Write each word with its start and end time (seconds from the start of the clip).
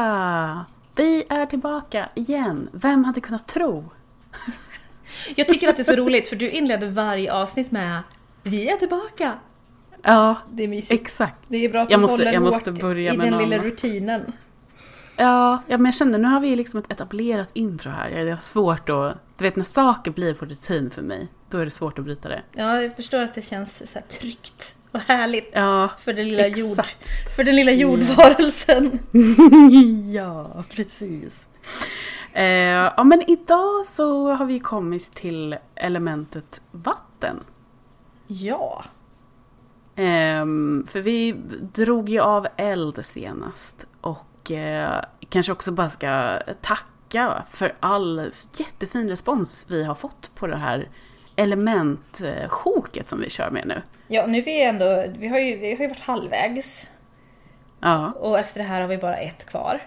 Lisa! 0.00 0.64
Vi 0.96 1.24
är 1.28 1.46
tillbaka 1.46 2.08
igen. 2.14 2.68
Vem 2.72 3.04
hade 3.04 3.20
kunnat 3.20 3.48
tro? 3.48 3.90
Jag 5.36 5.48
tycker 5.48 5.68
att 5.68 5.76
det 5.76 5.82
är 5.82 5.84
så 5.84 5.96
roligt 5.96 6.28
för 6.28 6.36
du 6.36 6.50
inleder 6.50 6.90
varje 6.90 7.32
avsnitt 7.32 7.70
med 7.70 8.02
Vi 8.42 8.68
är 8.68 8.76
tillbaka! 8.76 9.32
Ja, 10.02 10.34
Det 10.52 10.62
är 10.64 10.68
mysigt. 10.68 11.00
exakt. 11.00 11.36
Det 11.48 11.56
är 11.64 11.68
bra 11.72 11.82
att 11.82 11.90
Jag 11.90 11.98
du 11.98 12.02
måste- 12.02 12.22
håller 12.22 12.32
jag 12.32 12.42
måste 12.42 12.72
börja 12.72 13.14
i 13.14 13.16
med 13.16 13.32
den 13.32 13.38
lilla 13.38 13.56
annat. 13.56 13.66
rutinen. 13.72 14.32
Ja, 15.16 15.62
ja, 15.66 15.78
men 15.78 15.84
jag 15.84 15.94
känner 15.94 16.18
nu 16.18 16.28
har 16.28 16.40
vi 16.40 16.56
liksom 16.56 16.80
ett 16.80 16.92
etablerat 16.92 17.50
intro 17.52 17.90
här. 17.90 18.08
Jag 18.08 18.30
har 18.34 18.40
svårt 18.40 18.88
att... 18.88 19.18
Du 19.38 19.44
vet 19.44 19.56
när 19.56 19.64
saker 19.64 20.10
blir 20.10 20.34
på 20.34 20.44
rutin 20.44 20.90
för 20.90 21.02
mig, 21.02 21.28
då 21.50 21.58
är 21.58 21.64
det 21.64 21.70
svårt 21.70 21.98
att 21.98 22.04
bryta 22.04 22.28
det. 22.28 22.42
Ja, 22.52 22.82
jag 22.82 22.96
förstår 22.96 23.20
att 23.20 23.34
det 23.34 23.42
känns 23.42 23.92
så 23.92 23.98
här 23.98 24.06
tryggt 24.06 24.74
och 24.96 25.02
härligt 25.02 25.50
Ja, 25.54 25.90
för, 25.98 26.12
den 26.12 26.28
lilla 26.28 26.46
exakt. 26.46 26.58
jord, 26.58 26.86
för 27.36 27.44
den 27.44 27.56
lilla 27.56 27.72
jordvarelsen. 27.72 28.98
ja, 30.14 30.64
precis. 30.70 31.46
Eh, 32.32 32.46
ja, 32.96 33.04
men 33.04 33.30
idag 33.30 33.86
så 33.86 34.32
har 34.32 34.44
vi 34.46 34.58
kommit 34.58 35.14
till 35.14 35.56
elementet 35.74 36.60
vatten. 36.70 37.40
Ja. 38.26 38.84
Ehm, 39.96 40.86
för 40.88 41.00
vi 41.00 41.32
drog 41.74 42.08
ju 42.08 42.20
av 42.20 42.46
eld 42.56 43.06
senast 43.06 43.86
och 44.00 44.50
eh, 44.50 45.00
kanske 45.28 45.52
också 45.52 45.72
bara 45.72 45.90
ska 45.90 46.38
tacka 46.62 47.42
för 47.50 47.74
all 47.80 48.30
jättefin 48.56 49.08
respons 49.08 49.66
vi 49.68 49.84
har 49.84 49.94
fått 49.94 50.30
på 50.34 50.46
det 50.46 50.56
här 50.56 50.88
elementsjoket 51.36 53.08
som 53.08 53.20
vi 53.20 53.30
kör 53.30 53.50
med 53.50 53.66
nu. 53.66 53.82
Ja, 54.08 54.26
nu 54.26 54.38
är 54.38 54.42
vi 54.42 54.62
ändå, 54.62 55.04
vi 55.18 55.28
har 55.28 55.38
ju, 55.38 55.56
vi 55.56 55.74
har 55.74 55.82
ju 55.82 55.88
varit 55.88 56.00
halvvägs 56.00 56.88
Ja, 57.80 58.12
och 58.12 58.38
efter 58.38 58.60
det 58.60 58.66
här 58.66 58.80
har 58.80 58.88
vi 58.88 58.98
bara 58.98 59.16
ett 59.16 59.46
kvar. 59.46 59.80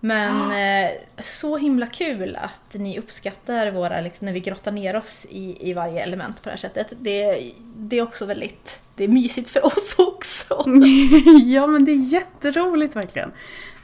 Men 0.00 0.52
eh, 0.52 0.90
så 1.18 1.56
himla 1.56 1.86
kul 1.86 2.36
att 2.36 2.74
ni 2.74 2.98
uppskattar 2.98 3.70
våra, 3.70 4.00
liksom, 4.00 4.26
när 4.26 4.32
vi 4.32 4.40
grottar 4.40 4.72
ner 4.72 4.96
oss 4.96 5.26
i, 5.30 5.70
i 5.70 5.72
varje 5.72 6.02
element 6.02 6.42
på 6.42 6.48
det 6.48 6.50
här 6.50 6.56
sättet. 6.56 6.92
Det, 7.00 7.42
det 7.76 7.98
är 7.98 8.02
också 8.02 8.26
väldigt, 8.26 8.80
det 8.94 9.04
är 9.04 9.08
mysigt 9.08 9.50
för 9.50 9.66
oss 9.66 9.94
också. 9.98 10.64
ja 11.44 11.66
men 11.66 11.84
det 11.84 11.92
är 11.92 12.12
jätteroligt 12.12 12.96
verkligen. 12.96 13.32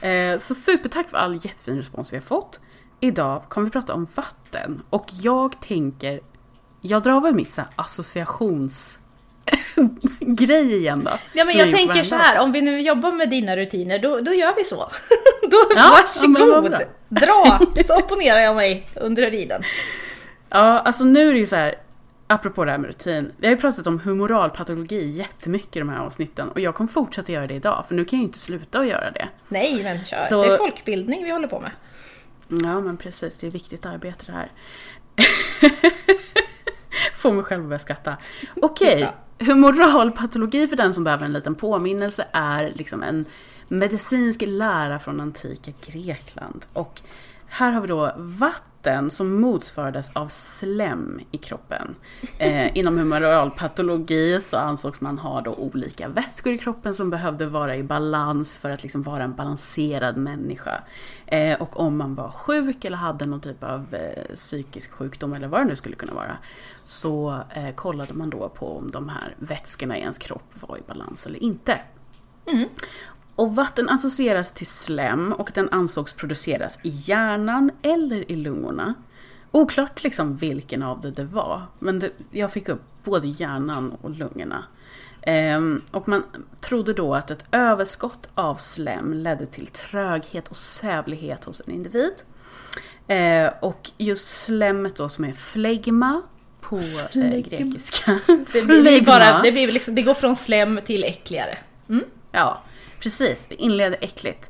Eh, 0.01 0.39
så 0.39 0.55
supertack 0.55 1.09
för 1.09 1.17
all 1.17 1.35
jättefin 1.35 1.77
respons 1.77 2.13
vi 2.13 2.17
har 2.17 2.21
fått. 2.21 2.59
Idag 2.99 3.43
kommer 3.49 3.65
vi 3.65 3.71
prata 3.71 3.93
om 3.93 4.07
vatten 4.15 4.83
och 4.89 5.05
jag 5.11 5.61
tänker, 5.61 6.19
jag 6.85 7.03
drar 7.03 7.21
väl 7.21 7.33
mitt 7.33 7.51
så 7.53 7.61
associationsgrej 7.75 10.73
igen 10.75 11.03
då. 11.03 11.11
Ja 11.33 11.45
men 11.45 11.57
jag 11.57 11.67
gjort 11.67 11.75
tänker 11.77 12.03
så 12.03 12.15
här, 12.15 12.39
om 12.39 12.51
vi 12.51 12.61
nu 12.61 12.81
jobbar 12.81 13.11
med 13.11 13.29
dina 13.29 13.55
rutiner, 13.55 13.99
då, 13.99 14.19
då 14.19 14.33
gör 14.33 14.55
vi 14.55 14.63
så. 14.63 14.75
då, 15.41 15.57
Ja, 15.69 15.75
ja, 15.75 15.89
varsågod! 16.01 16.71
bra. 16.71 16.79
Dra! 17.09 17.59
Så 17.85 17.95
opponerar 17.97 18.39
jag 18.39 18.55
mig 18.55 18.87
under 18.95 19.31
riden. 19.31 19.61
Ja, 20.49 20.79
alltså 20.79 21.03
nu 21.03 21.29
är 21.29 21.33
det 21.33 21.39
ju 21.39 21.45
så 21.45 21.55
här, 21.55 21.75
apropå 22.27 22.65
det 22.65 22.71
här 22.71 22.77
med 22.77 22.87
rutin. 22.87 23.31
Vi 23.37 23.47
har 23.47 23.53
ju 23.55 23.61
pratat 23.61 23.87
om 23.87 23.99
humoralpatologi 23.99 25.05
jättemycket 25.09 25.75
i 25.75 25.79
de 25.79 25.89
här 25.89 25.99
avsnitten 25.99 26.49
och 26.49 26.59
jag 26.59 26.75
kommer 26.75 26.89
fortsätta 26.89 27.31
göra 27.31 27.47
det 27.47 27.53
idag 27.53 27.85
för 27.87 27.95
nu 27.95 28.05
kan 28.05 28.17
jag 28.19 28.21
ju 28.21 28.25
inte 28.27 28.39
sluta 28.39 28.79
att 28.79 28.87
göra 28.87 29.11
det. 29.11 29.27
Nej 29.47 29.83
men 29.83 30.05
kör, 30.05 30.17
Så- 30.17 30.43
det 30.43 30.53
är 30.53 30.57
folkbildning 30.57 31.23
vi 31.23 31.31
håller 31.31 31.47
på 31.47 31.59
med. 31.59 31.71
Ja, 32.47 32.79
men 32.79 32.97
precis. 32.97 33.35
Det 33.35 33.47
är 33.47 33.51
viktigt 33.51 33.85
arbete 33.85 34.25
det 34.25 34.31
här. 34.31 34.51
Får 37.15 37.31
mig 37.33 37.43
själv 37.43 37.63
att 37.63 37.69
börja 37.69 37.79
skratta. 37.79 38.17
Okej, 38.61 38.99
Ja. 39.39 39.45
humoralpatologi 39.45 40.67
för 40.67 40.75
den 40.75 40.93
som 40.93 41.03
behöver 41.03 41.25
en 41.25 41.33
liten 41.33 41.55
påminnelse 41.55 42.27
är 42.31 42.71
liksom 42.75 43.03
en 43.03 43.25
medicinsk 43.67 44.43
lära 44.47 44.99
från 44.99 45.19
antika 45.21 45.71
Grekland. 45.85 46.65
Och 46.73 47.01
här 47.47 47.71
har 47.71 47.81
vi 47.81 47.87
då 47.87 48.13
vatten 48.17 48.72
som 49.09 49.41
motsvarades 49.41 50.11
av 50.13 50.27
slem 50.27 51.19
i 51.31 51.37
kroppen. 51.37 51.95
Eh, 52.37 52.77
inom 52.77 52.97
humoralpatologi 52.97 54.41
så 54.41 54.57
ansågs 54.57 55.01
man 55.01 55.17
ha 55.17 55.41
då 55.41 55.53
olika 55.53 56.07
vätskor 56.07 56.53
i 56.53 56.57
kroppen 56.57 56.93
som 56.93 57.09
behövde 57.09 57.45
vara 57.45 57.75
i 57.75 57.83
balans 57.83 58.57
för 58.57 58.71
att 58.71 58.83
liksom 58.83 59.03
vara 59.03 59.23
en 59.23 59.35
balanserad 59.35 60.17
människa. 60.17 60.83
Eh, 61.25 61.61
och 61.61 61.79
om 61.79 61.97
man 61.97 62.15
var 62.15 62.29
sjuk 62.29 62.85
eller 62.85 62.97
hade 62.97 63.25
någon 63.25 63.41
typ 63.41 63.63
av 63.63 63.95
eh, 63.95 64.35
psykisk 64.35 64.91
sjukdom 64.91 65.33
eller 65.33 65.47
vad 65.47 65.61
det 65.61 65.65
nu 65.65 65.75
skulle 65.75 65.95
kunna 65.95 66.13
vara 66.13 66.37
så 66.83 67.39
eh, 67.55 67.75
kollade 67.75 68.13
man 68.13 68.29
då 68.29 68.49
på 68.49 68.77
om 68.77 68.91
de 68.91 69.09
här 69.09 69.35
vätskorna 69.39 69.97
i 69.97 70.01
ens 70.01 70.17
kropp 70.17 70.49
var 70.53 70.77
i 70.77 70.81
balans 70.87 71.25
eller 71.25 71.43
inte. 71.43 71.79
Mm. 72.45 72.69
Och 73.35 73.55
vatten 73.55 73.89
associeras 73.89 74.51
till 74.51 74.67
slem 74.67 75.33
och 75.33 75.51
den 75.53 75.69
ansågs 75.69 76.13
produceras 76.13 76.79
i 76.83 76.89
hjärnan 76.89 77.71
eller 77.81 78.31
i 78.31 78.35
lungorna. 78.35 78.93
Oklart 79.51 80.03
liksom 80.03 80.35
vilken 80.35 80.83
av 80.83 81.01
det 81.01 81.11
det 81.11 81.23
var, 81.23 81.61
men 81.79 81.99
det, 81.99 82.11
jag 82.31 82.51
fick 82.51 82.69
upp 82.69 82.81
både 83.03 83.27
hjärnan 83.27 83.97
och 84.01 84.09
lungorna. 84.09 84.63
Ehm, 85.21 85.81
och 85.91 86.07
man 86.07 86.23
trodde 86.61 86.93
då 86.93 87.15
att 87.15 87.31
ett 87.31 87.45
överskott 87.51 88.29
av 88.35 88.55
slem 88.55 89.13
ledde 89.13 89.45
till 89.45 89.67
tröghet 89.67 90.47
och 90.47 90.57
sävlighet 90.57 91.43
hos 91.43 91.61
en 91.67 91.73
individ. 91.73 92.13
Eh, 93.07 93.53
och 93.59 93.91
just 93.97 94.43
slemmet 94.43 94.95
då 94.95 95.09
som 95.09 95.25
är 95.25 95.33
flegma 95.33 96.21
på 96.61 96.77
eh, 96.77 97.39
grekiska. 97.39 98.19
Det, 98.27 98.65
blir, 98.65 99.05
bara, 99.05 99.41
det, 99.41 99.51
blir 99.51 99.71
liksom, 99.71 99.95
det 99.95 100.01
går 100.01 100.13
från 100.13 100.35
slem 100.35 100.79
till 100.85 101.03
äckligare. 101.03 101.57
Mm. 101.89 102.03
Ja, 102.31 102.61
precis. 103.03 103.45
Vi 103.49 103.55
inleder 103.55 103.97
äckligt. 104.01 104.49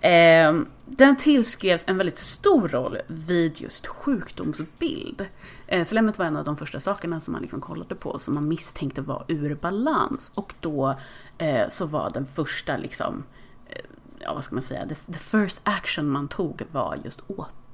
Eh, 0.00 0.54
den 0.86 1.16
tillskrevs 1.16 1.84
en 1.88 1.96
väldigt 1.96 2.16
stor 2.16 2.68
roll 2.68 2.98
vid 3.06 3.60
just 3.60 3.86
sjukdomsbild. 3.86 5.26
Eh, 5.66 5.84
slemmet 5.84 6.18
var 6.18 6.26
en 6.26 6.36
av 6.36 6.44
de 6.44 6.56
första 6.56 6.80
sakerna 6.80 7.20
som 7.20 7.32
man 7.32 7.42
liksom 7.42 7.60
kollade 7.60 7.94
på 7.94 8.18
som 8.18 8.34
man 8.34 8.48
misstänkte 8.48 9.00
var 9.00 9.24
ur 9.28 9.54
balans. 9.54 10.32
Och 10.34 10.54
då 10.60 10.94
eh, 11.38 11.68
så 11.68 11.86
var 11.86 12.10
den 12.10 12.26
första 12.26 12.76
liksom, 12.76 13.24
eh, 13.66 13.80
ja 14.18 14.34
vad 14.34 14.44
ska 14.44 14.54
man 14.54 14.62
säga, 14.62 14.88
the, 14.88 14.94
the 14.94 15.18
first 15.18 15.60
action 15.62 16.08
man 16.08 16.28
tog 16.28 16.62
var 16.72 16.96
just 17.04 17.22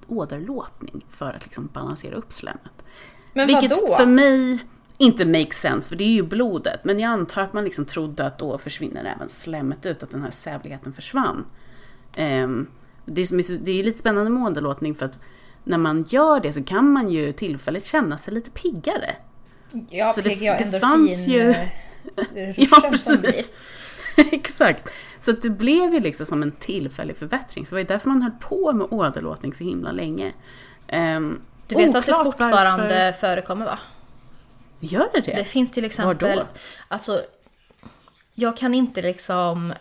åderlåtning 0.07 1.07
för 1.11 1.33
att 1.33 1.45
liksom 1.45 1.69
balansera 1.73 2.15
upp 2.15 2.33
slemmet. 2.33 2.85
Men 3.33 3.47
Vilket 3.47 3.71
vadå? 3.71 3.97
för 3.97 4.07
mig 4.07 4.59
inte 4.99 5.27
makes 5.27 5.57
sense, 5.61 5.89
för 5.89 5.97
det 5.97 6.05
är 6.05 6.09
ju 6.13 6.23
blodet. 6.23 6.85
Men 6.85 6.99
jag 7.01 7.09
antar 7.11 7.43
att 7.43 7.53
man 7.53 7.65
liksom 7.65 7.85
trodde 7.85 8.27
att 8.27 8.39
då 8.39 8.59
försvinner 8.59 9.05
även 9.17 9.29
slemmet 9.29 9.87
ut, 9.87 10.03
att 10.03 10.11
den 10.11 10.23
här 10.23 10.31
sävligheten 10.31 10.93
försvann. 10.93 11.45
Ehm, 12.15 12.67
det, 13.05 13.21
är, 13.21 13.25
som 13.25 13.43
det 13.65 13.73
är 13.81 13.85
lite 13.85 13.99
spännande 13.99 14.31
med 14.31 14.43
åderlåtning 14.43 14.95
för 14.95 15.07
att 15.07 15.21
när 15.65 15.79
man 15.79 16.05
gör 16.09 16.41
det 16.41 16.53
så 16.53 16.63
kan 16.63 16.93
man 16.93 17.09
ju 17.11 17.33
tillfälligt 17.33 17.85
känna 17.85 18.19
sig 18.19 18.35
lite 18.35 18.51
piggare. 18.51 19.17
Ja, 19.91 20.13
Så 20.13 20.21
det- 20.21 20.31
PGA 20.31 20.53
det 20.57 20.65
endorfin. 20.65 20.81
fanns 20.81 21.27
ju- 21.27 21.51
eh, 22.35 22.61
Ja, 22.71 22.81
precis. 22.91 23.53
Exakt. 24.33 24.89
Så 25.21 25.31
att 25.31 25.43
det 25.43 25.51
blev 25.51 25.95
ju 25.95 26.01
liksom 26.01 26.27
som 26.27 26.43
en 26.43 26.53
tillfällig 26.53 27.17
förbättring. 27.17 27.67
Så 27.67 27.71
det 27.71 27.75
var 27.75 27.81
ju 27.81 27.87
därför 27.87 28.09
man 28.09 28.23
höll 28.23 28.33
på 28.41 28.73
med 28.73 28.87
åderlåtning 28.91 29.55
så 29.55 29.65
himla 29.65 29.93
länge. 29.93 30.33
Ehm, 30.89 31.41
Du 31.67 31.75
vet 31.77 31.95
att 31.95 32.07
det 32.07 32.13
fortfarande 32.25 32.83
varför- 32.83 33.13
förekommer 33.19 33.65
va? 33.67 33.79
Gör 34.85 35.09
det 35.15 35.21
det? 35.21 35.33
Det 35.37 35.45
finns 35.45 35.71
till 35.71 35.85
exempel, 35.85 36.37
då? 36.39 36.47
alltså 36.89 37.21
jag 38.35 38.57
kan 38.57 38.75
inte 38.75 39.03
liksom 39.03 39.75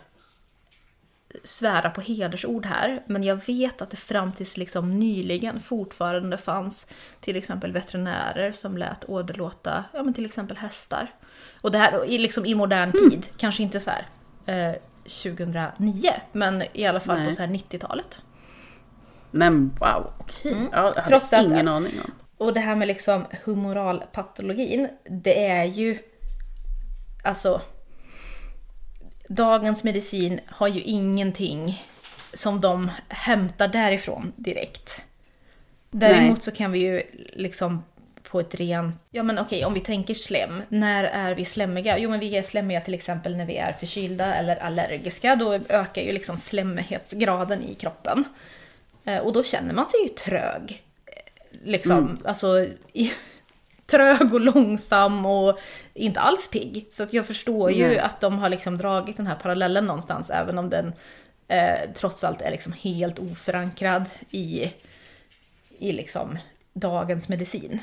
svära 1.44 1.90
på 1.90 2.00
hedersord 2.00 2.66
här, 2.66 3.02
men 3.06 3.22
jag 3.24 3.46
vet 3.46 3.82
att 3.82 3.90
det 3.90 3.96
fram 3.96 4.32
tills 4.32 4.56
liksom 4.56 4.98
nyligen 4.98 5.60
fortfarande 5.60 6.36
fanns 6.38 6.90
till 7.20 7.36
exempel 7.36 7.72
veterinärer 7.72 8.52
som 8.52 8.76
lät 8.78 9.04
åderlåta, 9.04 9.84
ja 9.92 10.02
men 10.02 10.14
till 10.14 10.24
exempel 10.26 10.56
hästar. 10.56 11.14
Och 11.60 11.72
det 11.72 11.78
här 11.78 12.04
i, 12.04 12.18
liksom 12.18 12.46
i 12.46 12.54
modern 12.54 12.90
Hmm. 12.90 13.10
tid, 13.10 13.28
kanske 13.36 13.62
inte 13.62 13.80
så 13.80 13.90
här 13.90 14.06
eh, 14.46 14.74
2009, 15.04 16.10
men 16.32 16.62
i 16.72 16.86
alla 16.86 17.00
fall 17.00 17.18
Nej. 17.18 17.28
på 17.28 17.34
så 17.34 17.42
här 17.42 17.48
90-talet. 17.48 18.20
Men 19.30 19.76
wow, 19.80 20.12
okej. 20.18 20.56
Ja, 20.72 20.78
jag 20.78 20.82
hade 20.82 20.90
Mm. 21.00 21.04
Trots 21.08 21.32
att- 21.32 21.42
ingen 21.42 21.68
aning 21.68 21.92
om. 22.04 22.10
Och 22.42 22.54
det 22.54 22.60
här 22.60 22.74
med 22.74 22.88
liksom 22.88 23.26
humoralpatologin, 23.44 24.88
det 25.04 25.46
är 25.46 25.64
ju... 25.64 25.98
Alltså... 27.24 27.60
Dagens 29.28 29.84
medicin 29.84 30.40
har 30.46 30.68
ju 30.68 30.80
ingenting 30.80 31.82
som 32.32 32.60
de 32.60 32.90
hämtar 33.08 33.68
därifrån 33.68 34.32
direkt. 34.36 35.04
Däremot 35.90 36.36
Nej. 36.36 36.40
så 36.40 36.50
kan 36.50 36.72
vi 36.72 36.78
ju 36.78 37.02
liksom 37.32 37.82
på 38.22 38.40
ett 38.40 38.54
rent... 38.54 38.96
Ja 39.10 39.22
men 39.22 39.38
okej, 39.38 39.64
om 39.64 39.74
vi 39.74 39.80
tänker 39.80 40.14
slem. 40.14 40.62
När 40.68 41.04
är 41.04 41.34
vi 41.34 41.44
slemmiga? 41.44 41.98
Jo 41.98 42.10
men 42.10 42.20
vi 42.20 42.36
är 42.36 42.42
slemmiga 42.42 42.80
till 42.80 42.94
exempel 42.94 43.36
när 43.36 43.46
vi 43.46 43.56
är 43.56 43.72
förkylda 43.72 44.34
eller 44.34 44.56
allergiska. 44.56 45.36
Då 45.36 45.52
ökar 45.68 46.02
ju 46.02 46.12
liksom 46.12 46.36
slemmighetsgraden 46.36 47.62
i 47.62 47.74
kroppen. 47.74 48.24
Eh, 49.04 49.18
Och 49.18 49.32
då 49.32 49.42
känner 49.42 49.74
man 49.74 49.86
sig 49.86 50.02
ju 50.02 50.08
trög. 50.08 50.82
Liksom, 51.64 52.18
alltså 52.24 52.66
i, 52.92 53.12
trög 53.86 54.34
och 54.34 54.40
långsam 54.40 55.26
och 55.26 55.58
inte 55.94 56.20
alls 56.20 56.48
pigg. 56.48 56.86
Så 56.90 57.02
att 57.02 57.12
jag 57.12 57.26
förstår 57.26 57.70
ju 57.70 57.86
Nej. 57.86 57.98
att 57.98 58.20
de 58.20 58.38
har 58.38 58.48
liksom 58.48 58.78
dragit 58.78 59.16
den 59.16 59.26
här 59.26 59.34
parallellen 59.34 59.86
någonstans, 59.86 60.30
även 60.30 60.58
om 60.58 60.70
den 60.70 60.92
eh, 61.48 61.90
trots 61.94 62.24
allt 62.24 62.42
är 62.42 62.50
liksom 62.50 62.72
helt 62.72 63.18
oförankrad 63.18 64.08
i, 64.30 64.72
i 65.78 65.92
liksom 65.92 66.38
dagens 66.72 67.28
medicin. 67.28 67.82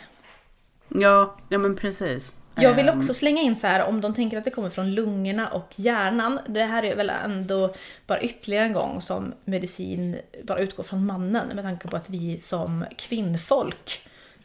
Ja, 0.88 1.36
ja 1.50 1.57
men 1.60 1.75
precis. 1.75 2.33
Jag 2.61 2.73
vill 2.73 2.89
Ehm, 2.89 2.97
också 2.97 3.13
slänga 3.13 3.41
in 3.41 3.56
så 3.56 3.67
här 3.67 3.83
om 3.83 4.01
de 4.01 4.13
tänker 4.13 4.38
att 4.38 4.44
det 4.44 4.50
kommer 4.51 4.69
från 4.69 4.91
lungorna 4.95 5.47
och 5.47 5.69
hjärnan. 5.75 6.39
Det 6.47 6.63
här 6.63 6.83
är 6.85 6.95
väl 6.95 7.09
ändå 7.25 7.73
bara 8.07 8.21
ytterligare 8.21 8.65
en 8.65 8.73
gång 8.73 9.01
som 9.01 9.33
medicin 9.45 10.19
bara 10.44 10.59
utgår 10.59 10.83
från 10.83 11.06
mannen 11.06 11.47
med 11.56 11.63
tanke 11.63 11.88
på 11.88 11.95
att 11.97 12.09
vi 12.09 12.38
som 12.38 12.85
kvinnfolk 12.97 14.01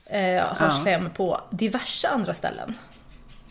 eh, 0.06 0.44
har 0.44 0.66
Ja. 0.66 0.80
slem 0.82 1.10
på 1.10 1.40
diverse 1.50 2.08
andra 2.08 2.34
ställen. 2.34 2.74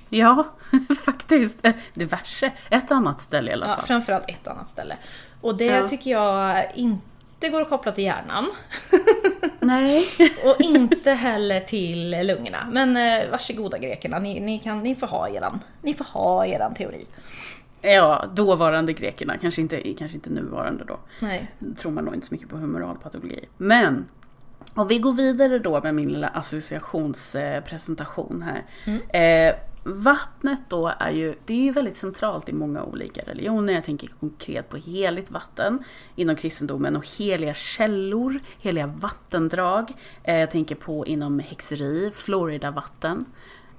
Ja, 0.09 0.43
faktiskt. 1.05 1.65
Eh, 1.65 1.73
Diverse. 1.93 2.51
Ett 2.71 2.91
annat 2.91 3.21
ställe 3.21 3.51
i 3.51 3.53
alla 3.53 3.67
Ja, 3.67 3.75
fall. 3.75 3.85
framförallt 3.85 4.29
ett 4.29 4.47
annat 4.47 4.69
ställe. 4.69 4.95
Och 5.41 5.57
det 5.57 5.65
Ja. 5.65 5.87
tycker 5.87 6.11
jag 6.11 6.65
inte 6.75 7.07
går 7.49 7.61
att 7.61 7.69
koppla 7.69 7.91
till 7.91 8.03
hjärnan. 8.03 8.49
Nej. 9.59 10.05
Och 10.45 10.61
inte 10.61 11.11
heller 11.11 11.59
till 11.59 12.09
lungorna. 12.09 12.67
Men 12.71 12.97
eh, 12.97 13.31
varsågoda 13.31 13.77
grekerna, 13.77 14.19
ni, 14.19 14.39
ni, 14.39 14.59
kan, 14.59 14.83
ni, 14.83 14.95
får 14.95 15.07
ha 15.07 15.29
eran, 15.29 15.59
ni 15.81 15.93
får 15.93 16.05
ha 16.05 16.45
eran 16.45 16.73
teori. 16.73 17.05
Ja, 17.81 18.25
dåvarande 18.33 18.93
grekerna. 18.93 19.37
Kanske 19.37 19.61
inte, 19.61 19.93
kanske 19.93 20.17
inte 20.17 20.29
nuvarande 20.29 20.83
då. 20.83 20.99
Nej. 21.19 21.51
tror 21.77 21.91
man 21.91 22.05
nog 22.05 22.13
inte 22.13 22.27
så 22.27 22.33
mycket 22.33 22.49
på 22.49 22.57
humoralpatologi. 22.57 23.45
Men 23.57 24.05
om 24.73 24.87
vi 24.87 24.99
går 24.99 25.13
vidare 25.13 25.59
då 25.59 25.81
med 25.81 25.95
min 25.95 26.13
lilla 26.13 26.27
associationspresentation 26.27 28.43
här. 28.43 28.63
Eh, 29.49 29.55
vattnet 29.83 30.61
då 30.69 30.91
är 30.99 31.11
ju, 31.11 31.35
det 31.45 31.53
är 31.53 31.63
ju 31.63 31.71
väldigt 31.71 31.97
centralt 31.97 32.49
i 32.49 32.53
många 32.53 32.83
olika 32.83 33.21
religioner. 33.21 33.73
Jag 33.73 33.83
tänker 33.83 34.07
konkret 34.07 34.69
på 34.69 34.77
heligt 34.77 35.31
vatten 35.31 35.83
inom 36.15 36.35
kristendomen 36.35 36.95
och 36.95 37.07
heliga 37.17 37.53
källor, 37.53 38.39
heliga 38.59 38.87
vattendrag. 38.87 39.93
Eh, 40.23 40.35
jag 40.37 40.51
tänker 40.51 40.75
på 40.75 41.05
inom 41.05 41.39
häxeri, 41.39 42.11
Floridavatten. 42.15 43.25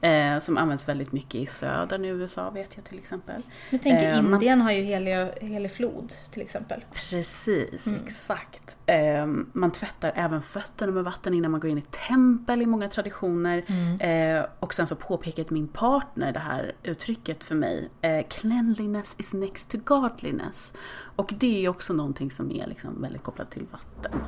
Eh, 0.05 0.39
som 0.39 0.59
används 0.59 0.89
väldigt 0.89 1.13
mycket 1.13 1.35
i 1.35 1.47
södern 1.47 2.05
i 2.05 2.09
USA 2.09 2.51
vet 2.51 2.77
jag 2.77 2.85
till 2.85 2.99
exempel. 2.99 3.43
Jag 3.71 3.83
tänker 3.83 4.15
Eh, 4.15 4.23
man- 4.23 4.33
Indien 4.33 4.61
har 4.61 4.71
ju 4.73 4.83
helig, 4.83 5.29
helig 5.41 5.71
flod 5.73 6.13
till 6.31 6.43
exempel. 6.43 6.85
Precis, 7.11 7.87
exakt. 8.05 8.77
Ehm, 8.87 9.51
man 9.53 9.71
tvättar 9.71 10.13
även 10.15 10.43
fötterna 10.43 10.93
med 10.93 11.05
vatten 11.05 11.35
innan 11.35 11.51
man 11.51 11.61
går 11.61 11.71
in 11.71 11.79
i 11.79 11.83
tempel 12.09 12.63
i 12.63 12.67
många 12.67 12.89
traditioner. 12.89 13.63
Eh, 14.01 14.45
och 14.61 14.75
sen 14.75 14.87
så 14.87 14.97
påpekade 14.97 15.49
min 15.55 15.69
partner 15.69 16.33
det 16.33 16.39
här 16.39 16.75
uttrycket 16.83 17.45
för 17.45 17.55
mig. 17.55 17.91
Eh, 18.01 18.27
Cleanliness 18.29 19.15
is 19.19 19.33
next 19.33 19.71
to 19.71 19.79
godliness. 19.85 20.73
Och 21.17 21.35
det 21.39 21.57
är 21.57 21.61
ju 21.61 21.69
också 21.69 21.93
någonting 21.93 22.31
som 22.31 22.51
är 22.53 22.67
liksom 22.67 23.03
väldigt 23.03 23.23
kopplat 23.23 23.51
till 23.51 23.67
vatten. 23.73 24.21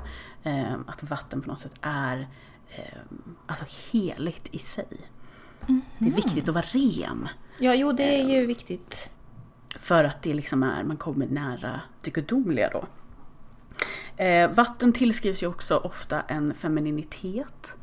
Ehm, 0.43 0.85
att 0.89 1.03
vatten 1.03 1.43
på 1.43 1.49
något 1.49 1.61
sätt 1.61 1.75
är 1.81 2.27
ehm, 2.77 3.37
alltså 3.47 3.65
heligt 3.93 4.49
i 4.55 4.59
sig. 4.59 4.87
Det 5.99 6.07
är 6.09 6.13
viktigt 6.13 6.49
att 6.49 6.55
vara 6.55 6.65
ren. 6.65 7.29
Ja, 7.59 7.75
jo 7.75 7.93
det 7.93 8.21
är 8.21 8.29
ju 8.29 8.47
viktigt. 8.47 9.11
För 9.79 10.05
att 10.05 10.23
det 10.23 10.35
liksom 10.35 10.63
är, 10.63 10.85
man 10.85 10.97
kommer 10.97 11.27
nära 11.27 11.81
det 12.01 12.11
gudomliga 12.11 12.71
då. 12.71 12.85
Eh, 14.25 14.51
vatten 14.51 14.93
tillskrivs 14.93 15.43
ju 15.43 15.47
också 15.47 15.77
ofta 15.77 16.21
en 16.21 16.55
femininitet. 16.55 17.77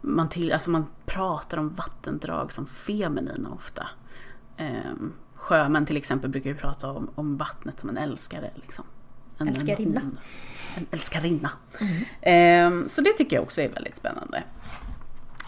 Man, 0.00 0.28
till, 0.28 0.52
alltså 0.52 0.70
man 0.70 0.86
pratar 1.06 1.58
om 1.58 1.74
vattendrag 1.74 2.52
som 2.52 2.66
feminina 2.66 3.50
ofta. 3.50 3.88
Eh, 4.56 4.92
sjömän 5.34 5.86
till 5.86 5.96
exempel 5.96 6.30
brukar 6.30 6.50
ju 6.50 6.56
prata 6.56 6.90
om, 6.90 7.10
om 7.14 7.36
vattnet 7.36 7.80
som 7.80 7.88
en 7.88 7.96
älskare. 7.96 8.50
Liksom. 8.54 8.84
En, 9.38 9.48
Älskarinna. 9.48 10.00
En, 10.76 10.86
älskarinna. 10.90 11.50
Eh, 12.20 12.86
så 12.86 13.00
det 13.00 13.12
tycker 13.12 13.36
jag 13.36 13.42
också 13.42 13.62
är 13.62 13.68
väldigt 13.68 13.96
spännande. 13.96 14.42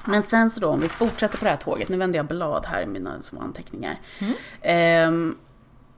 Men 0.07 0.23
sen 0.23 0.51
så 0.51 0.61
då 0.61 0.69
om 0.69 0.81
vi 0.81 0.89
fortsätter 0.89 1.39
på 1.39 1.45
det 1.45 1.51
här 1.51 1.57
tåget, 1.57 1.89
nu 1.89 1.97
vänder 1.97 2.19
jag 2.19 2.27
blad 2.27 2.67
här 2.67 2.83
i 2.83 2.87
mina 2.87 3.23
små 3.23 3.41
anteckningar. 3.41 4.01
Mm. 4.63 5.37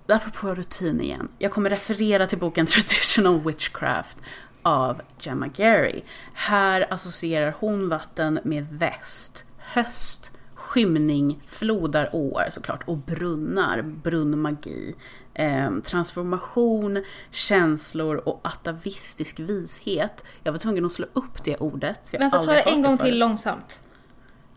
apropå 0.08 0.54
rutin 0.54 1.00
igen, 1.00 1.28
jag 1.38 1.52
kommer 1.52 1.70
referera 1.70 2.26
till 2.26 2.38
boken 2.38 2.66
Traditional 2.66 3.40
Witchcraft 3.40 4.18
av 4.62 5.00
Gemma 5.18 5.46
Gary. 5.46 6.02
Här 6.34 6.92
associerar 6.92 7.54
hon 7.58 7.88
vatten 7.88 8.38
med 8.44 8.66
väst, 8.70 9.44
höst, 9.58 10.30
skymning, 10.54 11.42
flodar, 11.46 12.10
åar 12.12 12.48
såklart 12.50 12.88
och 12.88 12.96
brunnar, 12.96 13.82
brunnmagi, 13.82 14.94
eh, 15.34 15.70
transformation, 15.84 17.04
känslor 17.30 18.16
och 18.16 18.40
atavistisk 18.42 19.40
vishet. 19.40 20.24
Jag 20.42 20.52
var 20.52 20.58
tvungen 20.58 20.86
att 20.86 20.92
slå 20.92 21.06
upp 21.12 21.44
det 21.44 21.56
ordet. 21.56 22.06
för 22.06 22.14
jag 22.16 22.20
Vänta, 22.20 22.42
ta 22.42 22.52
det 22.52 22.60
en 22.60 22.82
gång 22.82 22.98
till 22.98 23.18
långsamt. 23.18 23.80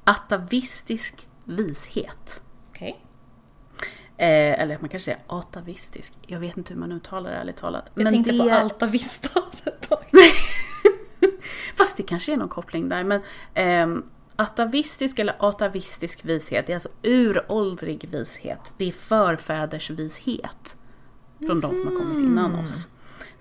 Atavistisk 0.03 1.27
vishet. 1.45 2.41
Okej. 2.69 3.05
Eh, 4.17 4.61
eller 4.61 4.77
man 4.79 4.89
kanske 4.89 5.05
säger 5.05 5.21
atavistisk. 5.27 6.13
Jag 6.21 6.39
vet 6.39 6.57
inte 6.57 6.73
hur 6.73 6.79
man 6.79 6.91
uttalar 6.91 7.31
det 7.31 7.37
ärligt 7.37 7.57
talat. 7.57 7.91
Jag 7.95 8.09
tänkte 8.09 8.37
på 8.37 8.49
Alta 8.49 8.87
Vista 8.87 9.41
ett 9.65 9.89
tag. 9.89 10.05
Fast 11.75 11.97
det 11.97 12.03
kanske 12.03 12.33
är 12.33 12.37
någon 12.37 12.49
koppling 12.49 12.89
där. 12.89 13.03
Men 13.03 13.21
ehm, 13.53 14.03
atavistisk 14.35 15.19
eller 15.19 15.35
atavistisk 15.39 16.25
vishet, 16.25 16.67
det 16.67 16.73
är 16.73 16.75
alltså 16.75 16.89
uråldrig 17.03 18.09
vishet. 18.11 18.73
Det 18.77 18.87
är 18.87 18.91
förfäders 18.91 19.89
vishet. 19.89 20.77
Från 21.39 21.61
de 21.61 21.75
som 21.75 21.87
har 21.87 21.95
kommit 21.95 22.17
innan 22.17 22.55
oss. 22.55 22.87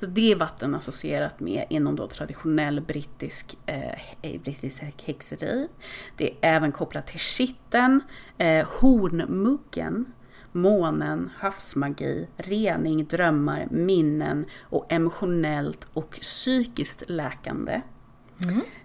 Så 0.01 0.07
det 0.07 0.33
är 0.33 0.37
vatten 0.37 0.75
associerat 0.75 1.41
med 1.41 1.67
inom 1.71 1.97
då 1.97 2.07
traditionell 2.07 2.81
brittisk, 2.81 3.59
eh, 3.67 4.41
brittisk 4.41 4.83
häxeri. 5.05 5.69
Det 6.17 6.31
är 6.31 6.37
även 6.41 6.73
kopplat 6.73 7.07
till 7.07 7.21
kitteln, 7.21 8.01
eh, 8.39 8.67
hornmuggen, 8.81 10.13
månen, 10.53 11.31
havsmagi, 11.39 12.29
rening, 12.37 13.05
drömmar, 13.05 13.69
minnen 13.71 14.45
och 14.61 14.93
emotionellt 14.93 15.87
och 15.93 16.11
psykiskt 16.11 17.03
läkande. 17.11 17.81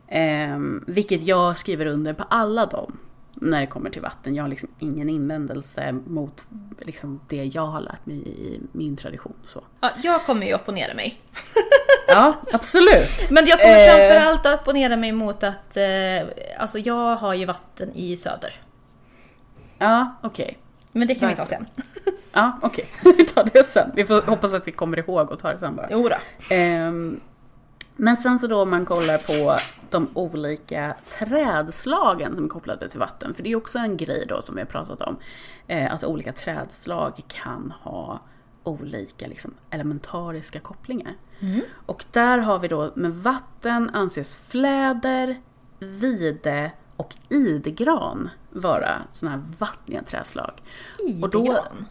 Ehm, 0.07 0.83
vilket 0.87 1.21
jag 1.21 1.57
skriver 1.57 1.85
under 1.85 2.13
på 2.13 2.23
alla 2.23 2.65
dem 2.65 2.97
när 3.35 3.61
det 3.61 3.67
kommer 3.67 3.89
till 3.89 4.01
vatten. 4.01 4.35
Jag 4.35 4.43
har 4.43 4.49
liksom 4.49 4.69
ingen 4.79 5.09
invändelse 5.09 5.91
mot 5.91 6.45
liksom, 6.79 7.19
det 7.27 7.43
jag 7.45 7.65
har 7.67 7.81
lärt 7.81 8.05
mig 8.05 8.15
i 8.17 8.59
min 8.71 8.95
tradition. 8.97 9.33
Så. 9.43 9.63
Ja, 9.81 9.89
jag 10.03 10.23
kommer 10.25 10.45
ju 10.47 10.53
opponera 10.55 10.93
mig. 10.93 11.21
Ja, 12.07 12.33
absolut. 12.53 13.31
Men 13.31 13.45
jag 13.47 13.59
kommer 13.61 13.75
Eh. 13.79 13.89
framförallt 13.89 14.45
att 14.45 14.61
opponera 14.61 14.97
mig 14.97 15.11
mot 15.11 15.43
att, 15.43 15.77
eh, 15.77 16.27
alltså 16.57 16.79
jag 16.79 17.15
har 17.15 17.33
ju 17.33 17.45
vatten 17.45 17.91
i 17.95 18.17
söder. 18.17 18.53
Ja, 19.77 20.15
okej. 20.23 20.57
Men 20.91 21.07
det 21.07 21.15
kan 21.15 21.29
vi 21.29 21.35
ta 21.35 21.41
Varför? 21.41 21.55
sen. 21.55 21.65
Ja, 22.33 22.59
okej. 22.61 22.85
vi 23.17 23.25
tar 23.25 23.49
det 23.53 23.63
sen. 23.63 23.91
Vi 23.95 24.05
får 24.05 24.21
hoppas 24.21 24.53
att 24.53 24.67
vi 24.67 24.71
kommer 24.71 24.99
ihåg 24.99 25.31
och 25.31 25.39
tar 25.39 25.53
det 25.53 25.59
sen 25.59 25.75
bara. 25.75 25.87
Jo 25.91 26.09
då. 26.09 26.15
Ehm, 26.55 27.19
men 27.95 28.17
sen 28.17 28.39
så 28.39 28.47
då 28.47 28.61
om 28.61 28.69
man 28.69 28.85
kollar 28.85 29.17
på 29.17 29.57
de 29.89 30.07
olika 30.13 30.95
trädslagen 31.19 32.35
som 32.35 32.45
är 32.45 32.49
kopplade 32.49 32.89
till 32.89 32.99
vatten, 32.99 33.33
för 33.33 33.43
det 33.43 33.51
är 33.51 33.55
också 33.55 33.79
en 33.79 33.97
grej 33.97 34.25
då 34.29 34.41
som 34.41 34.55
vi 34.55 34.61
har 34.61 34.65
pratat 34.67 35.01
om, 35.01 35.15
eh, 35.67 35.93
att 35.93 36.03
olika 36.03 36.31
trädslag 36.33 37.21
kan 37.27 37.73
ha 37.83 38.19
olika 38.63 39.27
liksom, 39.27 39.53
elementariska 39.69 40.59
kopplingar. 40.59 41.13
Och 41.85 42.05
där 42.11 42.37
har 42.37 42.59
vi 42.59 42.67
då 42.67 42.91
med 42.95 43.13
vatten 43.13 43.89
anses 43.93 44.37
fläder, 44.37 45.41
vide 45.79 46.71
och 46.95 47.15
idegran 47.29 48.29
vara 48.49 48.91
sådana 49.11 49.37
här 49.37 49.43
vattniga 49.57 50.03
trädslag. 50.03 50.53
Och 51.23 51.29
då- 51.29 51.39
Idegran. 51.45 51.85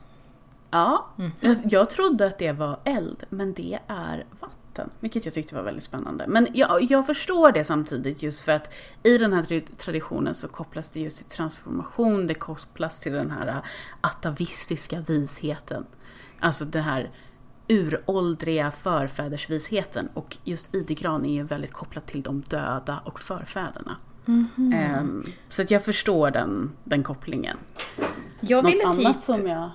Ja, 0.71 1.07
jag, 1.41 1.57
jag 1.65 1.91
trodde 1.91 2.27
att 2.27 2.39
det 2.39 2.53
var 2.53 2.79
eld, 2.85 3.25
men 3.29 3.55
det 3.55 3.79
är 3.87 4.25
vatten. 4.41 4.59
Vilket 5.01 5.25
jag 5.25 5.35
tyckte 5.35 5.55
var 5.55 5.63
väldigt 5.63 5.85
spännande. 5.85 6.25
Men 6.29 6.49
jag, 6.53 6.83
jag 6.83 7.07
förstår 7.07 7.53
det 7.53 7.65
samtidigt 7.65 8.23
just 8.23 8.43
för 8.43 8.53
att 8.53 8.75
i 9.03 9.19
den 9.19 9.33
här 9.33 9.43
tra- 9.43 9.77
traditionen 9.77 10.35
så 10.35 10.49
kopplas 10.49 10.91
det 10.91 11.01
just 11.01 11.17
till 11.17 11.37
transformation, 11.37 12.27
det 12.27 12.35
kopplas 12.35 13.01
till 13.01 13.13
den 13.13 13.31
här 13.31 13.63
atavistiska 14.01 15.01
visheten. 15.01 15.87
Alltså 16.41 16.65
det 16.65 16.81
här 16.81 17.11
uråldriga 17.69 18.71
förfädersvisheten. 18.71 20.09
Och 20.15 20.37
just 20.45 20.75
idegran 20.75 21.25
är 21.25 21.35
ju 21.35 21.43
väldigt 21.43 21.73
kopplat 21.73 22.07
till 22.07 22.23
de 22.23 22.41
döda 22.41 23.01
och 23.05 23.21
förfäderna. 23.21 23.97
Ehm, 24.75 25.27
så 25.49 25.63
att 25.63 25.71
jag 25.71 25.85
förstår 25.85 26.31
den, 26.31 26.71
den 26.85 27.03
kopplingen. 27.03 27.57
Jag 28.41 28.65
Något 28.65 28.85
annat 28.85 29.15
typ 29.15 29.23
som 29.23 29.47
jag... 29.47 29.71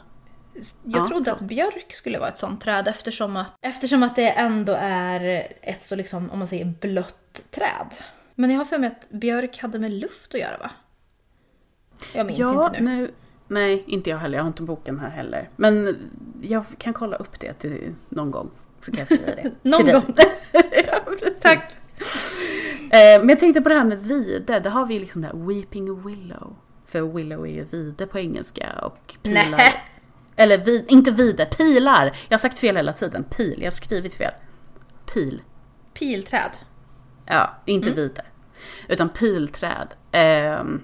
Jag 0.84 1.02
Ja, 1.02 1.08
trodde 1.08 1.32
att 1.32 1.40
björk 1.42 1.94
skulle 1.94 2.20
vara 2.20 2.30
ett 2.30 2.38
sånt 2.38 2.62
träd 2.62 2.88
eftersom 2.88 3.38
att, 3.38 3.52
eftersom 3.62 4.04
att 4.04 4.16
det 4.16 4.30
ändå 4.30 4.74
är 4.80 5.48
ett 5.62 5.84
så 5.84 5.96
liksom, 5.96 6.30
om 6.32 6.40
man 6.40 6.48
säger 6.48 6.66
blött 6.66 7.44
träd. 7.52 7.94
Men 8.36 8.50
jag 8.52 8.58
har 8.58 8.66
för 8.66 8.78
mig 8.78 8.88
att 8.88 9.10
björk 9.10 9.58
hade 9.60 9.80
med 9.80 9.92
luft 9.92 10.34
att 10.36 10.42
göra 10.42 10.58
va? 10.58 10.72
Jag 12.14 12.26
minns 12.26 12.40
Ja, 12.40 12.68
inte 12.68 12.82
nu. 12.82 12.96
nu. 12.98 13.12
Nej, 13.48 13.84
inte 13.88 14.10
jag 14.10 14.18
heller. 14.18 14.38
Jag 14.38 14.44
har 14.44 14.48
inte 14.48 14.62
boken 14.64 15.00
här 15.00 15.10
heller. 15.10 15.50
Men 15.56 15.98
jag 16.42 16.66
kan 16.78 16.94
kolla 16.94 17.16
upp 17.16 17.40
det 17.40 17.54
till 17.54 17.96
någon 18.10 18.32
gång. 18.32 18.50
Så 18.82 18.92
kan 18.92 19.00
jag 19.00 19.08
säga 19.08 19.36
det. 19.36 19.52
Någon 19.70 19.86
gång. 19.86 20.14
Tack. 21.42 21.72
Eh, 22.92 23.20
men 23.20 23.30
jag 23.30 23.40
tänkte 23.40 23.62
på 23.62 23.70
det 23.70 23.76
här 23.76 23.86
med 23.86 24.00
vide. 24.00 24.60
Där 24.60 24.70
har 24.70 24.86
vi 24.86 25.00
liksom 25.00 25.22
det 25.22 25.28
här 25.28 25.36
weeping 25.48 26.04
willow. 26.08 26.56
För 26.86 27.02
willow 27.02 27.46
är 27.46 27.50
ju 27.52 27.64
vide 27.64 28.08
på 28.08 28.20
engelska 28.20 28.68
och 28.82 29.16
pilar. 29.24 29.74
Eller 30.40 30.58
vid, 30.58 30.86
inte 30.92 31.12
vide, 31.12 31.46
pilar. 31.46 32.18
Jag 32.30 32.34
har 32.34 32.40
sagt 32.40 32.60
fel 32.60 32.76
hela 32.76 32.94
tiden. 32.94 33.24
Pil, 33.24 33.56
jag 33.58 33.66
har 33.66 33.72
skrivit 33.72 34.14
fel. 34.14 34.34
Pil. 35.14 35.42
Pilträd. 35.94 36.52
Ja, 37.26 37.56
inte 37.66 37.92
vide. 37.92 38.26
Utan 38.88 39.10
pilträd. 39.10 39.88
Ehm, 40.12 40.82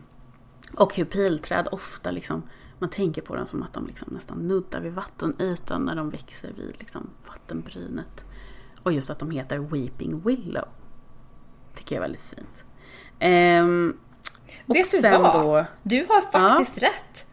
och 0.73 0.95
hur 0.95 1.05
pilträd 1.05 1.67
ofta 1.71 2.11
liksom, 2.11 2.49
man 2.79 2.89
tänker 2.89 3.21
på 3.21 3.35
dem 3.35 3.47
som 3.47 3.63
att 3.63 3.73
de 3.73 3.87
liksom 3.87 4.13
nästan 4.13 4.47
nuddar 4.47 4.81
vid 4.81 4.93
vattenytan 4.93 5.85
när 5.85 5.95
de 5.95 6.09
växer 6.09 6.51
vid 6.57 6.75
liksom 6.79 7.09
vattenbrynet. 7.27 8.25
Och 8.83 8.93
just 8.93 9.09
att 9.09 9.19
de 9.19 9.31
heter 9.31 9.57
Weeping 9.57 10.21
Willow. 10.21 10.67
Tycker 11.75 11.95
jag 11.95 11.99
är 11.99 12.03
väldigt 12.03 12.21
fint. 12.21 12.65
Ehm, 13.19 13.97
och 14.65 14.75
Vet 14.75 14.91
du 14.91 15.09
vad? 15.09 15.33
då... 15.33 15.65
Du 15.83 16.05
har 16.09 16.21
faktiskt 16.21 16.77
rätt. 16.77 17.27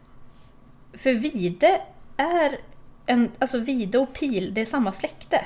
För 0.93 1.13
vide 1.13 1.81
är 2.23 2.59
en, 3.05 3.31
alltså 3.39 3.59
vide 3.59 3.97
och 3.97 4.13
pil, 4.13 4.53
det 4.53 4.61
är 4.61 4.65
samma 4.65 4.91
släkte. 4.91 5.45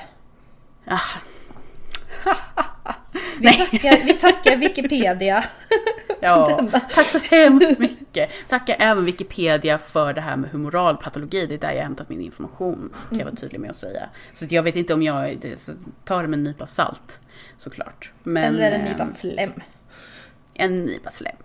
Ah, 0.86 1.00
Vi 3.40 3.48
tackar, 3.52 4.04
vi 4.04 4.12
tackar 4.12 4.56
Wikipedia. 4.56 5.44
Ja, 6.20 6.68
tack 6.94 7.04
så 7.06 7.18
hemskt 7.18 7.78
mycket. 7.78 8.30
Tackar 8.48 8.76
även 8.78 9.04
Wikipedia 9.04 9.78
för 9.78 10.14
det 10.14 10.20
här 10.20 10.36
med 10.36 10.50
humoralpatologi. 10.50 11.46
Det 11.46 11.54
är 11.54 11.58
där 11.58 11.72
jag 11.72 11.82
hämtat 11.82 12.08
min 12.08 12.20
information, 12.20 12.94
kan 13.08 13.18
jag 13.18 13.24
vara 13.24 13.36
tydlig 13.36 13.60
med 13.60 13.70
att 13.70 13.76
säga. 13.76 14.08
Så 14.32 14.46
jag 14.48 14.62
vet 14.62 14.76
inte 14.76 14.94
om 14.94 15.02
jag 15.02 15.38
tar 16.04 16.22
det 16.22 16.28
med 16.28 16.38
en 16.38 16.44
nypa 16.44 16.66
salt, 16.66 17.20
såklart. 17.56 18.12
Men, 18.22 18.54
Eller 18.54 18.72
en 18.72 18.84
nypa 18.84 19.02
ehm, 19.02 19.14
slem. 19.14 19.52
en 20.54 20.84
nypa 20.84 21.10
slem. 21.10 21.36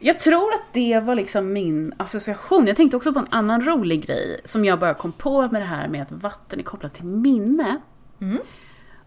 Jag 0.00 0.20
tror 0.20 0.54
att 0.54 0.72
det 0.72 1.00
var 1.00 1.14
liksom 1.14 1.52
min 1.52 1.92
association. 1.96 2.66
Jag 2.66 2.76
tänkte 2.76 2.96
också 2.96 3.12
på 3.12 3.18
en 3.18 3.26
annan 3.30 3.62
rolig 3.62 4.06
grej 4.06 4.40
som 4.44 4.64
jag 4.64 4.78
bara 4.78 4.94
kom 4.94 5.12
på 5.12 5.42
med 5.42 5.62
det 5.62 5.66
här 5.66 5.88
med 5.88 6.02
att 6.02 6.12
vatten 6.12 6.58
är 6.58 6.62
kopplat 6.62 6.94
till 6.94 7.04
minne. 7.04 7.80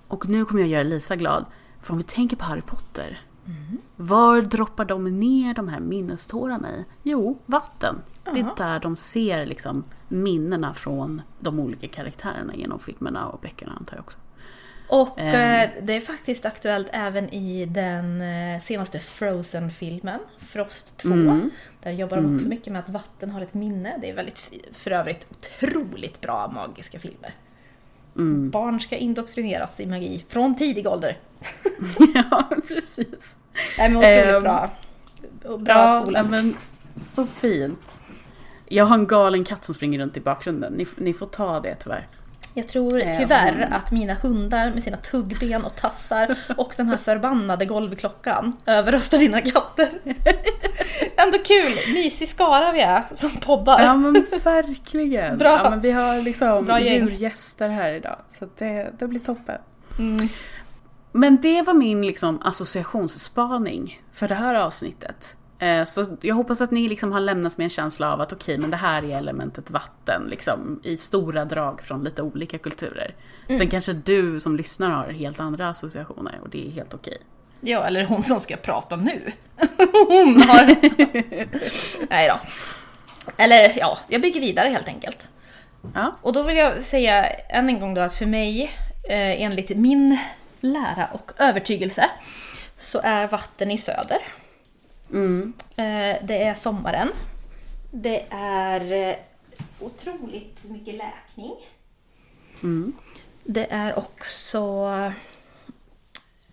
Och 0.08 0.30
nu 0.30 0.46
kommer 0.46 0.62
jag 0.62 0.70
göra 0.70 0.84
Lisa 0.84 1.16
glad. 1.16 1.46
För 1.82 1.92
om 1.94 1.98
vi 1.98 2.04
tänker 2.04 2.36
på 2.38 2.46
Harry 2.46 2.62
Potter. 2.62 3.22
Var 3.96 4.42
droppar 4.42 4.86
de 4.86 5.20
ner 5.20 5.54
de 5.54 5.68
här 5.68 5.80
minnestårarna 5.80 6.72
i? 6.72 6.86
Jo, 7.04 7.40
vatten. 7.46 7.96
Det 8.34 8.40
är 8.40 8.44
där 8.58 8.80
de 8.80 8.96
ser 8.96 9.46
liksom 9.46 9.84
minnena 10.08 10.74
från 10.74 11.22
de 11.40 11.60
olika 11.60 11.88
karaktärerna 11.88 12.56
genom 12.56 12.80
filmerna 12.80 13.28
och 13.28 13.40
böckerna 13.42 13.72
antar 13.80 13.96
jag 13.96 14.04
också. 14.04 14.18
Och 14.92 15.20
Ehm. 15.20 15.70
eh, 15.70 15.70
det 15.84 15.94
är 15.96 16.00
faktiskt 16.02 16.46
aktuellt 16.46 16.88
även 16.92 17.30
i 17.34 17.66
den 17.66 18.22
eh, 18.22 18.60
senaste 18.62 19.00
Frozen-filmen, 19.00 20.20
Frost 20.38 20.98
2. 20.98 21.10
Mm. 21.14 21.50
Där 21.84 21.92
jobbar 21.92 22.18
de 22.18 22.36
också 22.36 22.50
mycket 22.50 22.74
med 22.74 22.80
att 22.80 22.90
vatten 22.90 23.32
har 23.32 23.42
ett 23.42 23.54
minne. 23.54 23.98
Det 24.02 24.10
är 24.10 24.14
väldigt, 24.14 24.50
för 24.74 24.92
övrigt 24.92 25.28
otroligt 25.30 26.22
bra 26.22 26.52
magiska 26.52 27.00
filmer. 27.00 27.34
Mm. 28.16 28.50
Barn 28.50 28.80
ska 28.80 28.98
indoktrineras 28.98 29.80
i 29.80 29.86
magi 29.86 30.26
från 30.30 30.56
tidig 30.56 30.88
ålder. 30.88 31.18
ja, 32.14 32.50
precis. 32.68 33.36
Nej 33.78 33.90
men 33.90 33.98
otroligt 33.98 34.36
Ehm, 34.36 34.44
bra. 34.44 34.70
Bra 35.58 35.58
ja, 35.68 36.02
skola. 36.04 36.24
men 36.24 36.56
så 37.14 37.26
fint. 37.26 38.00
Jag 38.68 38.86
har 38.86 38.96
en 38.98 39.08
galen 39.08 39.44
katt 39.44 39.64
som 39.64 39.76
springer 39.76 40.00
runt 40.00 40.18
i 40.18 40.22
bakgrunden. 40.22 40.74
Ni, 40.74 40.88
ni 40.98 41.14
får 41.14 41.26
ta 41.28 41.60
det 41.60 41.76
tyvärr. 41.76 42.08
Jag 42.54 42.68
tror 42.68 43.02
Ehm. 43.02 43.18
tyvärr 43.18 43.68
att 43.72 43.92
mina 43.92 44.14
hundar 44.14 44.72
med 44.74 44.84
sina 44.84 44.98
tuggben 44.98 45.64
och 45.66 45.76
tassar 45.76 46.36
och 46.58 46.74
den 46.78 46.88
här 46.90 46.98
förbannade 46.98 47.66
golvklockan 47.66 48.54
överröstar 48.66 49.18
dina 49.18 49.42
katter. 49.42 49.90
Ändå 51.16 51.38
kul! 51.38 51.94
Mysig 51.94 52.28
skara 52.28 52.72
vi 52.72 52.82
är 52.82 53.04
som 53.14 53.32
poddar. 53.32 53.84
Ja 53.84 53.96
men 53.96 54.14
verkligen. 54.44 55.38
Bra. 55.38 55.60
Ja, 55.64 55.70
men 55.70 55.80
vi 55.82 55.92
har 55.92 56.22
liksom 56.22 56.66
Bra 56.66 56.80
gäng. 56.80 56.94
djurgäster 57.08 57.70
här 57.70 57.94
idag. 57.94 58.18
Så 58.40 58.48
det, 58.58 58.92
det 59.00 59.08
blir 59.08 59.20
toppen. 59.20 59.58
Mm. 60.00 60.30
Men 61.12 61.38
det 61.42 61.62
var 61.62 61.74
min 61.74 62.02
liksom 62.02 62.42
associationsspaning 62.44 64.02
för 64.14 64.28
det 64.28 64.36
här 64.36 64.56
avsnittet. 64.56 65.36
Eh, 65.62 65.86
Så 65.86 66.18
jag 66.22 66.36
hoppas 66.36 66.62
att 66.62 66.72
ni 66.72 66.88
liksom 66.88 67.12
har 67.12 67.20
lämnats 67.20 67.58
med 67.58 67.64
en 67.66 67.70
känsla 67.70 68.14
av 68.14 68.22
att 68.22 68.34
okej, 68.34 68.58
men 68.58 68.72
det 68.72 68.78
här 68.78 69.04
är 69.04 69.18
elementet 69.18 69.70
vatten 69.70 70.28
liksom, 70.30 70.80
i 70.84 70.98
stora 70.98 71.46
drag 71.46 71.82
från 71.82 72.04
lite 72.04 72.22
olika 72.22 72.58
kulturer. 72.58 73.16
Sen 73.48 73.70
kanske 73.70 73.94
du 73.94 74.40
som 74.40 74.56
lyssnar 74.58 74.90
har 74.90 75.08
helt 75.12 75.40
andra 75.40 75.70
associationer 75.70 76.40
och 76.42 76.50
det 76.50 76.68
är 76.68 76.72
helt 76.72 76.94
okej. 76.94 77.18
Ja, 77.62 77.84
eller 77.84 78.04
hon 78.06 78.24
som 78.24 78.40
ska 78.40 78.56
prata 78.58 78.96
nu. 78.96 79.32
Hon 80.08 80.42
har... 80.42 80.66
Nej 82.10 82.28
då. 82.30 82.40
Eller 83.38 83.80
ja, 83.80 83.98
jag 84.08 84.22
bygger 84.22 84.42
vidare 84.42 84.68
helt 84.70 84.88
enkelt. 84.88 85.30
Ja. 85.96 86.16
Och 86.22 86.34
då 86.34 86.44
vill 86.44 86.58
jag 86.58 86.84
säga 86.84 87.26
än 87.26 87.70
en 87.70 87.80
gång 87.80 87.94
då 87.94 88.02
att 88.02 88.14
för 88.14 88.26
mig, 88.26 88.64
eh, 89.10 89.42
enligt 89.42 89.70
min 89.78 90.18
lära 90.62 91.08
och 91.14 91.32
övertygelse, 91.38 92.10
så 92.78 93.00
är 93.04 93.28
vatten 93.28 93.72
i 93.72 93.78
söder. 93.78 94.18
Mm. 95.12 95.54
Eh, 95.76 96.26
det 96.28 96.44
är 96.44 96.54
sommaren. 96.54 97.10
Det 97.92 98.26
är 98.40 98.92
eh, 99.10 99.16
otroligt 99.80 100.64
mycket 100.64 100.96
läkning. 100.96 101.56
Mm. 102.64 102.94
Det 103.44 103.68
är 103.72 103.98
också... 104.00 104.88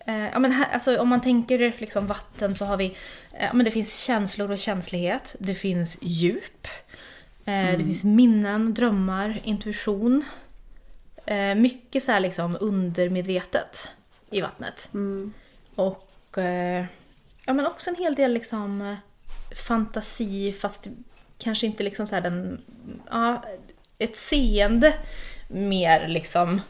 Eh, 0.07 0.29
ja, 0.29 0.39
men 0.39 0.53
här, 0.53 0.73
alltså, 0.73 1.01
om 1.01 1.09
man 1.09 1.21
tänker 1.21 1.75
liksom 1.79 2.07
vatten 2.07 2.55
så 2.55 2.65
har 2.65 2.77
vi... 2.77 2.97
Eh, 3.33 3.55
men 3.55 3.65
det 3.65 3.71
finns 3.71 3.99
känslor 4.01 4.51
och 4.51 4.59
känslighet. 4.59 5.37
Det 5.39 5.55
finns 5.55 5.99
djup. 6.03 6.67
Eh, 7.45 7.71
Det 7.71 7.85
finns 7.85 8.05
minnen, 8.05 8.75
drömmar, 8.75 9.41
intuition. 9.45 10.25
Mycket 11.57 12.03
så 12.03 12.13
här 12.13 12.21
liksom 12.21 12.57
undermedvetet 12.61 13.89
i 14.31 14.41
vattnet. 14.41 14.89
Mm. 14.95 15.33
Och 15.75 16.39
ja, 17.49 17.55
men 17.55 17.67
också 17.67 17.91
en 17.91 17.97
hel 17.97 18.15
del 18.15 18.33
liksom 18.33 18.83
eh, 18.83 18.97
fantasi 19.67 20.53
fast 20.53 20.87
kanske 21.39 21.67
inte 21.67 21.83
liksom 21.83 22.07
så 22.07 22.15
här 22.15 22.23
den... 22.23 22.63
Ja, 23.11 23.45
ett 23.99 24.17
seende 24.17 24.95
mer 25.49 26.09
liksom 26.09 26.61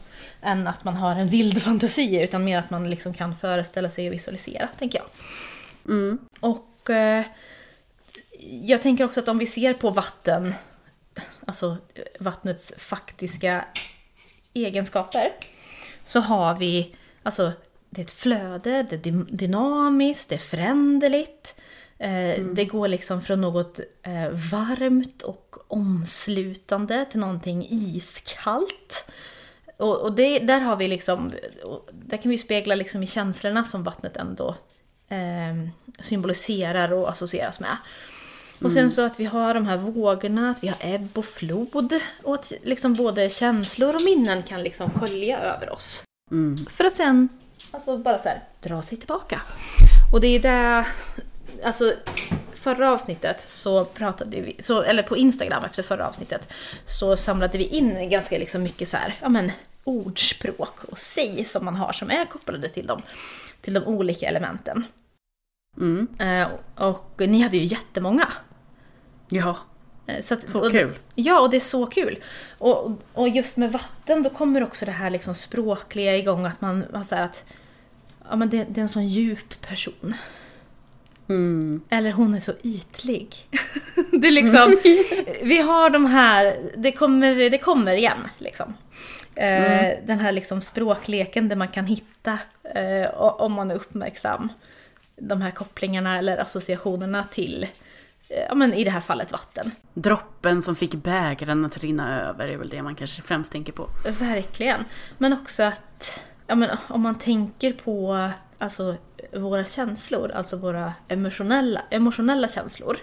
än 0.41 0.67
att 0.67 0.83
man 0.83 0.95
har 0.95 1.15
en 1.15 1.29
vild 1.29 1.61
fantasi 1.63 2.23
utan 2.23 2.43
mer 2.43 2.59
att 2.59 2.69
man 2.69 2.89
liksom 2.89 3.13
kan 3.13 3.35
föreställa 3.35 3.89
sig 3.89 4.07
och 4.07 4.13
visualisera, 4.13 4.69
tänker 4.77 4.99
jag. 4.99 5.07
Mm. 5.95 6.19
Och 6.39 6.89
eh, 6.89 7.25
jag 8.63 8.81
tänker 8.81 9.05
också 9.05 9.19
att 9.19 9.27
om 9.27 9.37
vi 9.37 9.47
ser 9.47 9.73
på 9.73 9.89
vatten, 9.89 10.53
alltså 11.47 11.77
eh, 11.93 12.03
vattnets 12.19 12.73
faktiska 12.77 13.65
egenskaper, 14.53 15.31
så 16.03 16.19
har 16.19 16.55
vi, 16.55 16.95
alltså 17.23 17.53
det 17.89 18.01
är 18.01 18.05
ett 18.05 18.11
flöde, 18.11 18.83
det 18.89 18.95
är 18.95 18.99
dy- 18.99 19.25
dynamiskt, 19.31 20.29
det 20.29 20.35
är 20.35 20.39
föränderligt. 20.39 21.55
Eh, 21.97 22.43
Det 22.53 22.65
går 22.65 22.87
liksom 22.87 23.21
från 23.21 23.41
något 23.41 23.79
eh, 24.03 24.29
varmt 24.51 25.21
och 25.21 25.55
omslutande 25.67 27.05
till 27.11 27.19
någonting 27.19 27.67
iskallt. 27.69 29.09
Och, 29.77 29.97
och 30.01 30.13
det, 30.15 30.39
där 30.39 30.59
har 30.59 30.75
vi 30.75 30.87
liksom, 30.87 31.31
där 31.91 32.17
kan 32.17 32.31
vi 32.31 32.37
spegla 32.37 32.75
liksom 32.75 33.03
i 33.03 33.07
känslorna 33.07 33.63
som 33.63 33.83
vattnet 33.83 34.17
ändå 34.17 34.55
eh, 35.09 35.69
symboliserar 35.99 36.93
och 36.93 37.09
associeras 37.09 37.59
med. 37.59 37.77
Och 38.61 38.71
sen 38.71 38.91
så 38.91 39.01
att 39.01 39.19
vi 39.19 39.25
har 39.25 39.53
de 39.53 39.65
här 39.67 39.77
vågorna, 39.77 40.51
att 40.51 40.63
vi 40.63 40.67
har 40.67 40.77
ebb 40.81 41.17
och 41.17 41.25
flod. 41.25 41.99
Och 42.23 42.35
att 42.35 42.53
liksom 42.63 42.93
både 42.93 43.29
känslor 43.29 43.95
och 43.95 44.01
minnen 44.01 44.43
kan 44.43 44.63
liksom 44.63 44.89
skölja 44.91 45.39
över 45.39 45.69
oss. 45.73 46.03
Mm. 46.31 46.57
För 46.57 46.83
att 46.85 46.93
sen 46.93 47.29
alltså 47.71 47.97
bara 47.97 48.17
så 48.17 48.29
här, 48.29 48.43
dra 48.59 48.81
sig 48.81 48.97
tillbaka. 48.97 49.41
Och 50.13 50.21
det 50.21 50.27
är 50.27 50.39
det, 50.39 50.85
alltså 51.63 51.93
förra 52.53 52.91
avsnittet 52.91 53.41
så 53.41 53.85
pratade 53.85 54.41
vi, 54.41 54.55
så, 54.59 54.81
eller 54.81 55.03
på 55.03 55.17
Instagram 55.17 55.63
efter 55.63 55.83
förra 55.83 56.07
avsnittet, 56.07 56.53
så 56.85 57.15
samlade 57.15 57.57
vi 57.57 57.63
in 57.63 58.09
ganska 58.09 58.37
liksom 58.37 58.63
mycket 58.63 58.87
så 58.87 58.97
här, 58.97 59.15
ja 59.21 59.29
men 59.29 59.51
ordspråk 59.83 60.83
och 60.83 60.97
säg 60.97 61.45
som 61.45 61.65
man 61.65 61.75
har 61.75 61.93
som 61.93 62.11
är 62.11 62.25
kopplade 62.25 62.69
till 62.69 62.87
dem, 62.87 63.01
till 63.61 63.73
de 63.73 63.83
olika 63.83 64.27
elementen. 64.27 64.85
Mm. 65.77 66.07
Eh, 66.19 66.47
och 66.75 67.13
ni 67.17 67.41
hade 67.41 67.57
ju 67.57 67.65
jättemånga. 67.65 68.27
Ja, 69.29 69.57
Så, 70.21 70.33
att, 70.33 70.49
så 70.49 70.65
och, 70.65 70.71
kul. 70.71 70.97
Ja, 71.15 71.39
och 71.39 71.49
det 71.49 71.57
är 71.57 71.61
så 71.61 71.85
kul. 71.85 72.23
Och, 72.57 72.91
och 73.13 73.29
just 73.29 73.57
med 73.57 73.71
vatten, 73.71 74.23
då 74.23 74.29
kommer 74.29 74.63
också 74.63 74.85
det 74.85 74.91
här 74.91 75.09
liksom 75.09 75.33
språkliga 75.35 76.17
igång, 76.17 76.45
att 76.45 76.61
man 76.61 76.85
har 76.93 77.03
så 77.03 77.15
här 77.15 77.23
att 77.23 77.43
ja, 78.29 78.35
men 78.35 78.49
det, 78.49 78.65
det 78.69 78.79
är 78.79 78.81
en 78.81 78.87
sån 78.87 79.07
djup 79.07 79.61
person. 79.67 80.13
Mm. 81.29 81.81
Eller 81.89 82.11
hon 82.11 82.33
är 82.33 82.39
så 82.39 82.53
ytlig. 82.63 83.35
det 84.11 84.27
är 84.27 84.31
liksom, 84.31 84.75
vi 85.41 85.57
har 85.57 85.89
de 85.89 86.05
här, 86.05 86.57
det 86.77 86.91
kommer, 86.91 87.49
det 87.49 87.57
kommer 87.57 87.93
igen 87.93 88.27
liksom. 88.37 88.73
Eh, 89.35 89.73
Mm. 89.73 90.05
Den 90.05 90.19
här 90.19 90.31
liksom 90.31 90.61
språkleken 90.61 91.49
där 91.49 91.55
man 91.55 91.67
kan 91.67 91.85
hitta, 91.85 92.39
eh, 92.75 93.09
om 93.19 93.53
man 93.53 93.71
är 93.71 93.75
uppmärksam, 93.75 94.49
de 95.15 95.41
här 95.41 95.51
kopplingarna 95.51 96.17
eller 96.17 96.37
associationerna 96.37 97.23
till, 97.23 97.63
eh, 97.63 97.69
ja 98.29 98.55
men 98.55 98.73
i 98.73 98.83
det 98.83 98.91
här 98.91 99.01
fallet 99.01 99.31
vatten. 99.31 99.71
Droppen 99.93 100.61
som 100.61 100.75
fick 100.75 100.95
bägaren 100.95 101.65
att 101.65 101.77
rinna 101.77 102.21
över 102.21 102.47
är 102.47 102.57
väl 102.57 102.69
det 102.69 102.83
man 102.83 102.95
kanske 102.95 103.21
främst 103.21 103.51
tänker 103.51 103.73
på. 103.73 103.89
Verkligen. 104.19 104.83
Men 105.17 105.33
också 105.33 105.63
att, 105.63 106.21
ja 106.47 106.55
men 106.55 106.77
om 106.87 107.01
man 107.01 107.19
tänker 107.19 107.73
på 107.73 108.29
alltså, 108.57 108.95
våra 109.33 109.65
känslor, 109.65 110.31
alltså 110.31 110.57
våra 110.57 110.93
emotionella, 111.07 111.81
emotionella 111.89 112.47
känslor. 112.47 112.97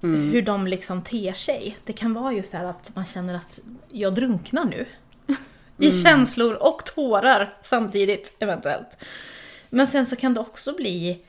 Hur 0.00 0.42
de 0.42 0.66
liksom 0.66 1.02
ter 1.02 1.32
sig. 1.32 1.76
Det 1.84 1.92
kan 1.92 2.14
vara 2.14 2.32
just 2.32 2.52
det 2.52 2.58
här 2.58 2.64
att 2.64 2.96
man 2.96 3.04
känner 3.04 3.34
att 3.34 3.60
jag 3.88 4.14
drunknar 4.14 4.64
nu. 4.64 4.86
I 5.78 6.02
känslor 6.02 6.54
och 6.54 6.84
tårar 6.84 7.58
samtidigt 7.62 8.36
eventuellt. 8.38 9.04
Men 9.70 9.86
sen 9.86 10.06
så 10.06 10.16
kan 10.16 10.34
det 10.34 10.40
också 10.40 10.72
bli 10.72 11.24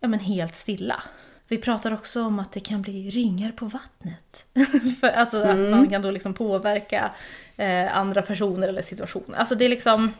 ja, 0.00 0.08
men 0.08 0.20
helt 0.20 0.54
stilla. 0.54 1.02
Vi 1.50 1.58
pratar 1.58 1.92
också 1.94 2.22
om 2.22 2.38
att 2.38 2.52
det 2.52 2.60
kan 2.60 2.82
bli 2.82 3.10
ringar 3.10 3.52
på 3.52 3.64
vattnet. 3.64 4.46
För, 5.00 5.08
alltså 5.08 5.42
att 5.42 5.58
man 5.58 5.90
kan 5.90 6.02
då 6.02 6.10
liksom 6.10 6.34
påverka 6.34 7.10
eh, 7.56 7.96
andra 7.96 8.22
personer 8.22 8.68
eller 8.68 8.82
situationer. 8.82 9.38
Alltså 9.38 9.54
det 9.54 9.64
är 9.64 9.68
liksom... 9.68 10.12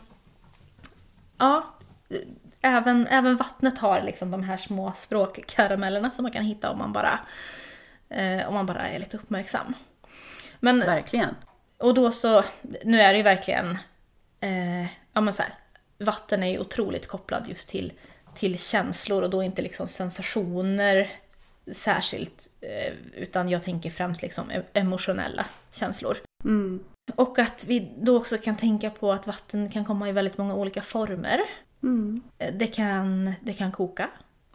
Ja, 1.38 1.74
även, 2.60 3.06
även 3.06 3.36
vattnet 3.36 3.78
har 3.78 4.02
liksom 4.02 4.30
de 4.30 4.42
här 4.42 4.56
små 4.56 4.92
språkkaramellerna 4.96 6.10
som 6.10 6.22
man 6.22 6.32
kan 6.32 6.44
hitta 6.44 6.70
om 6.70 6.78
man 6.78 6.92
bara, 6.92 7.18
eh, 8.08 8.48
om 8.48 8.54
man 8.54 8.66
bara 8.66 8.88
är 8.88 8.98
lite 8.98 9.16
uppmärksam. 9.16 9.74
Men 10.60 10.78
Verkligen. 10.78 11.34
och 11.78 11.94
då 11.94 12.10
så, 12.10 12.44
nu 12.84 13.00
är 13.00 13.12
det 13.12 13.16
ju 13.16 13.22
verkligen, 13.22 13.78
eh, 14.40 14.84
ja 15.12 15.20
men 15.20 15.32
så 15.32 15.42
här, 15.42 15.54
vatten 15.98 16.42
är 16.42 16.50
ju 16.50 16.58
otroligt 16.58 17.06
kopplad 17.06 17.48
just 17.48 17.68
till, 17.68 17.92
till 18.34 18.58
känslor 18.58 19.22
och 19.22 19.30
då 19.30 19.42
inte 19.42 19.62
liksom 19.62 19.88
sensationer 19.88 21.10
särskilt, 21.74 22.50
eh, 22.60 22.94
utan 23.14 23.48
jag 23.48 23.62
tänker 23.64 23.90
främst 23.90 24.22
liksom 24.22 24.52
emotionella 24.72 25.46
känslor. 25.72 26.16
Mm. 26.44 26.84
Och 27.14 27.38
att 27.38 27.64
vi 27.68 27.92
då 27.98 28.16
också 28.16 28.38
kan 28.38 28.56
tänka 28.56 28.90
på 28.90 29.12
att 29.12 29.26
vatten 29.26 29.70
kan 29.70 29.84
komma 29.84 30.08
i 30.08 30.12
väldigt 30.12 30.38
många 30.38 30.54
olika 30.54 30.82
former. 30.82 31.40
Mm. 31.82 32.22
Eh, 32.38 32.54
Det 32.54 32.66
kan, 32.66 33.32
det 33.40 33.52
kan 33.52 33.72
koka, 33.72 34.10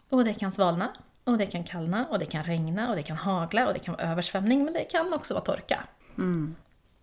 och 0.08 0.24
det 0.24 0.34
kan 0.34 0.52
svalna, 0.52 0.92
och 1.24 1.38
det 1.38 1.46
kan 1.46 1.64
kallna, 1.64 2.06
och 2.06 2.18
det 2.18 2.26
kan 2.26 2.44
regna, 2.44 2.90
och 2.90 2.96
det 2.96 3.02
kan 3.02 3.16
hagla, 3.16 3.66
och 3.66 3.72
det 3.72 3.78
kan 3.78 3.94
vara 3.94 4.10
översvämning, 4.10 4.64
men 4.64 4.74
det 4.74 4.84
kan 4.84 5.12
också 5.12 5.34
vara 5.34 5.44
torka. 5.44 5.84
Mm. 6.18 6.54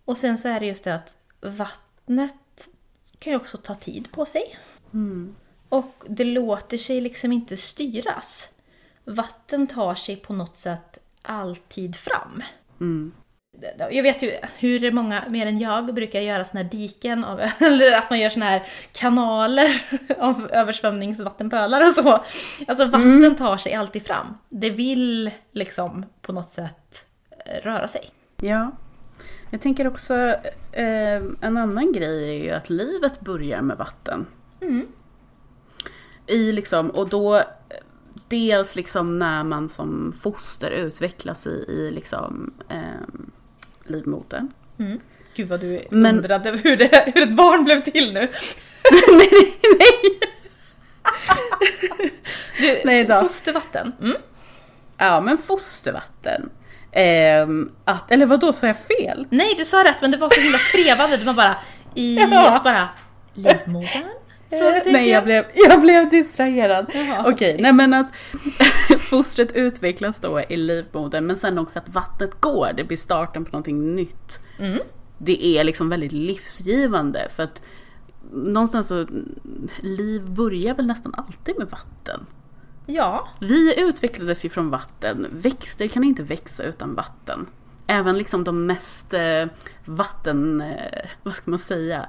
Och 0.04 0.16
sen 0.16 0.38
så 0.38 0.48
är 0.48 0.60
det 0.60 0.66
just 0.66 0.84
det 0.84 0.94
att 0.94 1.16
vattnet 1.40 2.68
kan 3.18 3.32
ju 3.32 3.36
också 3.36 3.58
ta 3.58 3.74
tid 3.74 4.12
på 4.12 4.26
sig. 4.26 4.56
Mm. 4.92 5.34
Och 5.68 6.04
det 6.08 6.24
låter 6.24 6.78
sig 6.78 7.00
liksom 7.00 7.32
inte 7.32 7.56
styras. 7.56 8.48
Vatten 9.04 9.66
tar 9.66 9.94
sig 9.94 10.16
på 10.16 10.32
något 10.32 10.56
sätt 10.56 10.98
alltid 11.22 11.96
fram. 11.96 12.42
Mm. 12.80 13.12
Jag 13.90 14.02
vet 14.02 14.22
ju 14.22 14.32
hur 14.58 14.92
många 14.92 15.24
mer 15.28 15.46
än 15.46 15.58
jag 15.58 15.94
brukar 15.94 16.20
göra 16.20 16.44
såna 16.44 16.62
här 16.62 16.70
diken, 16.70 17.24
av, 17.24 17.40
eller 17.58 17.92
att 17.92 18.10
man 18.10 18.20
gör 18.20 18.30
såna 18.30 18.46
här 18.46 18.66
kanaler 18.92 19.86
av 20.18 20.48
översvämningsvattenpölar 20.52 21.86
och 21.86 21.92
så. 21.92 22.24
Alltså 22.68 22.84
vatten 22.84 23.36
tar 23.36 23.56
sig 23.56 23.74
alltid 23.74 24.06
fram. 24.06 24.38
Det 24.48 24.70
vill 24.70 25.30
liksom 25.52 26.06
på 26.22 26.32
något 26.32 26.50
sätt 26.50 27.06
eh, 27.46 27.64
röra 27.64 27.88
sig. 27.88 28.02
Ja. 28.36 28.72
Jag 29.50 29.60
tänker 29.60 29.86
också, 29.86 30.14
eh, 30.72 31.22
en 31.40 31.56
annan 31.56 31.92
grej 31.92 32.30
är 32.30 32.44
ju 32.44 32.50
att 32.50 32.70
livet 32.70 33.20
börjar 33.20 33.62
med 33.62 33.76
vatten. 33.76 34.26
Mm. 34.60 34.86
I 36.26 36.52
liksom, 36.52 36.90
och 36.90 37.08
då 37.08 37.42
dels 38.28 38.76
liksom 38.76 39.18
när 39.18 39.44
man 39.44 39.68
som 39.68 40.14
foster 40.22 40.70
utvecklas 40.70 41.46
i, 41.46 41.50
i 41.68 41.90
liksom 41.94 42.54
eh, 42.68 42.78
livmodern. 43.84 44.52
Mm. 44.78 45.00
Gud 45.36 45.48
vad 45.48 45.60
du 45.60 45.82
Men- 45.90 46.16
undrade 46.16 46.50
hur, 46.50 46.76
det, 46.76 47.12
hur 47.14 47.22
ett 47.22 47.36
barn 47.36 47.64
blev 47.64 47.78
till 47.80 48.12
nu. 48.12 48.20
nej, 49.10 49.56
nej! 49.78 50.18
Du, 52.58 52.80
Nej 52.84 53.04
då. 53.04 53.20
fostervatten. 53.20 53.92
Mm. 54.00 54.16
Ja, 54.98 55.20
men 55.20 55.38
fostervatten. 55.38 56.50
Ehm, 56.92 57.70
att, 57.84 58.10
eller 58.10 58.26
vad 58.26 58.40
då 58.40 58.52
sa 58.52 58.66
jag 58.66 58.78
fel? 58.78 59.26
Nej, 59.30 59.54
du 59.58 59.64
sa 59.64 59.84
rätt 59.84 60.00
men 60.00 60.10
det 60.10 60.16
var 60.16 60.28
så 60.28 60.40
himla 60.40 60.58
trevande. 60.58 61.16
Var 61.16 61.34
bara 61.34 61.56
i... 61.94 62.14
Ja. 62.16 62.60
Bara... 62.64 62.88
Livmodern? 63.34 64.04
Frågetecken. 64.50 64.92
Nej, 64.92 65.10
jag 65.10 65.24
blev, 65.24 65.44
jag 65.54 65.80
blev 65.80 66.10
distraherad. 66.10 66.86
Jaha, 66.94 67.20
Okej, 67.20 67.32
okej. 67.32 67.56
nej 67.60 67.72
men 67.72 67.94
att 67.94 68.06
fostret 69.00 69.52
utvecklas 69.52 70.20
då 70.20 70.40
i 70.48 70.56
livmodern 70.56 71.26
men 71.26 71.36
sen 71.36 71.58
också 71.58 71.78
att 71.78 71.88
vattnet 71.88 72.40
går, 72.40 72.70
det 72.76 72.84
blir 72.84 72.96
starten 72.96 73.44
på 73.44 73.50
någonting 73.50 73.94
nytt. 73.94 74.40
Mm. 74.58 74.78
Det 75.18 75.46
är 75.46 75.64
liksom 75.64 75.88
väldigt 75.88 76.12
livsgivande 76.12 77.28
för 77.36 77.42
att 77.42 77.62
någonstans 78.32 78.88
så, 78.88 79.06
liv 79.80 80.30
börjar 80.30 80.74
väl 80.74 80.86
nästan 80.86 81.14
alltid 81.14 81.58
med 81.58 81.68
vatten. 81.68 82.26
Ja. 82.86 83.28
Vi 83.40 83.80
utvecklades 83.80 84.44
ju 84.44 84.48
från 84.48 84.70
vatten, 84.70 85.26
växter 85.32 85.88
kan 85.88 86.04
inte 86.04 86.22
växa 86.22 86.62
utan 86.62 86.94
vatten. 86.94 87.46
Även 87.86 88.18
liksom 88.18 88.44
de 88.44 88.66
mest 88.66 89.14
eh, 89.14 89.44
vatten, 89.84 90.60
eh, 90.60 91.08
vad 91.22 91.34
ska 91.34 91.50
man 91.50 91.60
säga, 91.60 92.06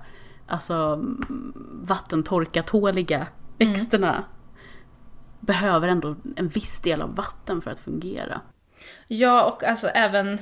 alltså 0.48 0.74
mm, 0.74 1.54
vattentorkatåliga 1.84 3.28
växterna 3.58 4.24
behöver 5.40 5.88
ändå 5.88 6.16
en 6.36 6.48
viss 6.48 6.82
del 6.82 7.02
av 7.02 7.16
vatten 7.16 7.62
för 7.62 7.72
att 7.72 7.80
fungera. 7.80 8.42
Ja, 9.08 9.44
och 9.44 9.64
alltså 9.64 9.88
även 9.88 10.40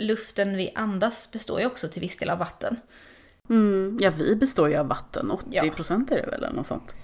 luften 0.00 0.56
vi 0.56 0.72
andas 0.74 1.32
består 1.32 1.60
ju 1.60 1.66
också 1.66 1.88
till 1.88 2.00
viss 2.00 2.16
del 2.16 2.30
av 2.30 2.38
vatten. 2.38 2.76
Mm, 3.50 3.98
ja, 4.00 4.10
vi 4.10 4.36
består 4.36 4.68
ju 4.68 4.76
av 4.76 4.88
vatten, 4.88 5.30
80% 5.30 5.46
Ja. 5.50 5.62
är 6.16 6.22
det 6.22 6.30
väl 6.30 6.44
eller 6.44 6.52
något 6.52 6.66
sånt. 6.66 6.94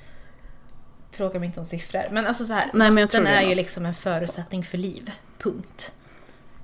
Fråga 1.10 1.38
mig 1.38 1.46
inte 1.46 1.60
om 1.60 1.66
siffror. 1.66 2.02
Men 2.10 2.26
alltså 2.26 2.46
så 2.46 2.52
här, 2.52 2.70
Nej, 2.74 2.90
men 2.90 3.04
vatten 3.04 3.26
är 3.26 3.42
är 3.42 3.48
ju 3.48 3.54
liksom 3.54 3.86
en 3.86 3.94
förutsättning 3.94 4.64
för 4.64 4.78
liv. 4.78 5.10
Punkt. 5.38 5.92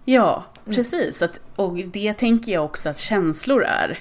Ja, 0.04 0.44
precis. 0.64 1.22
Att, 1.22 1.40
och 1.56 1.74
det 1.76 2.12
tänker 2.12 2.52
jag 2.52 2.64
också 2.64 2.88
att 2.88 2.98
känslor 2.98 3.64
är. 3.64 3.98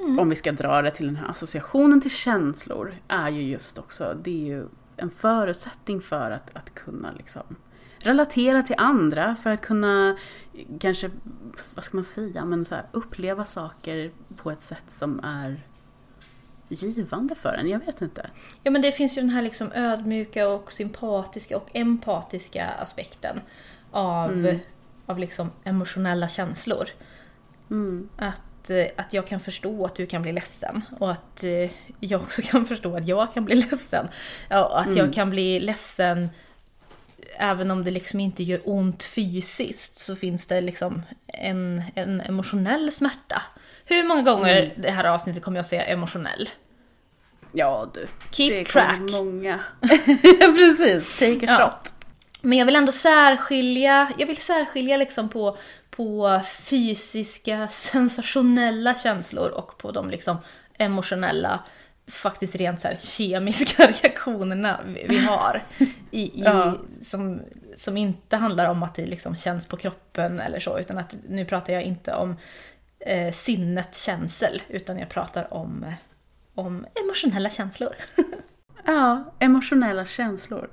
Ehm, 0.00 0.18
Om 0.18 0.28
vi 0.28 0.36
ska 0.36 0.52
dra 0.52 0.82
det 0.82 0.90
till 0.90 1.06
den 1.06 1.16
här 1.16 1.28
associationen 1.28 2.00
till 2.00 2.10
känslor, 2.10 2.94
är 3.08 3.30
ju 3.30 3.42
just 3.42 3.78
också, 3.78 4.16
det 4.22 4.30
är 4.30 4.46
ju 4.46 4.66
en 4.96 5.10
förutsättning 5.10 6.00
för 6.00 6.30
att, 6.30 6.56
att 6.56 6.74
kunna 6.74 7.12
liksom 7.16 7.42
relatera 7.98 8.62
till 8.62 8.74
andra, 8.78 9.36
för 9.36 9.50
att 9.50 9.60
kunna 9.60 10.16
kanske, 10.80 11.10
vad 11.74 11.84
ska 11.84 11.96
man 11.96 12.04
säga, 12.04 12.44
men 12.44 12.64
så 12.64 12.74
här, 12.74 12.84
uppleva 12.92 13.44
saker 13.44 14.10
på 14.36 14.50
ett 14.50 14.62
sätt 14.62 14.84
som 14.88 15.20
är 15.24 15.60
givande 16.68 17.34
för 17.34 17.52
en. 17.54 17.68
Jag 17.68 17.78
vet 17.86 18.02
inte. 18.02 18.30
Ja 18.62 18.70
men 18.70 18.82
det 18.82 18.92
finns 18.92 19.18
ju 19.18 19.20
den 19.20 19.30
här 19.30 19.42
liksom 19.42 19.72
ödmjuka 19.74 20.48
och 20.48 20.72
sympatiska 20.72 21.56
och 21.56 21.68
empatiska 21.72 22.68
aspekten 22.68 23.40
av, 23.90 24.30
Mm. 24.32 24.58
av 25.06 25.18
liksom 25.18 25.50
emotionella 25.64 26.28
känslor. 26.28 26.88
Mm. 27.70 28.08
Att, 28.16 28.40
eh, 28.70 28.86
att 28.96 29.12
jag 29.12 29.26
kan 29.26 29.40
förstå 29.40 29.84
att 29.86 29.94
du 29.94 30.06
kan 30.06 30.22
bli 30.22 30.32
ledsen 30.32 30.84
och 30.98 31.10
att 31.12 31.44
eh, 31.44 31.70
jag 32.00 32.20
också 32.20 32.42
kan 32.44 32.66
förstå 32.66 32.96
att 32.96 33.08
jag 33.08 33.34
kan 33.34 33.44
bli 33.44 33.54
ledsen. 33.54 34.08
Ja, 34.48 34.64
och 34.64 34.80
att 34.80 34.86
Mm. 34.86 34.98
jag 34.98 35.12
kan 35.14 35.30
bli 35.30 35.60
ledsen 35.60 36.30
även 37.36 37.70
om 37.70 37.84
det 37.84 37.90
liksom 37.90 38.20
inte 38.20 38.42
gör 38.42 38.60
ont 38.64 39.02
fysiskt 39.02 39.98
så 39.98 40.16
finns 40.16 40.46
det 40.46 40.60
liksom 40.60 41.02
en, 41.26 41.82
en 41.94 42.20
emotionell 42.20 42.92
smärta. 42.92 43.42
Hur 43.84 44.04
många 44.04 44.22
gånger 44.22 44.62
Mm. 44.62 44.70
det 44.82 44.90
här 44.90 45.04
avsnittet 45.04 45.42
kommer 45.42 45.58
jag 45.58 45.66
säga 45.66 45.84
emotionell? 45.84 46.48
Ja 47.52 47.90
du, 47.94 48.06
Keep 48.30 48.48
det 48.50 48.64
track. 48.64 48.98
många. 49.00 49.60
Precis, 50.38 51.18
take 51.18 51.46
a 51.46 51.56
Ja. 51.58 51.70
shot. 51.82 51.94
Men 52.42 52.58
jag 52.58 52.66
vill 52.66 52.76
ändå 52.76 52.92
särskilja, 52.92 54.12
jag 54.18 54.26
vill 54.26 54.36
särskilja 54.36 54.96
liksom 54.96 55.28
på, 55.28 55.56
på 55.90 56.40
fysiska, 56.46 57.68
sensationella 57.68 58.94
känslor 58.94 59.48
och 59.50 59.78
på 59.78 59.90
de 59.90 60.10
liksom 60.10 60.36
emotionella, 60.78 61.60
faktiskt 62.06 62.56
rent 62.56 62.80
så 62.80 62.88
kemiska 62.98 63.86
reaktionerna 64.02 64.80
vi, 64.86 65.06
vi 65.08 65.18
har. 65.18 65.64
I, 66.10 66.22
i, 66.22 66.32
Ja. 66.36 66.78
som, 67.02 67.40
som 67.76 67.96
inte 67.96 68.36
handlar 68.36 68.66
om 68.70 68.82
att 68.82 68.94
det 68.94 69.06
liksom 69.06 69.36
känns 69.36 69.66
på 69.66 69.76
kroppen 69.76 70.40
eller 70.40 70.60
så, 70.60 70.78
utan 70.78 70.98
att 70.98 71.14
nu 71.28 71.44
pratar 71.44 71.72
jag 71.72 71.82
inte 71.82 72.14
om 72.14 72.36
eh, 73.00 73.32
sinnet 73.32 73.96
känsel, 73.96 74.62
utan 74.68 74.98
jag 74.98 75.08
pratar 75.08 75.54
om, 75.54 75.84
eh, 75.84 75.94
om 76.54 76.86
emotionella 77.04 77.50
känslor. 77.50 77.94
Ja, 78.84 79.24
emotionella 79.38 80.04
känslor. 80.04 80.68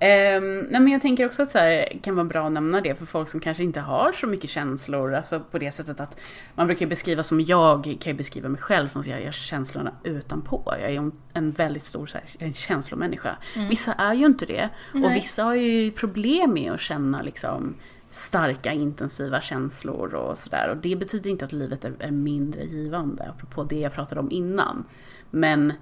Um, 0.00 0.58
nej 0.60 0.80
men 0.80 0.88
jag 0.88 1.02
tänker 1.02 1.26
också 1.26 1.42
att 1.42 1.52
det 1.52 1.98
kan 2.02 2.14
vara 2.14 2.24
bra 2.24 2.46
att 2.46 2.52
nämna 2.52 2.80
det 2.80 2.94
för 2.94 3.06
folk 3.06 3.28
som 3.28 3.40
kanske 3.40 3.62
inte 3.62 3.80
har 3.80 4.12
så 4.12 4.26
mycket 4.26 4.50
känslor. 4.50 5.14
Alltså 5.14 5.40
på 5.50 5.58
det 5.58 5.70
sättet 5.70 6.00
att 6.00 6.20
man 6.54 6.66
brukar 6.66 6.86
beskriva 6.86 7.22
som 7.22 7.40
jag 7.40 7.84
kan 8.00 8.12
ju 8.12 8.16
beskriva 8.16 8.48
mig 8.48 8.60
själv 8.60 8.88
som 8.88 9.00
att 9.00 9.06
jag 9.06 9.22
gör 9.24 9.32
känslorna 9.32 9.92
utanpå. 10.04 10.74
Jag 10.80 10.92
är 10.92 11.10
en 11.32 11.50
väldigt 11.52 11.84
stor 11.84 12.06
så 12.06 12.18
här, 12.18 12.26
en 12.38 12.54
känslomänniska. 12.54 13.36
Mm. 13.56 13.68
Vissa 13.68 13.92
är 13.92 14.14
ju 14.14 14.26
inte 14.26 14.46
det. 14.46 14.68
Nej. 14.92 15.04
Och 15.04 15.16
vissa 15.16 15.44
har 15.44 15.54
ju 15.54 15.90
problem 15.90 16.52
med 16.52 16.72
att 16.72 16.80
känna 16.80 17.22
liksom 17.22 17.74
starka 18.10 18.72
intensiva 18.72 19.40
känslor 19.40 20.14
och 20.14 20.38
sådär. 20.38 20.68
Och 20.70 20.76
det 20.76 20.96
betyder 20.96 21.30
inte 21.30 21.44
att 21.44 21.52
livet 21.52 21.84
är, 21.84 21.92
är 21.98 22.10
mindre 22.10 22.64
givande, 22.64 23.24
apropå 23.28 23.64
det 23.64 23.78
jag 23.78 23.92
pratade 23.92 24.20
om 24.20 24.30
innan. 24.30 24.84
Men 25.30 25.72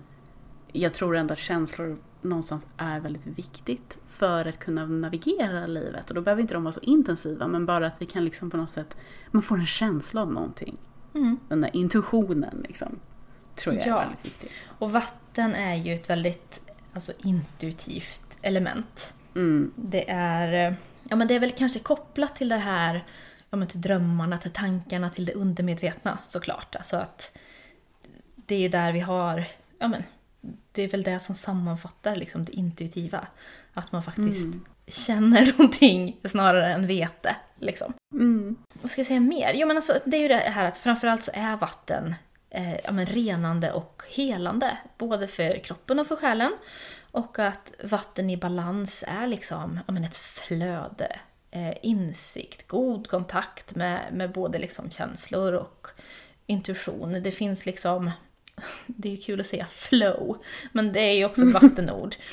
jag 0.76 0.94
tror 0.94 1.16
ändå 1.16 1.32
att 1.32 1.38
känslor 1.38 1.98
någonstans 2.22 2.66
är 2.76 3.00
väldigt 3.00 3.26
viktigt 3.26 3.98
för 4.06 4.48
att 4.48 4.58
kunna 4.58 4.86
navigera 4.86 5.66
livet. 5.66 6.08
Och 6.08 6.14
då 6.14 6.20
behöver 6.20 6.42
inte 6.42 6.54
de 6.54 6.64
vara 6.64 6.72
så 6.72 6.80
intensiva, 6.80 7.46
men 7.46 7.66
bara 7.66 7.86
att 7.86 8.02
vi 8.02 8.06
kan 8.06 8.24
liksom 8.24 8.50
på 8.50 8.56
något 8.56 8.70
sätt, 8.70 8.96
man 9.30 9.42
får 9.42 9.58
en 9.58 9.66
känsla 9.66 10.22
av 10.22 10.32
någonting. 10.32 10.76
Mm. 11.14 11.38
Den 11.48 11.60
där 11.60 11.76
intuitionen 11.76 12.64
liksom, 12.68 13.00
tror 13.54 13.74
jag 13.74 13.86
ja. 13.86 14.00
är 14.00 14.04
väldigt 14.04 14.26
viktig. 14.26 14.50
Och 14.78 14.92
vatten 14.92 15.54
är 15.54 15.74
ju 15.74 15.94
ett 15.94 16.10
väldigt 16.10 16.60
alltså, 16.92 17.12
intuitivt 17.18 18.22
element. 18.42 19.14
Mm. 19.34 19.72
Det 19.76 20.10
är, 20.10 20.76
ja 21.02 21.16
men 21.16 21.28
det 21.28 21.34
är 21.34 21.40
väl 21.40 21.52
kanske 21.52 21.78
kopplat 21.78 22.36
till 22.36 22.48
det 22.48 22.56
här, 22.56 23.04
ja 23.50 23.56
men 23.56 23.68
till 23.68 23.80
drömmarna, 23.80 24.38
till 24.38 24.50
tankarna, 24.50 25.10
till 25.10 25.24
det 25.24 25.32
undermedvetna 25.32 26.18
såklart. 26.22 26.76
Alltså 26.76 26.96
att 26.96 27.38
det 28.34 28.54
är 28.54 28.60
ju 28.60 28.68
där 28.68 28.92
vi 28.92 29.00
har, 29.00 29.44
ja 29.78 29.88
men 29.88 30.02
det 30.72 30.82
är 30.82 30.88
väl 30.88 31.02
det 31.02 31.18
som 31.18 31.34
sammanfattar 31.34 32.16
liksom 32.16 32.44
det 32.44 32.52
intuitiva. 32.52 33.26
Att 33.74 33.92
man 33.92 34.02
faktiskt 34.02 34.44
mm. 34.44 34.64
känner 34.86 35.46
någonting 35.58 36.16
snarare 36.24 36.72
än 36.72 36.86
vet 36.86 37.22
det. 37.22 37.36
Liksom. 37.58 37.92
Mm. 38.12 38.56
Vad 38.82 38.90
ska 38.90 39.00
jag 39.00 39.06
säga 39.06 39.20
mer? 39.20 39.52
Jo 39.54 39.66
men 39.66 39.76
alltså 39.76 39.98
det 40.04 40.16
är 40.16 40.20
ju 40.20 40.28
det 40.28 40.34
här 40.34 40.64
att 40.64 40.78
framförallt 40.78 41.24
så 41.24 41.30
är 41.34 41.56
vatten 41.56 42.14
eh, 42.50 42.76
ja, 42.84 42.92
men 42.92 43.06
renande 43.06 43.72
och 43.72 44.02
helande. 44.08 44.78
Både 44.98 45.28
för 45.28 45.58
kroppen 45.58 45.98
och 45.98 46.06
för 46.06 46.16
själen. 46.16 46.52
Och 47.10 47.38
att 47.38 47.72
vatten 47.84 48.30
i 48.30 48.36
balans 48.36 49.04
är 49.08 49.26
liksom 49.26 49.80
ja, 49.86 49.92
men 49.92 50.04
ett 50.04 50.16
flöde. 50.16 51.16
Eh, 51.50 51.74
insikt, 51.82 52.68
god 52.68 53.08
kontakt 53.08 53.74
med, 53.74 54.00
med 54.12 54.32
både 54.32 54.58
liksom 54.58 54.90
känslor 54.90 55.52
och 55.52 55.88
intuition. 56.46 57.22
Det 57.22 57.30
finns 57.30 57.66
liksom 57.66 58.10
det 58.86 59.08
är 59.08 59.12
ju 59.12 59.22
kul 59.22 59.40
att 59.40 59.46
säga 59.46 59.66
flow, 59.66 60.38
men 60.72 60.92
det 60.92 61.00
är 61.00 61.14
ju 61.14 61.24
också 61.24 61.42
ett 61.42 61.52
vattenord. 61.52 62.16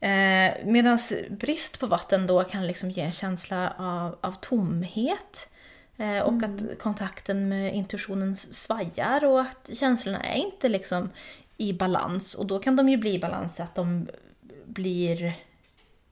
Eh, 0.00 0.54
Medan 0.64 0.98
brist 1.30 1.80
på 1.80 1.86
vatten 1.86 2.26
då 2.26 2.44
kan 2.44 2.66
liksom 2.66 2.90
ge 2.90 3.02
en 3.02 3.12
känsla 3.12 3.74
av, 3.78 4.18
av 4.20 4.32
tomhet. 4.32 5.50
Eh, 5.96 6.18
och 6.18 6.32
mm. 6.32 6.56
att 6.56 6.78
kontakten 6.78 7.48
med 7.48 7.74
intuitionen 7.74 8.36
svajar 8.36 9.24
och 9.24 9.40
att 9.40 9.70
känslorna 9.72 10.22
är 10.22 10.36
inte 10.36 10.68
liksom 10.68 11.10
i 11.56 11.72
balans. 11.72 12.34
Och 12.34 12.46
då 12.46 12.58
kan 12.58 12.76
de 12.76 12.88
ju 12.88 12.96
bli 12.96 13.14
i 13.14 13.18
balans 13.18 13.60
att 13.60 13.74
de 13.74 14.08
blir 14.66 15.34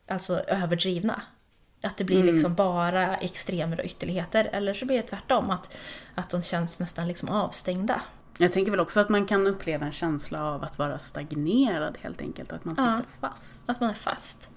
alltså 0.08 0.38
överdrivna. 0.38 1.22
Att 1.82 1.96
det 1.96 2.04
blir 2.04 2.20
mm. 2.20 2.34
liksom 2.34 2.54
bara 2.54 3.16
extremer 3.16 3.80
och 3.80 3.86
ytterligheter. 3.86 4.50
Eller 4.52 4.74
så 4.74 4.86
blir 4.86 4.96
det 4.96 5.02
tvärtom, 5.02 5.50
att, 5.50 5.76
att 6.14 6.30
de 6.30 6.42
känns 6.42 6.80
nästan 6.80 7.08
liksom 7.08 7.28
avstängda. 7.28 8.02
Jag 8.38 8.52
tänker 8.52 8.70
väl 8.70 8.80
också 8.80 9.00
att 9.00 9.08
man 9.08 9.26
kan 9.26 9.46
uppleva 9.46 9.86
en 9.86 9.92
känsla 9.92 10.44
av 10.44 10.62
att 10.62 10.78
vara 10.78 10.98
stagnerad 10.98 11.98
helt 12.00 12.20
enkelt. 12.20 12.52
Att 12.52 12.64
man 12.64 12.74
sitter 12.74 13.04
ja, 13.20 13.28
fast. 13.28 13.62
Att 13.66 13.80
man 13.80 13.90
är 13.90 13.94
fast. 13.94 14.50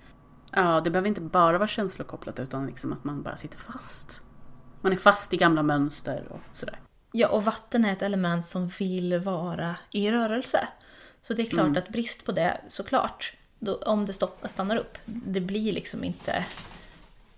Ja, 0.52 0.82
det 0.82 0.90
behöver 0.90 1.08
inte 1.08 1.22
bara 1.22 1.58
vara 1.58 1.68
känslokopplat 1.68 2.40
utan 2.40 2.66
liksom 2.66 2.94
att 2.94 3.04
man 3.04 3.22
bara 3.22 3.38
sitter 3.38 3.58
fast. 3.58 4.22
Man 4.82 4.92
är 4.92 4.98
fast 4.98 5.34
i 5.34 5.38
gamla 5.38 5.64
mönster 5.64 6.28
och 6.30 6.42
sådär. 6.54 6.80
Ja, 7.12 7.28
och 7.28 7.46
vatten 7.46 7.86
är 7.86 7.94
ett 7.94 8.02
element 8.02 8.46
som 8.46 8.68
vill 8.68 9.20
vara 9.20 9.76
i 9.92 10.12
rörelse. 10.12 10.68
Så 11.22 11.34
det 11.34 11.42
är 11.42 11.50
klart 11.50 11.66
mm. 11.66 11.78
att 11.78 11.90
brist 11.90 12.26
på 12.26 12.32
det, 12.32 12.62
såklart, 12.68 13.34
då, 13.60 13.76
om 13.76 14.06
det 14.06 14.14
stopp, 14.14 14.46
stannar 14.50 14.78
upp, 14.78 14.98
det 15.06 15.42
blir 15.42 15.74
liksom 15.74 16.04
inte... 16.04 16.46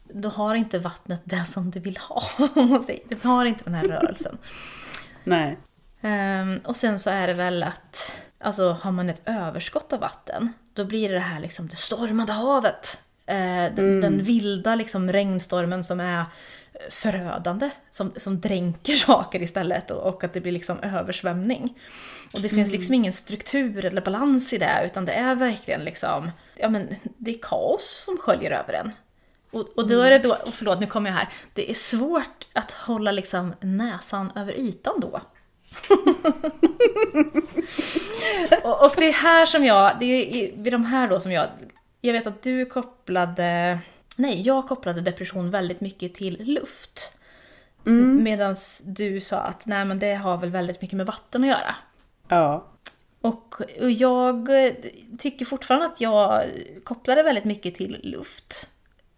Då 0.04 0.30
har 0.30 0.56
inte 0.56 0.80
vattnet 0.80 1.21
det 1.23 1.45
som 1.45 1.71
det 1.71 1.80
vill 1.80 1.97
ha, 1.97 2.23
om 2.56 2.69
man 2.69 2.84
säger. 2.84 3.04
Det 3.10 3.23
har 3.23 3.45
inte 3.45 3.63
den 3.63 3.73
här 3.73 3.88
rörelsen. 3.88 4.38
Nej. 5.23 5.58
Um, 6.02 6.58
och 6.58 6.76
sen 6.76 7.00
så 7.00 7.10
är 7.10 7.28
det 7.28 7.34
väl 7.34 7.64
att, 7.64 8.18
alltså 8.40 8.72
har 8.72 8.92
man 8.92 9.10
ett 9.10 9.22
överskott 9.26 9.94
av 9.94 10.00
vatten, 10.00 10.54
då 10.74 10.86
blir 10.86 11.10
det 11.10 11.16
det 11.16 11.22
här 11.22 11.40
liksom 11.40 11.68
det 11.68 11.76
stormade 11.76 12.34
havet. 12.34 13.02
Uh, 13.32 13.76
den, 13.76 13.80
mm. 13.80 14.02
den, 14.02 14.24
vilda 14.24 14.76
liksom 14.76 15.12
regnstormen 15.12 15.84
som 15.84 16.00
är 16.00 16.26
förödande, 16.90 17.70
som, 17.90 18.12
som 18.16 18.42
dränker 18.42 18.96
saker 18.96 19.42
istället 19.42 19.92
och, 19.92 20.14
och 20.14 20.24
att 20.24 20.34
det 20.34 20.42
blir 20.42 20.52
liksom 20.52 20.80
översvämning. 20.80 21.80
Och 22.34 22.42
det 22.42 22.50
finns 22.50 22.70
mm. 22.70 22.80
liksom 22.80 22.94
ingen 22.94 23.14
struktur 23.14 23.86
eller 23.86 24.02
balans 24.02 24.54
i 24.54 24.58
det, 24.58 24.82
utan 24.86 25.06
det 25.06 25.14
är 25.14 25.36
verkligen 25.36 25.82
liksom, 25.82 26.32
ja 26.56 26.70
men 26.70 26.96
det 27.18 27.32
är 27.32 27.40
kaos 27.42 28.04
som 28.06 28.18
sköljer 28.18 28.52
över 28.52 28.74
en. 28.74 28.92
Och, 29.52 29.70
och 29.78 29.88
då 29.88 30.02
är 30.02 30.10
det 30.10 30.20
då, 30.20 30.38
förlåt 30.52 30.80
nu 30.80 30.86
kommer 30.86 31.10
jag 31.10 31.18
här, 31.18 31.30
det 31.54 31.72
är 31.72 31.74
svårt 31.74 32.48
att 32.54 32.72
hålla 32.72 33.12
liksom 33.12 33.54
näsan 33.62 34.32
över 34.36 34.60
ytan 34.60 35.00
då 35.00 35.22
och, 38.64 38.86
och, 38.86 38.94
det 38.98 39.08
är 39.08 39.14
här 39.14 39.46
som 39.46 39.66
jag, 39.66 39.92
det 40.00 40.06
är 40.06 40.52
vid 40.58 40.74
de 40.74 40.86
här 40.86 41.08
då 41.08 41.20
som 41.20 41.32
jag, 41.32 41.50
jag 42.02 42.14
vet 42.14 42.28
att 42.28 42.44
du 42.44 42.66
kopplade, 42.66 43.80
nej 44.16 44.42
jag 44.42 44.68
kopplade 44.68 45.02
depression 45.02 45.52
väldigt 45.52 45.82
mycket 45.82 46.14
till 46.14 46.44
luft. 46.44 47.14
Mm. 47.86 48.24
Medan 48.24 48.56
du 48.86 49.20
sa 49.20 49.38
att 49.38 49.66
nej 49.66 49.86
men 49.86 50.00
det 50.00 50.14
har 50.14 50.38
väl 50.38 50.50
väldigt 50.50 50.82
mycket 50.82 50.98
med 50.98 51.06
vatten 51.06 51.44
att 51.44 51.50
göra. 51.50 51.76
Ja. 52.28 52.68
Och, 53.22 53.56
och 53.82 53.92
jag 53.92 54.50
tycker 55.20 55.46
fortfarande 55.46 55.86
att 55.86 56.02
jag 56.02 56.44
kopplade 56.84 57.24
väldigt 57.24 57.46
mycket 57.46 57.76
till 57.76 58.00
luft. 58.04 58.68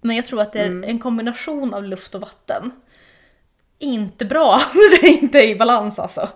Men 0.02 0.16
jag 0.16 0.26
tror 0.26 0.42
att 0.42 0.54
det 0.54 0.60
är 0.60 0.68
mm. 0.68 0.90
en 0.90 1.00
kombination 1.00 1.74
av 1.74 1.84
luft 1.84 2.16
och 2.16 2.22
vatten. 2.22 2.72
Inte 3.80 4.26
bra 4.26 4.60
när 4.74 5.02
det 5.02 5.08
inte 5.08 5.40
är 5.40 5.48
i 5.48 5.56
balans 5.56 6.00
alltså. 6.00 6.30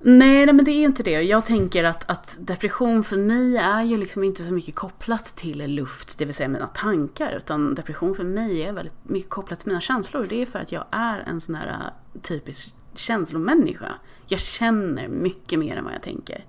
Nej, 0.00 0.46
nej, 0.46 0.54
men 0.54 0.64
det 0.64 0.70
är 0.70 0.78
ju 0.78 0.84
inte 0.84 1.02
det. 1.02 1.22
Jag 1.22 1.44
tänker 1.44 1.84
att, 1.84 2.10
att 2.10 2.36
depression 2.40 3.04
för 3.04 3.16
mig 3.16 3.56
är 3.56 3.82
ju 3.82 3.96
liksom 3.96 4.24
inte 4.24 4.44
så 4.44 4.52
mycket 4.52 4.74
kopplat 4.74 5.36
till 5.36 5.58
luft, 5.58 6.18
det 6.18 6.24
vill 6.24 6.34
säga 6.34 6.48
mina 6.48 6.66
tankar. 6.66 7.32
Utan 7.36 7.74
depression 7.74 8.14
för 8.14 8.24
mig 8.24 8.62
är 8.62 8.72
väldigt 8.72 8.94
mycket 9.02 9.30
kopplat 9.30 9.60
till 9.60 9.68
mina 9.68 9.80
känslor. 9.80 10.26
Det 10.28 10.42
är 10.42 10.46
för 10.46 10.58
att 10.58 10.72
jag 10.72 10.84
är 10.90 11.18
en 11.18 11.40
sån 11.40 11.54
här 11.54 11.68
äh, 11.68 12.20
typisk 12.20 12.74
känslomänniska. 12.94 13.94
Jag 14.26 14.40
känner 14.40 15.08
mycket 15.08 15.58
mer 15.58 15.76
än 15.76 15.84
vad 15.84 15.94
jag 15.94 16.02
tänker. 16.02 16.44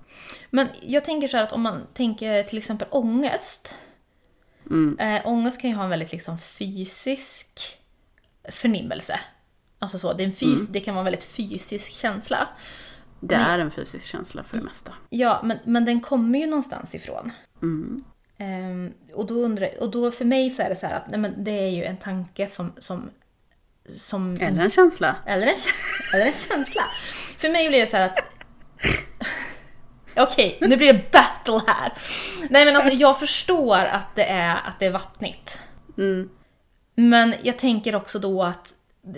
Men 0.49 0.67
jag 0.81 1.05
tänker 1.05 1.27
så 1.27 1.37
här 1.37 1.43
att 1.43 1.53
om 1.53 1.61
man 1.61 1.81
tänker 1.93 2.43
till 2.43 2.57
exempel 2.57 2.87
ångest. 2.91 3.73
Mm. 4.69 4.99
Äh, 4.99 5.27
ångest 5.27 5.61
kan 5.61 5.69
ju 5.69 5.75
ha 5.75 5.83
en 5.83 5.89
väldigt 5.89 6.11
liksom 6.11 6.39
fysisk 6.39 7.77
förnimmelse. 8.49 9.19
Alltså 9.79 9.97
så, 9.97 10.13
det, 10.13 10.31
fys 10.31 10.59
mm. 10.59 10.71
det 10.71 10.79
kan 10.79 10.95
vara 10.95 11.01
en 11.01 11.05
väldigt 11.05 11.23
fysisk 11.23 11.91
känsla. 11.91 12.47
Det 13.19 13.37
men, 13.37 13.45
är 13.45 13.59
en 13.59 13.71
fysisk 13.71 14.05
känsla 14.05 14.43
för 14.43 14.57
det 14.57 14.63
mesta. 14.63 14.93
Ja, 15.09 15.41
men, 15.43 15.57
men 15.63 15.85
den 15.85 16.01
kommer 16.01 16.39
ju 16.39 16.45
någonstans 16.45 16.95
ifrån. 16.95 17.31
Mm. 17.61 18.03
Um, 18.39 18.93
och, 19.13 19.25
då 19.25 19.33
undrar, 19.33 19.83
och 19.83 19.91
då 19.91 20.11
för 20.11 20.25
mig 20.25 20.49
så 20.49 20.61
är 20.61 20.69
det 20.69 20.75
så 20.75 20.87
att 20.87 21.09
nej, 21.09 21.19
men 21.19 21.43
det 21.43 21.51
är 21.51 21.69
ju 21.69 21.83
en 21.83 21.97
tanke 21.97 22.47
som... 22.47 22.73
som, 22.77 23.09
som 23.93 24.33
eller 24.33 24.63
en 24.63 24.71
känsla. 24.71 25.15
Eller 25.25 25.47
en, 25.47 25.55
eller 26.13 26.25
en 26.25 26.33
känsla. 26.33 26.83
För 27.37 27.49
mig 27.49 27.69
blir 27.69 27.79
det 27.79 27.87
så 27.87 27.97
att... 27.97 28.19
Okej, 30.15 30.55
okay, 30.57 30.69
nu 30.69 30.77
blir 30.77 30.93
det 30.93 31.11
battle 31.11 31.61
här. 31.67 31.93
Nej 32.49 32.65
men 32.65 32.75
alltså 32.75 32.91
jag 32.91 33.19
förstår 33.19 33.77
att 33.77 34.15
det 34.15 34.25
är, 34.25 34.55
att 34.55 34.79
det 34.79 34.85
är 34.85 34.91
vattnigt. 34.91 35.61
Mm. 35.97 36.29
Men 36.95 37.33
jag 37.41 37.57
tänker 37.57 37.95
också 37.95 38.19
då 38.19 38.43
att 38.43 38.73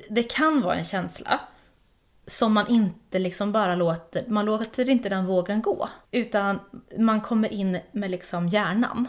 det 0.09 0.23
kan 0.23 0.61
vara 0.61 0.75
en 0.75 0.83
känsla 0.83 1.39
som 2.27 2.53
man 2.53 2.67
inte 2.67 3.19
liksom 3.19 3.51
bara 3.51 3.75
låter, 3.75 4.25
man 4.27 4.45
låter 4.45 4.89
inte 4.89 5.09
den 5.09 5.25
vågen 5.25 5.61
gå. 5.61 5.89
Utan 6.11 6.59
man 6.97 7.21
kommer 7.21 7.53
in 7.53 7.79
med 7.91 8.11
liksom 8.11 8.47
hjärnan. 8.47 9.07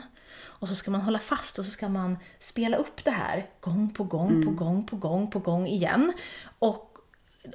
Och 0.62 0.68
så 0.68 0.74
ska 0.74 0.90
man 0.90 1.00
hålla 1.00 1.18
fast 1.18 1.58
och 1.58 1.64
så 1.64 1.70
ska 1.70 1.88
man 1.88 2.18
spela 2.38 2.76
upp 2.76 3.04
det 3.04 3.10
här 3.10 3.46
gång 3.60 3.90
på 3.90 4.04
gång 4.04 4.30
mm. 4.30 4.44
på 4.44 4.64
gång 4.64 4.86
på 4.86 4.96
gång 4.96 5.30
på 5.30 5.38
gång 5.38 5.66
igen. 5.66 6.12
Och, 6.58 6.98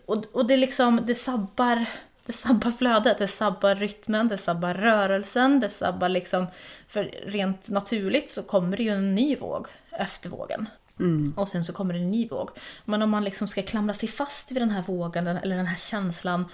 och, 0.06 0.26
och 0.32 0.46
det 0.46 0.58
liksom, 0.58 1.00
det 1.06 1.16
sabbar, 1.16 1.86
det 2.26 2.34
sabbar 2.34 2.72
flödet, 2.72 3.18
det 3.18 3.28
sabbar 3.28 3.76
rytmen, 3.76 4.28
det 4.28 4.38
sabbar 4.38 4.74
rörelsen, 4.74 5.60
det 5.60 5.70
sabbar 5.70 6.10
liksom, 6.10 6.48
för 6.88 7.04
rent 7.26 7.70
naturligt 7.70 8.32
så 8.32 8.44
kommer 8.44 8.78
det 8.78 8.84
ju 8.84 8.90
en 8.90 9.16
ny 9.16 9.36
våg 9.36 9.68
efter 9.92 10.30
vågen. 10.30 10.68
Mm. 11.00 11.34
Och 11.38 11.50
sen 11.50 11.64
så 11.64 11.74
kommer 11.74 11.94
det 11.94 12.00
en 12.00 12.12
ny 12.12 12.28
våg. 12.28 12.50
Men 12.86 13.02
om 13.02 13.10
man 13.10 13.24
liksom 13.24 13.48
ska 13.48 13.62
klamra 13.62 13.94
sig 13.94 14.10
fast 14.10 14.52
vid 14.52 14.62
den 14.62 14.70
här 14.70 14.82
vågen, 14.82 15.28
eller 15.28 15.56
den 15.56 15.66
här 15.66 15.78
känslan, 15.78 16.46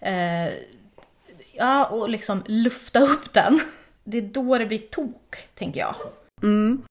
eh, 0.00 0.48
ja, 1.52 1.86
och 1.86 2.08
liksom 2.08 2.42
lufta 2.46 3.00
upp 3.00 3.32
den. 3.32 3.60
det 4.04 4.18
är 4.18 4.22
då 4.22 4.58
det 4.58 4.66
blir 4.66 4.78
tok, 4.78 5.48
tänker 5.54 5.80
jag. 5.80 5.94
Mm. 6.42 6.82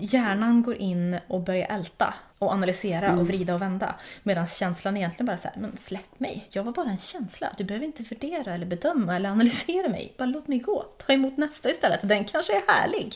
Hjärnan 0.00 0.62
går 0.62 0.76
in 0.76 1.18
och 1.28 1.40
börjar 1.40 1.66
älta 1.68 2.14
och 2.38 2.52
analysera 2.52 3.18
och 3.18 3.26
vrida 3.26 3.54
och 3.54 3.62
vända. 3.62 3.94
Medan 4.22 4.46
känslan 4.46 4.96
egentligen 4.96 5.26
bara 5.26 5.36
säger 5.36 5.58
men 5.58 5.76
släpp 5.76 6.20
mig. 6.20 6.48
Jag 6.50 6.64
var 6.64 6.72
bara 6.72 6.90
en 6.90 6.98
känsla. 6.98 7.52
Du 7.56 7.64
behöver 7.64 7.86
inte 7.86 8.02
värdera 8.02 8.54
eller 8.54 8.66
bedöma 8.66 9.16
eller 9.16 9.30
analysera 9.30 9.88
mig. 9.88 10.14
Bara 10.18 10.26
låt 10.26 10.48
mig 10.48 10.58
gå. 10.58 10.84
Ta 11.06 11.12
emot 11.12 11.36
nästa 11.36 11.70
istället. 11.70 12.00
Den 12.02 12.24
kanske 12.24 12.56
är 12.56 12.62
härlig. 12.66 13.14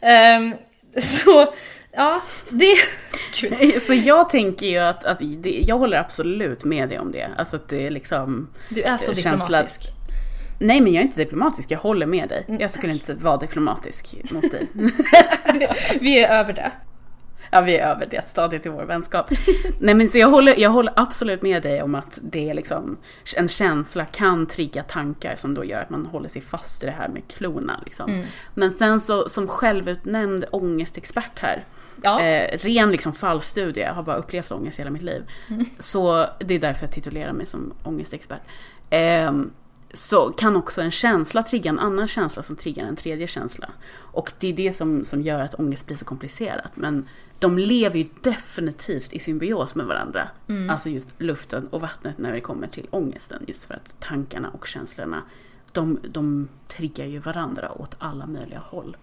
Ehm, 0.00 0.54
så, 1.02 1.52
ja, 1.96 2.22
det... 2.48 2.74
Gud. 3.40 3.82
Så 3.82 3.94
jag 3.94 4.30
tänker 4.30 4.66
ju 4.66 4.78
att, 4.78 5.04
att 5.04 5.18
det, 5.18 5.64
jag 5.66 5.78
håller 5.78 5.98
absolut 5.98 6.64
med 6.64 6.88
dig 6.88 6.98
om 6.98 7.12
det. 7.12 7.28
Alltså 7.36 7.56
att 7.56 7.68
det 7.68 7.86
är 7.86 7.90
liksom... 7.90 8.48
Du 8.68 8.82
är 8.82 8.96
så 8.96 9.12
Känsla- 9.14 9.30
diplomatisk. 9.32 9.82
Nej 10.60 10.80
men 10.80 10.92
jag 10.92 11.00
är 11.00 11.04
inte 11.06 11.20
diplomatisk, 11.24 11.70
jag 11.70 11.78
håller 11.78 12.06
med 12.06 12.28
dig. 12.28 12.44
Mm, 12.48 12.60
Jag 12.60 12.70
skulle 12.70 12.92
inte 12.92 13.14
vara 13.14 13.36
diplomatisk 13.36 14.14
mot 14.30 14.50
dig. 14.50 14.68
Vi 16.00 16.18
är 16.24 16.28
över 16.40 16.52
det. 16.52 16.72
Ja, 17.50 17.60
vi 17.60 17.76
är 17.76 17.86
över 17.90 18.06
det 18.10 18.24
stadiet 18.26 18.66
i 18.66 18.68
vår 18.68 18.82
vänskap. 18.84 19.30
Nej 19.80 19.94
men 19.94 20.08
så 20.08 20.18
jag 20.18 20.28
håller, 20.28 20.60
jag 20.60 20.70
håller 20.70 20.92
absolut 20.96 21.42
med 21.42 21.62
dig 21.62 21.82
om 21.82 21.94
att 21.94 22.18
det 22.22 22.50
är 22.50 22.54
liksom, 22.54 22.96
en 23.36 23.48
känsla 23.48 24.04
kan 24.04 24.46
trigga 24.46 24.82
tankar 24.82 25.36
som 25.36 25.54
då 25.54 25.64
gör 25.64 25.80
att 25.82 25.90
man 25.90 26.06
håller 26.06 26.28
sig 26.28 26.42
fast 26.42 26.82
i 26.82 26.86
det 26.86 26.92
här 26.92 27.08
med 27.08 27.22
klorna. 27.28 27.80
Liksom. 27.84 28.10
Mm. 28.10 28.26
Men 28.54 28.74
sen 28.78 29.00
så 29.00 29.28
som 29.28 29.48
självutnämnd 29.48 30.44
ångestexpert 30.50 31.38
här, 31.38 31.64
Ja. 32.02 32.20
eh, 32.20 32.58
ren 32.58 32.90
liksom 32.90 33.12
fallstudie, 33.12 33.82
jag 33.82 33.94
har 33.94 34.02
bara 34.02 34.16
upplevt 34.16 34.52
ångest 34.52 34.80
hela 34.80 34.90
mitt 34.90 35.02
liv. 35.02 35.22
Mm. 35.48 35.66
Så 35.78 36.26
det 36.38 36.54
är 36.54 36.58
därför 36.58 36.86
jag 36.86 36.92
titulerar 36.92 37.32
mig 37.32 37.46
som 37.46 37.72
ångestexpert. 37.82 38.42
Ehm, 38.90 39.50
så 39.92 40.28
kan 40.28 40.56
också 40.56 40.80
en 40.80 40.90
känsla 40.90 41.42
trigga 41.42 41.70
en 41.70 41.78
annan 41.78 42.08
känsla 42.08 42.42
som 42.42 42.56
triggar 42.56 42.84
en 42.84 42.96
tredje 42.96 43.26
känsla. 43.26 43.70
Och 43.96 44.32
det 44.38 44.48
är 44.48 44.52
det 44.52 44.72
som, 44.72 45.04
som 45.04 45.22
gör 45.22 45.40
att 45.40 45.54
ångest 45.54 45.86
blir 45.86 45.96
så 45.96 46.04
komplicerat. 46.04 46.70
Men 46.74 47.08
de 47.38 47.58
lever 47.58 47.98
ju 47.98 48.08
definitivt 48.22 49.12
i 49.12 49.18
symbios 49.18 49.74
med 49.74 49.86
varandra. 49.86 50.28
Alltså 50.70 50.88
just 50.88 51.08
luften 51.18 51.66
och 51.66 51.80
vattnet 51.80 52.18
när 52.18 52.32
det 52.32 52.40
kommer 52.40 52.66
till 52.66 52.86
ångesten. 52.90 53.44
Just 53.48 53.64
för 53.64 53.74
att 53.74 53.96
tankarna 54.00 54.48
och 54.48 54.66
känslorna, 54.66 55.22
de, 55.72 55.98
de 56.08 56.48
triggar 56.68 57.06
ju 57.06 57.18
varandra 57.18 57.72
åt 57.72 57.96
alla 57.98 58.26
möjliga 58.26 58.58
håll. 58.58 58.96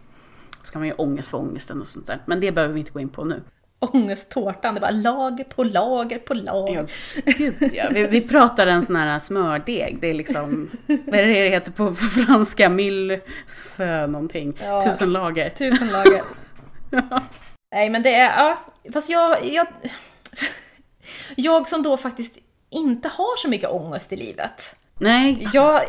Så 0.64 0.72
kan 0.72 0.82
man 0.82 0.88
ju 0.88 0.94
ångest 0.94 1.30
för 1.30 1.38
ångesten 1.38 1.82
och 1.82 1.88
sånt 1.88 2.08
där. 2.08 2.22
Men 2.26 2.40
det 2.40 2.52
behöver 2.52 2.74
vi 2.74 2.80
inte 2.80 2.92
gå 2.92 3.00
in 3.00 3.10
på 3.10 3.24
nu. 3.24 3.44
Ångesttårtan, 3.80 4.76
det 4.76 4.82
var 4.82 4.92
lager 4.92 5.44
på 5.44 5.64
lager 5.64 6.20
på 6.20 6.34
lager. 6.34 6.90
Ja, 7.26 7.34
gud 7.38 7.74
ja. 7.74 7.84
Vi, 7.92 8.04
vi 8.04 8.22
pratar 8.22 8.68
en 8.68 8.86
sån 8.86 8.96
här 8.96 9.20
smördeg. 9.20 9.98
Det 10.02 10.08
är 10.08 10.14
liksom, 10.14 10.70
vad 10.88 11.20
är 11.20 11.28
det 11.28 11.44
det 11.44 11.50
heter 11.50 11.72
på, 11.72 11.88
på 11.88 11.96
franska? 11.96 12.70
Millefö 12.70 14.08
någonting. 14.08 14.58
Ja. 14.62 14.82
Tusen 14.82 15.12
lager. 15.12 15.50
Tusen 15.50 15.88
lager. 15.88 16.22
Nej 17.72 17.90
men 17.90 18.04
det 18.04 18.16
är, 18.16 18.38
ja, 18.38 18.66
fast 18.94 19.10
jag, 19.10 19.46
jag... 19.46 19.68
Jag 21.36 21.70
som 21.70 21.84
då 21.84 21.98
faktiskt 21.98 22.38
inte 22.70 23.08
har 23.08 23.38
så 23.38 23.50
mycket 23.50 23.70
ångest 23.70 24.14
i 24.14 24.18
livet. 24.18 24.76
Nej, 25.02 25.46
alltså, 25.46 25.58
Jag, 25.58 25.84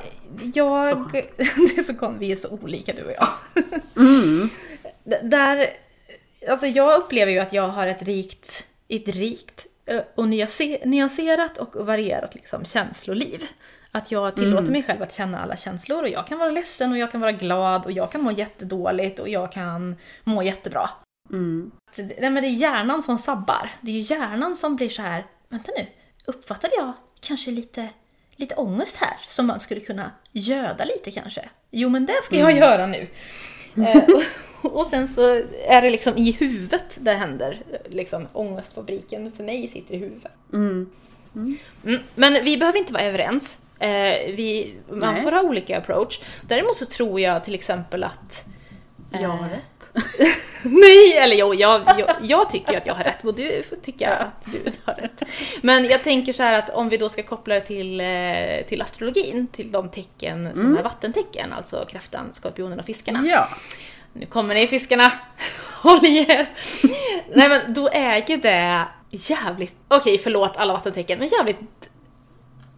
jag, 0.54 0.88
Så 0.88 1.08
det 1.36 1.78
är 1.78 1.82
så 1.82 1.94
konstigt, 1.94 2.22
vi 2.22 2.32
är 2.32 2.36
så 2.36 2.48
olika 2.48 2.92
du 2.92 3.04
och 3.04 3.12
jag. 3.18 3.28
mm, 3.96 4.48
Där, 5.22 5.70
alltså 6.48 6.66
jag 6.66 6.98
upplever 6.98 7.32
ju 7.32 7.38
att 7.38 7.52
jag 7.52 7.68
har 7.68 7.86
ett 7.86 8.02
rikt, 8.02 8.66
ett 8.88 9.08
rikt 9.08 9.66
eh, 9.86 10.00
och 10.14 10.24
nyanse- 10.24 10.86
nyanserat 10.86 11.58
och 11.58 11.86
varierat 11.86 12.34
liksom 12.34 12.64
känsloliv. 12.64 13.44
Att 13.94 14.12
jag 14.12 14.36
tillåter 14.36 14.72
mig 14.72 14.82
själv 14.82 15.02
att 15.02 15.12
känna 15.12 15.40
alla 15.42 15.56
känslor 15.56 16.02
och 16.02 16.08
jag 16.08 16.26
kan 16.26 16.38
vara 16.38 16.50
ledsen 16.50 16.92
och 16.92 16.98
jag 16.98 17.12
kan 17.12 17.20
vara 17.20 17.32
glad 17.32 17.84
och 17.84 17.92
jag 17.92 18.12
kan 18.12 18.22
må 18.22 18.30
jättedåligt 18.30 19.18
och 19.18 19.28
jag 19.28 19.52
kan 19.52 19.96
må 20.24 20.42
jättebra. 20.42 20.90
mm. 21.30 21.70
Det, 21.96 22.30
men 22.30 22.34
det 22.34 22.48
är 22.48 22.50
hjärnan 22.50 23.02
som 23.02 23.18
sabbar. 23.18 23.70
Det 23.80 23.90
är 23.90 23.94
ju 23.94 24.00
hjärnan 24.00 24.56
som 24.56 24.76
blir 24.76 24.88
så 24.88 25.02
här. 25.02 25.26
vänta 25.48 25.72
nu, 25.78 25.86
uppfattade 26.26 26.74
jag 26.76 26.92
kanske 27.20 27.50
lite, 27.50 27.88
lite 28.36 28.54
ångest 28.54 28.96
här 28.96 29.16
som 29.26 29.46
man 29.46 29.60
skulle 29.60 29.80
kunna 29.80 30.10
göda 30.32 30.84
lite 30.84 31.10
kanske? 31.10 31.48
Jo 31.70 31.88
men 31.88 32.06
det 32.06 32.22
ska 32.22 32.36
jag 32.36 32.56
göra 32.56 32.86
nu. 32.86 33.08
eh, 33.76 34.02
och, 34.62 34.72
och 34.76 34.86
sen 34.86 35.08
så 35.08 35.22
är 35.68 35.82
det 35.82 35.90
liksom 35.90 36.16
i 36.16 36.32
huvudet 36.32 36.98
det 37.00 37.12
händer. 37.12 37.62
Liksom 37.88 38.28
ångestfabriken 38.32 39.32
för 39.32 39.44
mig 39.44 39.68
sitter 39.68 39.94
i 39.94 39.98
huvudet. 39.98 40.32
Mm. 40.52 40.90
Mm, 41.34 41.98
men 42.14 42.44
vi 42.44 42.56
behöver 42.56 42.78
inte 42.78 42.92
vara 42.92 43.02
överens. 43.02 43.60
Eh, 43.78 44.34
vi, 44.36 44.74
man 44.90 45.14
Nej. 45.14 45.22
får 45.22 45.32
ha 45.32 45.42
olika 45.42 45.78
approach. 45.78 46.20
Däremot 46.48 46.76
så 46.76 46.86
tror 46.86 47.20
jag 47.20 47.44
till 47.44 47.54
exempel 47.54 48.04
att 48.04 48.44
Jag 49.10 49.28
har 49.28 49.46
Eh, 49.46 49.58
rätt. 49.94 50.28
Nej, 50.64 51.16
eller 51.16 51.36
jo, 51.36 51.54
jag, 51.54 51.82
jag, 51.98 52.10
jag 52.22 52.50
tycker 52.50 52.76
att 52.76 52.86
jag 52.86 52.94
har 52.94 53.04
rätt 53.04 53.24
och 53.24 53.34
du 53.34 53.62
får 53.62 53.76
tycka 53.76 54.14
att 54.14 54.52
du 54.52 54.72
har 54.84 54.94
rätt. 54.94 55.22
Men 55.60 55.84
jag 55.84 56.02
tänker 56.02 56.32
så 56.32 56.42
här 56.42 56.58
att 56.58 56.70
om 56.70 56.88
vi 56.88 56.96
då 56.96 57.08
ska 57.08 57.22
koppla 57.22 57.54
det 57.54 57.60
till, 57.60 58.00
eh, 58.00 58.66
till 58.68 58.82
astrologin, 58.82 59.46
till 59.46 59.72
de 59.72 59.88
tecken 59.88 60.54
som 60.54 60.76
är 60.76 60.82
vattentecken, 60.82 61.52
alltså 61.52 61.84
kräftan, 61.90 62.30
skorpionen 62.32 62.78
och 62.78 62.86
fiskarna. 62.86 63.26
Ja. 63.26 63.48
Nu 64.12 64.26
kommer 64.26 64.54
ni 64.54 64.66
fiskarna! 64.66 65.12
Håll 65.82 66.06
i 66.06 66.18
er! 66.28 66.46
Nej 67.34 67.48
men 67.48 67.74
då 67.74 67.88
är 67.88 68.24
ju 68.26 68.36
det 68.36 68.86
jävligt, 69.10 69.76
okej 69.88 70.18
förlåt 70.18 70.56
alla 70.56 70.72
vattentecken, 70.72 71.18
men 71.18 71.28
jävligt... 71.28 71.90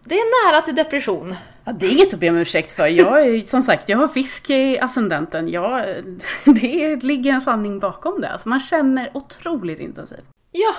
Det 0.06 0.14
är 0.14 0.46
nära 0.46 0.62
till 0.62 0.74
depression. 0.74 1.34
ja. 1.64 1.72
Det 1.72 1.86
är 1.86 1.92
inget 1.92 2.14
att 2.14 2.20
be 2.20 2.30
om 2.30 2.36
ursäkt 2.36 2.70
för. 2.70 2.86
Jag 2.86 3.20
är, 3.26 3.46
som 3.46 3.62
sagt, 3.62 3.88
jag 3.88 3.98
har 3.98 4.08
fisk 4.08 4.50
i 4.50 4.78
ascendenten. 4.78 5.48
Jag, 5.48 5.86
det 6.44 6.96
ligger 7.02 7.32
en 7.32 7.40
sanning 7.40 7.78
bakom 7.78 8.20
det. 8.20 8.28
Alltså 8.28 8.48
man 8.48 8.60
känner 8.60 9.10
otroligt 9.14 9.80
intensivt. 9.80 10.24
Ja! 10.52 10.74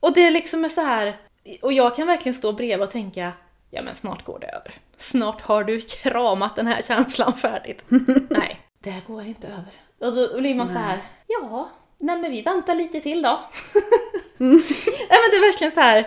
Och 0.00 0.14
det 0.14 0.26
är 0.26 0.30
liksom 0.30 0.64
är 0.64 0.68
så 0.68 0.80
här. 0.80 1.20
Och 1.62 1.72
jag 1.72 1.96
kan 1.96 2.06
verkligen 2.06 2.34
stå 2.34 2.52
bredvid 2.52 2.86
och 2.86 2.92
tänka, 2.92 3.32
ja 3.70 3.82
men 3.82 3.94
snart 3.94 4.24
går 4.24 4.38
det 4.38 4.46
över. 4.46 4.74
Snart 4.98 5.40
har 5.40 5.64
du 5.64 5.80
kramat 5.80 6.56
den 6.56 6.66
här 6.66 6.82
känslan 6.82 7.32
färdigt. 7.32 7.84
nej, 8.30 8.60
det 8.82 8.90
här 8.90 9.02
går 9.06 9.22
inte 9.22 9.46
över. 9.46 9.72
Och 10.00 10.14
då 10.14 10.40
blir 10.40 10.54
man 10.54 10.68
så 10.68 10.78
här, 10.78 11.02
ja, 11.26 11.70
nej 11.98 12.18
men 12.18 12.30
vi 12.30 12.42
väntar 12.42 12.74
lite 12.74 13.00
till 13.00 13.22
då. 13.22 13.40
nej 14.38 14.50
men 15.08 15.30
det 15.30 15.36
är 15.36 15.52
verkligen 15.52 15.70
så 15.70 15.80
här. 15.80 16.06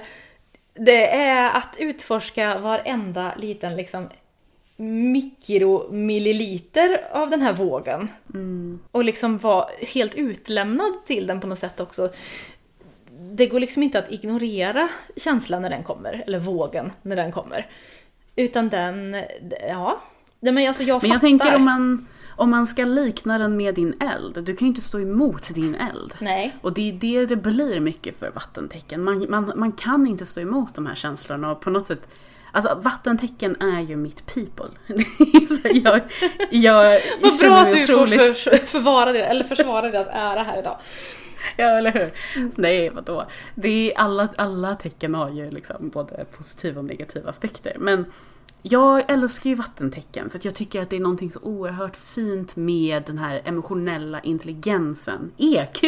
Det 0.73 1.15
är 1.15 1.57
att 1.57 1.75
utforska 1.79 2.59
varenda 2.59 3.35
liten 3.37 3.75
liksom 3.75 4.09
mikromilliliter 4.81 7.07
av 7.11 7.29
den 7.29 7.41
här 7.41 7.53
vågen. 7.53 8.07
Och 8.91 9.03
liksom 9.03 9.37
vara 9.37 9.67
helt 9.87 10.15
utlämnad 10.15 11.05
till 11.05 11.27
den 11.27 11.41
på 11.41 11.47
något 11.47 11.59
sätt 11.59 11.79
också. 11.79 12.09
Det 13.19 13.47
går 13.47 13.59
liksom 13.59 13.83
inte 13.83 13.99
att 13.99 14.11
ignorera 14.11 14.89
känslan 15.15 15.61
när 15.61 15.69
den 15.69 15.83
kommer, 15.83 16.23
eller 16.27 16.39
vågen 16.39 16.91
när 17.01 17.15
den 17.15 17.31
kommer. 17.31 17.67
Utan 18.35 18.69
den, 18.69 19.23
ja. 19.67 20.01
Men 20.39 20.67
alltså 20.67 20.83
jag 20.83 21.03
Men 21.03 21.11
jag 21.11 21.21
tänker 21.21 21.55
om 21.55 21.65
man, 21.65 22.07
om 22.35 22.49
man 22.49 22.67
ska 22.67 22.85
likna 22.85 23.37
den 23.37 23.57
med 23.57 23.75
din 23.75 23.93
eld. 24.01 24.43
Du 24.45 24.55
kan 24.55 24.65
ju 24.65 24.67
inte 24.69 24.81
stå 24.81 24.99
emot 24.99 25.53
din 25.55 25.75
eld. 25.75 26.13
Nej. 26.19 26.55
Och 26.61 26.73
det 26.73 26.89
är 26.89 26.93
det 26.93 27.25
det 27.25 27.35
blir 27.35 27.79
mycket 27.79 28.19
för 28.19 28.31
vattentecken. 28.31 29.03
Man, 29.03 29.25
man, 29.29 29.53
man 29.55 29.71
kan 29.71 30.07
inte 30.07 30.25
stå 30.25 30.41
emot 30.41 30.75
de 30.75 30.85
här 30.85 30.95
känslorna 30.95 31.51
och 31.51 31.61
på 31.61 31.69
något 31.69 31.87
sätt 31.87 32.07
Alltså 32.53 32.75
vattentecken 32.81 33.61
är 33.61 33.81
ju 33.81 33.95
mitt 33.95 34.25
people. 34.25 34.65
Jag, 35.83 36.01
jag 36.51 36.99
Vad 37.21 37.39
bra 37.39 37.57
att 37.57 37.71
du 37.71 37.83
otroligt- 37.83 38.19
får 38.19 38.33
för, 38.49 38.65
förvara 38.65 39.11
det, 39.11 39.23
eller 39.25 39.43
försvara 39.43 39.91
deras 39.91 40.07
ära 40.07 40.43
här 40.43 40.59
idag. 40.59 40.77
Ja, 41.57 41.65
eller 41.65 41.91
hur? 41.91 42.11
Nej, 42.55 42.89
vadå? 42.89 43.25
Det 43.55 43.91
är 43.93 43.99
alla, 43.99 44.29
alla 44.37 44.75
tecken 44.75 45.15
har 45.15 45.29
ju 45.29 45.51
liksom 45.51 45.89
både 45.89 46.25
positiva 46.37 46.79
och 46.79 46.85
negativa 46.85 47.29
aspekter. 47.29 47.73
Men 47.79 48.05
jag 48.61 49.11
älskar 49.11 49.49
ju 49.49 49.55
vattentecken 49.55 50.29
för 50.29 50.37
att 50.37 50.45
jag 50.45 50.55
tycker 50.55 50.81
att 50.81 50.89
det 50.89 50.95
är 50.95 50.99
någonting 50.99 51.31
så 51.31 51.39
oerhört 51.39 51.95
fint 51.95 52.55
med 52.55 53.03
den 53.05 53.17
här 53.17 53.41
emotionella 53.45 54.19
intelligensen. 54.19 55.31
EQ, 55.37 55.83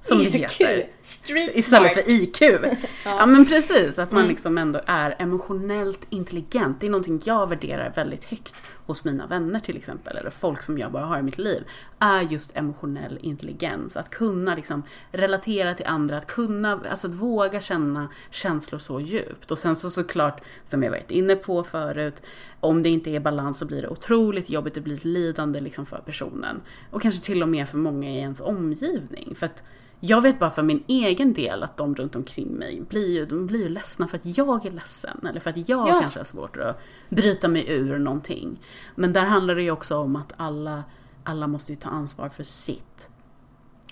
som 0.00 0.18
det 0.18 0.30
heter. 0.30 0.86
Street 1.02 1.50
Istället 1.54 1.92
smart. 1.92 2.04
för 2.04 2.12
IQ. 2.12 2.40
ja. 3.04 3.26
men 3.26 3.46
precis, 3.46 3.98
att 3.98 4.12
man 4.12 4.28
liksom 4.28 4.58
ändå 4.58 4.80
är 4.86 5.16
emotionellt 5.18 6.06
intelligent. 6.10 6.80
Det 6.80 6.86
är 6.86 6.90
någonting 6.90 7.20
jag 7.24 7.48
värderar 7.48 7.92
väldigt 7.96 8.24
högt 8.24 8.62
hos 8.86 9.04
mina 9.04 9.26
vänner 9.26 9.60
till 9.60 9.76
exempel, 9.76 10.16
eller 10.16 10.30
folk 10.30 10.62
som 10.62 10.78
jag 10.78 10.92
bara 10.92 11.04
har 11.04 11.18
i 11.18 11.22
mitt 11.22 11.38
liv. 11.38 11.64
Är 11.98 12.20
just 12.22 12.56
emotionell 12.56 13.18
intelligens. 13.22 13.96
Att 13.96 14.10
kunna 14.10 14.54
liksom 14.54 14.82
relatera 15.12 15.74
till 15.74 15.86
andra, 15.86 16.16
att 16.16 16.26
kunna, 16.26 16.80
alltså 16.90 17.08
att 17.08 17.14
våga 17.14 17.60
känna 17.60 18.08
känslor 18.30 18.78
så 18.78 19.00
djupt. 19.00 19.50
Och 19.50 19.58
sen 19.58 19.76
så 19.76 19.90
såklart, 19.90 20.40
som 20.66 20.82
jag 20.82 20.90
varit 20.90 21.10
inne 21.10 21.36
på 21.36 21.62
förut, 21.64 22.22
om 22.60 22.82
det 22.82 22.88
inte 22.88 23.10
är 23.10 23.20
balans 23.20 23.58
så 23.58 23.66
blir 23.66 23.82
det 23.82 23.88
otroligt 23.88 24.50
jobbigt, 24.50 24.74
det 24.74 24.80
blir 24.80 24.94
ett 24.94 25.04
lidande 25.04 25.60
liksom 25.60 25.86
för 25.86 25.98
personen. 25.98 26.60
Och 26.90 27.02
kanske 27.02 27.24
till 27.24 27.42
och 27.42 27.48
med 27.48 27.68
för 27.68 27.78
många 27.78 28.10
i 28.10 28.18
ens 28.18 28.40
omgivning. 28.40 29.34
För 29.36 29.46
att 29.46 29.64
jag 30.00 30.20
vet 30.20 30.38
bara 30.38 30.50
för 30.50 30.62
min 30.62 30.84
egen 30.86 31.32
del 31.32 31.62
att 31.62 31.76
de 31.76 31.94
runt 31.94 32.16
omkring 32.16 32.48
mig 32.48 32.82
blir 32.88 33.08
ju, 33.14 33.26
de 33.26 33.46
blir 33.46 33.60
ju 33.62 33.68
ledsna 33.68 34.08
för 34.08 34.18
att 34.18 34.38
jag 34.38 34.66
är 34.66 34.70
ledsen. 34.70 35.26
Eller 35.30 35.40
för 35.40 35.50
att 35.50 35.68
jag 35.68 35.88
Ja. 35.88 36.00
kanske 36.00 36.20
har 36.20 36.24
svårt 36.24 36.56
att 36.56 36.80
bryta 37.08 37.48
mig 37.48 37.64
ur 37.68 37.98
någonting. 37.98 38.60
Men 38.94 39.12
där 39.12 39.24
handlar 39.24 39.54
det 39.54 39.62
ju 39.62 39.70
också 39.70 39.96
om 39.96 40.16
att 40.16 40.32
alla 40.36 40.82
alla 41.24 41.46
måste 41.46 41.72
ju 41.72 41.76
ta 41.76 41.88
ansvar 41.88 42.28
för 42.28 42.44
sitt. 42.44 43.08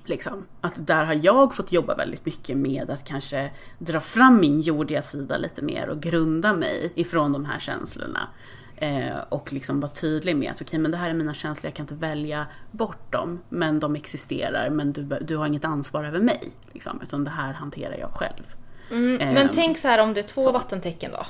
Liksom. 0.05 0.47
Att 0.61 0.87
där 0.87 1.05
har 1.05 1.21
jag 1.23 1.57
fått 1.57 1.73
jobba 1.73 1.97
väldigt 1.97 2.27
mycket 2.27 2.57
med 2.57 2.91
att 2.91 3.05
kanske 3.05 3.51
dra 3.79 4.01
fram 4.01 4.41
min 4.41 4.61
jordiga 4.61 5.03
sida 5.03 5.37
lite 5.37 5.63
mer 5.63 5.89
och 5.89 6.01
grunda 6.01 6.53
mig 6.53 6.93
ifrån 6.95 7.33
de 7.33 7.45
här 7.45 7.59
känslorna. 7.59 8.29
Eh, 8.77 9.19
och 9.29 9.53
liksom 9.53 9.81
vara 9.81 9.93
tydlig 9.93 10.37
med 10.37 10.51
att 10.51 10.57
okej, 10.57 10.67
okay, 10.67 10.79
men 10.79 10.91
det 10.91 10.97
här 10.97 11.11
är 11.11 11.15
mina 11.15 11.35
känslor, 11.35 11.69
jag 11.69 11.75
kan 11.75 11.85
inte 11.85 11.95
välja 11.95 12.47
bort 12.71 13.13
dem. 13.13 13.41
Men 13.49 13.81
de 13.81 13.97
existerar, 13.97 14.71
men 14.71 14.93
du, 14.93 15.03
du 15.03 15.37
har 15.37 15.47
inget 15.47 15.65
ansvar 15.65 16.05
över 16.05 16.21
mig. 16.21 16.53
Liksom, 16.73 17.01
utan 17.03 17.25
det 17.25 17.31
här 17.31 17.53
hanterar 17.53 17.97
jag 17.99 18.11
själv. 18.11 18.55
Mm, 18.93 19.35
men 19.35 19.49
tänk 19.55 19.79
så 19.79 19.89
här 19.89 19.99
om 19.99 20.15
det 20.15 20.21
är 20.21 20.23
två 20.23 20.43
så. 20.43 20.53
vattentecken 20.53 21.11
då. 21.13 21.27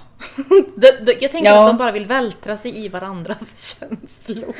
jag 1.20 1.33
tänker 1.33 1.51
ja. 1.51 1.61
att 1.61 1.68
de 1.68 1.77
bara 1.77 1.92
vill 1.92 2.07
vältra 2.07 2.57
sig 2.57 2.85
i 2.85 2.88
varandras 2.88 3.77
känslor. 3.81 4.55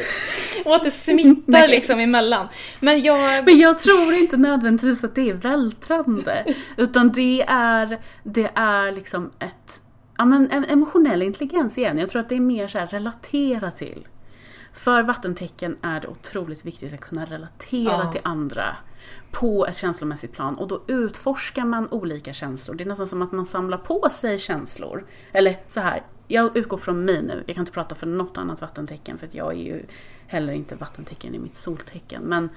Och 0.65 0.75
att 0.75 0.85
det 0.85 0.91
smittar 0.91 1.69
liksom 1.69 1.99
emellan. 1.99 2.49
Men 2.81 3.03
jag... 3.03 3.45
men 3.45 3.59
jag 3.59 3.79
tror 3.79 4.15
inte 4.15 4.37
nödvändigtvis 4.37 5.05
att 5.05 5.15
det 5.15 5.31
är 5.31 5.35
vältrande. 5.35 6.55
Utan 6.77 7.13
det 7.13 7.45
är, 7.49 7.99
det 8.23 8.51
är 8.55 8.93
liksom 8.93 9.31
ett 9.39 9.81
ja, 10.19 10.25
men 10.25 10.65
emotionell 10.65 11.23
intelligens 11.23 11.79
igen. 11.79 11.99
Jag 11.99 12.09
tror 12.09 12.21
att 12.21 12.29
det 12.29 12.37
är 12.37 12.41
mer 12.41 12.69
så 12.69 12.79
här 12.79 12.87
relatera 12.87 13.71
till. 13.71 14.07
För 14.73 15.03
vattentecken 15.03 15.77
är 15.83 16.01
det 16.01 16.09
otroligt 16.09 16.65
viktigt 16.65 16.95
att 16.95 17.01
kunna 17.01 17.25
relatera 17.25 18.01
ja. 18.05 18.13
till 18.13 18.21
andra 18.25 18.77
på 19.31 19.67
ett 19.67 19.77
känslomässigt 19.77 20.33
plan 20.33 20.55
och 20.55 20.69
då 20.69 20.83
utforskar 20.87 21.65
man 21.65 21.89
olika 21.91 22.33
känslor. 22.33 22.75
Det 22.75 22.85
är 22.85 22.89
nästan 22.89 23.07
som 23.07 23.23
att 23.23 23.33
man 23.33 23.47
samlar 23.47 23.79
på 23.79 24.09
sig 24.11 24.39
känslor. 24.39 25.05
Eller 25.33 25.57
så 25.69 25.81
här, 25.81 26.03
jag 26.29 26.57
utgår 26.57 26.77
från 26.77 27.05
mig 27.05 27.23
nu, 27.23 27.45
jag 27.47 27.55
kan 27.55 27.63
inte 27.63 27.73
prata 27.73 27.95
för 27.95 28.07
något 28.07 28.39
annat 28.39 28.61
vattentecken 28.61 29.19
för 29.19 29.29
jag 29.33 29.53
är 29.53 29.63
ju 29.63 29.83
heller 30.27 30.53
inte 30.53 30.75
vattentecken 30.75 31.35
i 31.35 31.39
mitt 31.39 31.57
soltecken. 31.57 32.23
Men 32.23 32.49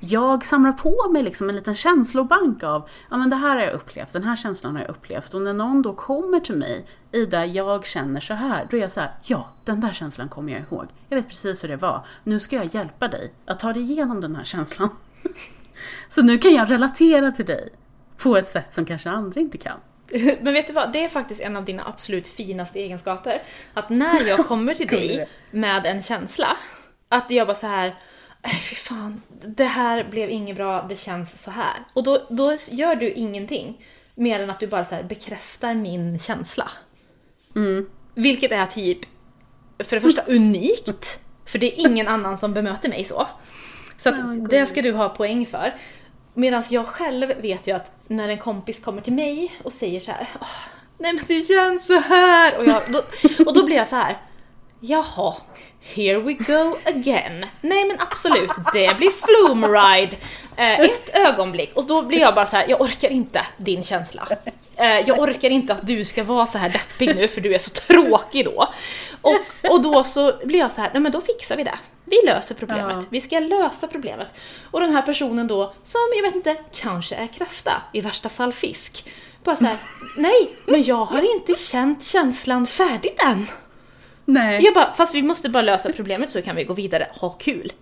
jag 0.00 0.44
samlar 0.44 0.72
på 0.72 1.10
mig 1.12 1.22
liksom 1.22 1.48
en 1.48 1.56
liten 1.56 1.74
känslobank 1.74 2.62
av, 2.62 2.88
ja 3.10 3.16
men 3.16 3.30
det 3.30 3.36
här 3.36 3.56
har 3.56 3.62
jag 3.62 3.72
upplevt, 3.72 4.12
den 4.12 4.24
här 4.24 4.36
känslan 4.36 4.76
har 4.76 4.82
jag 4.82 4.90
upplevt. 4.90 5.34
Och 5.34 5.42
när 5.42 5.54
någon 5.54 5.82
då 5.82 5.92
kommer 5.94 6.40
till 6.40 6.56
mig, 6.56 6.86
Ida, 7.12 7.46
jag 7.46 7.86
känner 7.86 8.20
så 8.20 8.34
här, 8.34 8.66
då 8.70 8.76
är 8.76 8.80
jag 8.80 8.92
så 8.92 9.00
här, 9.00 9.14
ja, 9.22 9.48
den 9.64 9.80
där 9.80 9.92
känslan 9.92 10.28
kommer 10.28 10.52
jag 10.52 10.62
ihåg. 10.62 10.86
Jag 11.08 11.16
vet 11.16 11.28
precis 11.28 11.64
hur 11.64 11.68
det 11.68 11.76
var. 11.76 12.06
Nu 12.24 12.40
ska 12.40 12.56
jag 12.56 12.74
hjälpa 12.74 13.08
dig 13.08 13.32
att 13.46 13.58
ta 13.58 13.72
dig 13.72 13.82
igenom 13.82 14.20
den 14.20 14.36
här 14.36 14.44
känslan. 14.44 14.88
så 16.08 16.22
nu 16.22 16.38
kan 16.38 16.54
jag 16.54 16.70
relatera 16.70 17.30
till 17.30 17.46
dig 17.46 17.68
på 18.16 18.36
ett 18.36 18.48
sätt 18.48 18.74
som 18.74 18.84
kanske 18.84 19.10
andra 19.10 19.40
inte 19.40 19.58
kan. 19.58 19.78
Men 20.40 20.52
vet 20.52 20.66
du 20.66 20.72
vad, 20.72 20.92
det 20.92 21.04
är 21.04 21.08
faktiskt 21.08 21.40
en 21.40 21.56
av 21.56 21.64
dina 21.64 21.86
absolut 21.86 22.28
finaste 22.28 22.78
egenskaper. 22.78 23.42
Att 23.74 23.90
när 23.90 24.28
jag 24.28 24.46
kommer 24.46 24.74
till 24.74 24.86
dig 24.88 25.28
med 25.50 25.86
en 25.86 26.02
känsla, 26.02 26.56
att 27.08 27.30
jag 27.30 27.46
bara 27.46 27.54
så 27.54 27.66
här 27.66 27.96
fy 28.50 28.74
fan, 28.74 29.22
det 29.46 29.64
här 29.64 30.04
blev 30.04 30.30
inget 30.30 30.56
bra, 30.56 30.86
det 30.88 30.96
känns 30.96 31.42
så 31.42 31.50
här. 31.50 31.74
Och 31.92 32.02
då, 32.02 32.26
då 32.30 32.56
gör 32.70 32.94
du 32.94 33.12
ingenting 33.12 33.86
mer 34.14 34.40
än 34.40 34.50
att 34.50 34.60
du 34.60 34.66
bara 34.66 34.84
så 34.84 34.96
bekräftar 35.08 35.74
min 35.74 36.18
känsla. 36.18 36.70
Mm. 37.56 37.86
Vilket 38.14 38.52
är 38.52 38.66
typ, 38.66 38.98
för 39.78 39.96
det 39.96 40.00
första 40.00 40.22
unikt, 40.22 41.20
för 41.46 41.58
det 41.58 41.66
är 41.66 41.86
ingen 41.86 42.08
annan 42.08 42.36
som 42.36 42.54
bemöter 42.54 42.88
mig 42.88 43.04
så. 43.04 43.28
Så 43.96 44.08
att 44.08 44.50
det 44.50 44.66
ska 44.66 44.82
du 44.82 44.92
ha 44.92 45.08
poäng 45.08 45.46
för. 45.46 45.74
Medan 46.34 46.62
jag 46.70 46.86
själv 46.86 47.32
vet 47.40 47.66
ju 47.66 47.72
att 47.72 47.92
när 48.06 48.28
en 48.28 48.38
kompis 48.38 48.80
kommer 48.80 49.02
till 49.02 49.12
mig 49.12 49.52
och 49.62 49.72
säger 49.72 50.00
så 50.00 50.10
här, 50.10 50.28
nej 50.98 51.12
men 51.12 51.24
det 51.26 51.48
känns 51.48 51.86
så 51.86 52.00
här 52.00 52.58
och, 52.58 52.66
jag, 52.66 52.82
då, 52.92 53.02
och 53.46 53.54
då 53.54 53.66
blir 53.66 53.76
jag 53.76 53.88
så 53.88 53.96
här, 53.96 54.16
jaha, 54.80 55.34
Here 55.94 56.18
we 56.18 56.32
go 56.32 56.76
again. 56.84 57.46
Nej 57.60 57.84
men 57.84 57.96
absolut, 58.00 58.50
det 58.72 58.96
blir 58.96 59.10
Flume 59.10 59.66
Ride. 59.66 60.16
Eh, 60.56 60.80
ett 60.80 61.16
ögonblick 61.16 61.72
och 61.74 61.86
då 61.86 62.02
blir 62.02 62.18
jag 62.18 62.34
bara 62.34 62.46
så 62.46 62.56
här: 62.56 62.66
jag 62.68 62.80
orkar 62.80 63.10
inte 63.10 63.46
din 63.56 63.82
känsla. 63.82 64.28
Eh, 64.76 64.86
jag 64.86 65.18
orkar 65.18 65.50
inte 65.50 65.72
att 65.72 65.86
du 65.86 66.04
ska 66.04 66.24
vara 66.24 66.46
så 66.46 66.58
här 66.58 66.68
deppig 66.68 67.16
nu 67.16 67.28
för 67.28 67.40
du 67.40 67.54
är 67.54 67.58
så 67.58 67.70
tråkig 67.70 68.44
då. 68.44 68.68
Och, 69.20 69.70
och 69.70 69.82
då 69.82 70.04
så 70.04 70.32
blir 70.44 70.58
jag 70.58 70.72
så 70.72 70.80
här, 70.80 70.90
nej 70.92 71.02
men 71.02 71.12
då 71.12 71.20
fixar 71.20 71.56
vi 71.56 71.64
det. 71.64 71.78
Vi 72.04 72.16
löser 72.26 72.54
problemet. 72.54 72.96
Ja. 73.00 73.06
Vi 73.10 73.20
ska 73.20 73.38
lösa 73.38 73.86
problemet. 73.86 74.28
Och 74.70 74.80
den 74.80 74.90
här 74.90 75.02
personen 75.02 75.46
då, 75.46 75.74
som 75.82 76.00
jag 76.16 76.22
vet 76.22 76.34
inte, 76.34 76.56
kanske 76.72 77.14
är 77.14 77.26
kräfta, 77.26 77.72
i 77.92 78.00
värsta 78.00 78.28
fall 78.28 78.52
fisk. 78.52 79.10
Bara 79.44 79.56
så 79.56 79.64
här, 79.64 79.76
nej, 80.16 80.56
men 80.66 80.82
jag 80.82 81.04
har 81.04 81.34
inte 81.34 81.54
känt 81.54 82.04
känslan 82.04 82.66
färdigt 82.66 83.22
än. 83.22 83.46
Nej. 84.26 84.64
Jag 84.64 84.74
bara, 84.74 84.92
fast 84.92 85.14
vi 85.14 85.22
måste 85.22 85.48
bara 85.48 85.62
lösa 85.62 85.92
problemet 85.92 86.30
så 86.30 86.42
kan 86.42 86.56
vi 86.56 86.64
gå 86.64 86.74
vidare, 86.74 87.08
ha 87.12 87.30
kul. 87.30 87.72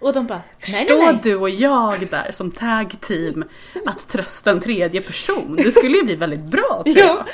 Och 0.00 0.12
de 0.12 0.26
bara, 0.26 0.42
nej, 0.68 0.86
nej, 0.88 0.98
nej. 0.98 1.18
du 1.22 1.36
och 1.36 1.50
jag 1.50 2.08
där 2.10 2.32
som 2.32 2.50
tag 2.50 3.00
team 3.00 3.44
att 3.86 4.08
trösta 4.08 4.50
en 4.50 4.60
tredje 4.60 5.02
person. 5.02 5.56
Det 5.56 5.72
skulle 5.72 5.96
ju 5.96 6.02
bli 6.02 6.14
väldigt 6.14 6.44
bra 6.44 6.82
tror 6.84 6.98
jag. 6.98 7.16
Ja. 7.16 7.24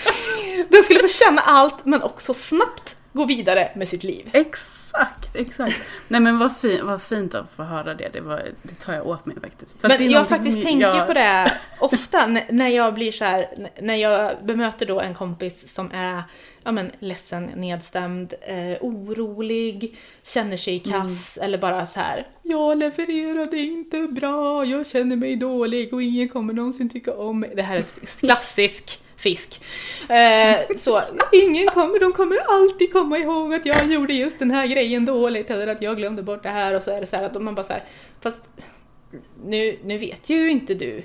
Den 0.69 0.83
skulle 0.83 1.01
få 1.01 1.09
känna 1.09 1.41
allt 1.41 1.85
men 1.85 2.03
också 2.03 2.35
snabbt 2.35 2.97
gå 3.13 3.25
vidare 3.25 3.71
med 3.77 3.89
sitt 3.89 4.05
liv. 4.05 4.31
Exakt, 4.33 5.37
exakt. 5.37 5.81
Nej 6.09 6.21
men 6.21 6.39
vad, 6.39 6.57
fin, 6.57 6.87
vad 6.87 7.03
fint 7.03 7.35
att 7.35 7.51
få 7.51 7.63
höra 7.63 7.95
det, 7.95 8.09
det, 8.13 8.21
var, 8.21 8.43
det 8.63 8.75
tar 8.75 8.93
jag 8.93 9.07
åt 9.07 9.27
mig 9.27 9.37
faktiskt. 9.41 9.81
För 9.81 9.89
men 9.89 10.11
jag 10.11 10.29
faktiskt 10.29 10.63
tänker 10.63 10.87
jag... 10.87 11.07
på 11.07 11.13
det 11.13 11.53
ofta 11.79 12.27
när 12.51 12.69
jag 12.69 12.95
blir 12.95 13.13
så 13.13 13.25
här, 13.25 13.71
när 13.81 13.95
jag 13.95 14.45
bemöter 14.45 14.87
då 14.87 15.01
en 15.01 15.15
kompis 15.15 15.75
som 15.75 15.91
är 15.95 16.23
ja, 16.65 16.73
men, 16.73 16.91
ledsen, 16.99 17.45
nedstämd, 17.45 18.35
eh, 18.41 18.79
orolig, 18.81 19.97
känner 20.23 20.57
sig 20.57 20.79
kass 20.79 21.37
mm. 21.37 21.47
eller 21.47 21.59
bara 21.59 21.87
så 21.87 22.01
här. 22.01 22.27
Jag 22.43 22.79
levererade 22.79 23.59
inte 23.59 23.99
bra, 23.99 24.65
jag 24.65 24.87
känner 24.87 25.17
mig 25.17 25.37
dålig 25.37 25.95
och 25.95 26.03
ingen 26.03 26.29
kommer 26.29 26.53
någonsin 26.53 26.89
tycka 26.89 27.15
om 27.15 27.41
mig. 27.41 27.53
Det 27.57 27.63
här 27.63 27.77
är 27.77 28.19
klassisk 28.21 29.01
fisk. 29.21 29.63
Eh, 30.09 30.77
så 30.77 31.03
ingen 31.33 31.67
kommer, 31.67 32.01
de 32.01 32.13
kommer 32.13 32.39
alltid 32.49 32.93
komma 32.93 33.19
ihåg 33.19 33.55
att 33.55 33.67
jag 33.67 33.93
gjorde 33.93 34.13
just 34.13 34.39
den 34.39 34.51
här 34.51 34.67
grejen 34.67 35.05
dåligt 35.05 35.51
eller 35.51 35.67
att 35.67 35.83
jag 35.83 35.97
glömde 35.97 36.23
bort 36.23 36.43
det 36.43 36.49
här 36.49 36.75
och 36.75 36.83
så 36.83 36.91
är 36.91 37.01
det 37.01 37.07
så 37.07 37.17
här 37.17 37.25
att 37.25 37.43
man 37.43 37.55
bara 37.55 37.65
så 37.65 37.73
här, 37.73 37.85
fast 38.21 38.51
nu, 39.45 39.79
nu 39.85 39.99
vet 39.99 40.31
ju 40.31 40.51
inte 40.51 40.75
du 40.75 41.03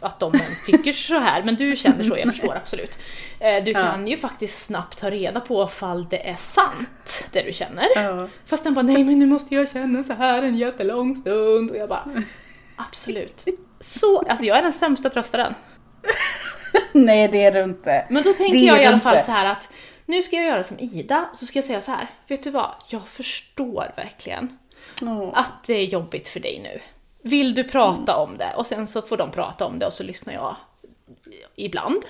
att 0.00 0.20
de 0.20 0.34
ens 0.34 0.64
tycker 0.64 0.92
så 0.92 1.18
här, 1.18 1.42
men 1.42 1.56
du 1.56 1.76
känner 1.76 2.04
så, 2.04 2.18
jag 2.18 2.28
förstår 2.28 2.56
absolut. 2.56 2.98
Eh, 3.40 3.64
du 3.64 3.74
kan 3.74 4.02
ja. 4.02 4.10
ju 4.10 4.16
faktiskt 4.16 4.66
snabbt 4.66 4.98
ta 4.98 5.10
reda 5.10 5.40
på 5.40 5.66
fall 5.66 6.06
det 6.10 6.28
är 6.28 6.36
sant, 6.36 7.28
det 7.32 7.42
du 7.42 7.52
känner. 7.52 7.86
Ja. 7.94 8.28
Fast 8.46 8.64
den 8.64 8.74
bara, 8.74 8.82
nej 8.82 9.04
men 9.04 9.18
nu 9.18 9.26
måste 9.26 9.54
jag 9.54 9.68
känna 9.68 10.02
så 10.02 10.12
här 10.12 10.42
en 10.42 10.56
jättelång 10.56 11.16
stund. 11.16 11.70
Och 11.70 11.76
jag 11.76 11.88
bara, 11.88 12.22
absolut. 12.76 13.44
Så, 13.80 14.18
alltså 14.18 14.44
jag 14.44 14.58
är 14.58 14.62
den 14.62 14.72
sämsta 14.72 15.10
tröstaren. 15.10 15.54
nej 16.92 17.28
det 17.28 17.44
är 17.44 17.52
du 17.52 17.62
inte. 17.62 18.06
Men 18.10 18.22
då 18.22 18.32
tänker 18.32 18.58
jag 18.58 18.82
i 18.82 18.86
alla 18.86 18.98
fall 18.98 19.14
inte. 19.14 19.26
så 19.26 19.32
här 19.32 19.46
att, 19.46 19.68
nu 20.06 20.22
ska 20.22 20.36
jag 20.36 20.44
göra 20.44 20.64
som 20.64 20.78
Ida, 20.78 21.28
så 21.34 21.46
ska 21.46 21.58
jag 21.58 21.64
säga 21.64 21.80
så 21.80 21.90
här, 21.90 22.06
vet 22.28 22.42
du 22.42 22.50
vad, 22.50 22.74
jag 22.88 23.08
förstår 23.08 23.92
verkligen 23.96 24.58
oh. 25.02 25.30
att 25.34 25.64
det 25.66 25.74
är 25.74 25.84
jobbigt 25.84 26.28
för 26.28 26.40
dig 26.40 26.60
nu. 26.62 26.80
Vill 27.22 27.54
du 27.54 27.64
prata 27.64 28.12
mm. 28.12 28.24
om 28.24 28.36
det? 28.36 28.52
Och 28.56 28.66
sen 28.66 28.86
så 28.86 29.02
får 29.02 29.16
de 29.16 29.30
prata 29.30 29.66
om 29.66 29.78
det 29.78 29.86
och 29.86 29.92
så 29.92 30.02
lyssnar 30.02 30.34
jag 30.34 30.56
ibland. 31.56 32.02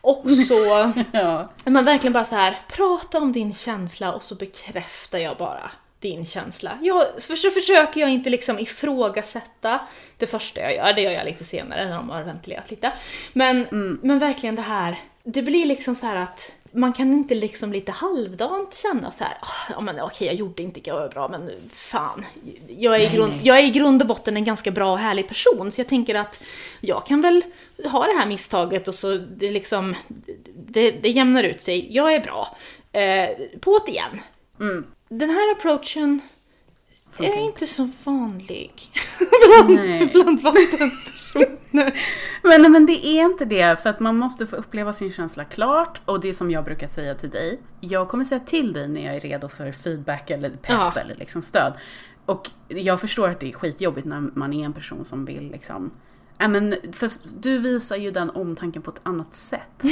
Och 0.00 0.30
så, 0.48 0.92
ja. 1.12 1.52
man 1.64 1.84
verkligen 1.84 2.12
bara 2.12 2.24
så 2.24 2.36
här, 2.36 2.58
prata 2.68 3.18
om 3.18 3.32
din 3.32 3.54
känsla 3.54 4.12
och 4.12 4.22
så 4.22 4.34
bekräftar 4.34 5.18
jag 5.18 5.36
bara 5.36 5.70
din 6.00 6.24
känsla. 6.24 6.78
Jag, 6.82 7.06
för 7.18 7.36
så 7.36 7.50
försöker 7.50 8.00
jag 8.00 8.10
inte 8.10 8.30
liksom 8.30 8.58
ifrågasätta 8.58 9.80
det 10.16 10.26
första 10.26 10.60
jag 10.60 10.74
gör, 10.74 10.92
det 10.92 11.02
gör 11.02 11.12
jag 11.12 11.24
lite 11.24 11.44
senare 11.44 11.88
när 11.88 11.96
de 11.96 12.10
har 12.10 12.22
ventilerat 12.22 12.70
lite. 12.70 12.92
Men, 13.32 13.66
mm. 13.66 14.00
men 14.02 14.18
verkligen 14.18 14.54
det 14.54 14.62
här, 14.62 15.00
det 15.24 15.42
blir 15.42 15.66
liksom 15.66 15.94
så 15.94 16.06
att 16.06 16.52
man 16.72 16.92
kan 16.92 17.12
inte 17.12 17.34
liksom 17.34 17.72
lite 17.72 17.92
halvdant 17.92 18.76
känna 18.76 19.10
så 19.10 19.24
här, 19.24 19.34
ja 19.70 19.80
men 19.80 20.00
okej 20.00 20.26
jag 20.26 20.36
gjorde 20.36 20.62
inte 20.62 20.80
bra 21.12 21.28
men 21.28 21.50
fan, 21.74 22.24
jag 22.68 22.96
är, 22.96 22.98
nej, 22.98 23.16
grund, 23.16 23.32
nej. 23.32 23.40
jag 23.42 23.58
är 23.58 23.64
i 23.64 23.70
grund 23.70 24.02
och 24.02 24.08
botten 24.08 24.36
en 24.36 24.44
ganska 24.44 24.70
bra 24.70 24.92
och 24.92 24.98
härlig 24.98 25.28
person 25.28 25.72
så 25.72 25.80
jag 25.80 25.88
tänker 25.88 26.14
att 26.14 26.42
jag 26.80 27.06
kan 27.06 27.20
väl 27.20 27.42
ha 27.84 28.06
det 28.06 28.18
här 28.18 28.26
misstaget 28.26 28.88
och 28.88 28.94
så 28.94 29.16
det 29.16 29.50
liksom, 29.50 29.94
det, 30.54 30.90
det 30.90 31.08
jämnar 31.08 31.44
ut 31.44 31.62
sig, 31.62 31.94
jag 31.94 32.14
är 32.14 32.20
bra. 32.20 32.56
Eh, 32.92 33.58
på 33.60 33.78
det 33.86 33.92
igen. 33.92 34.20
Mm. 34.60 34.86
Den 35.08 35.30
här 35.30 35.52
approachen 35.52 36.20
Funkar 37.10 37.36
är 37.36 37.44
inte 37.44 37.66
så 37.66 37.88
vanlig 38.04 38.72
bland, 39.66 40.12
bland 40.12 40.40
vattenpersoner. 40.40 41.94
men, 42.42 42.72
men 42.72 42.86
det 42.86 43.06
är 43.06 43.24
inte 43.24 43.44
det, 43.44 43.82
för 43.82 43.90
att 43.90 44.00
man 44.00 44.16
måste 44.16 44.46
få 44.46 44.56
uppleva 44.56 44.92
sin 44.92 45.12
känsla 45.12 45.44
klart. 45.44 46.00
Och 46.04 46.20
det 46.20 46.34
som 46.34 46.50
jag 46.50 46.64
brukar 46.64 46.88
säga 46.88 47.14
till 47.14 47.30
dig, 47.30 47.60
jag 47.80 48.08
kommer 48.08 48.24
säga 48.24 48.40
till 48.40 48.72
dig 48.72 48.88
när 48.88 49.06
jag 49.06 49.16
är 49.16 49.20
redo 49.20 49.48
för 49.48 49.72
feedback 49.72 50.30
eller 50.30 50.50
pepp 50.50 50.70
ja. 50.70 50.92
eller 50.96 51.14
liksom 51.14 51.42
stöd. 51.42 51.72
Och 52.26 52.50
jag 52.68 53.00
förstår 53.00 53.28
att 53.28 53.40
det 53.40 53.48
är 53.48 53.52
skitjobbigt 53.52 54.06
när 54.06 54.20
man 54.20 54.52
är 54.52 54.64
en 54.64 54.72
person 54.72 55.04
som 55.04 55.24
vill 55.24 55.50
liksom 55.50 55.90
Ja, 56.40 56.48
men 56.48 56.74
för 56.92 57.10
du 57.40 57.58
visar 57.58 57.96
ju 57.96 58.10
den 58.10 58.30
omtanken 58.30 58.82
på 58.82 58.90
ett 58.90 59.00
annat 59.02 59.34
sätt. 59.34 59.82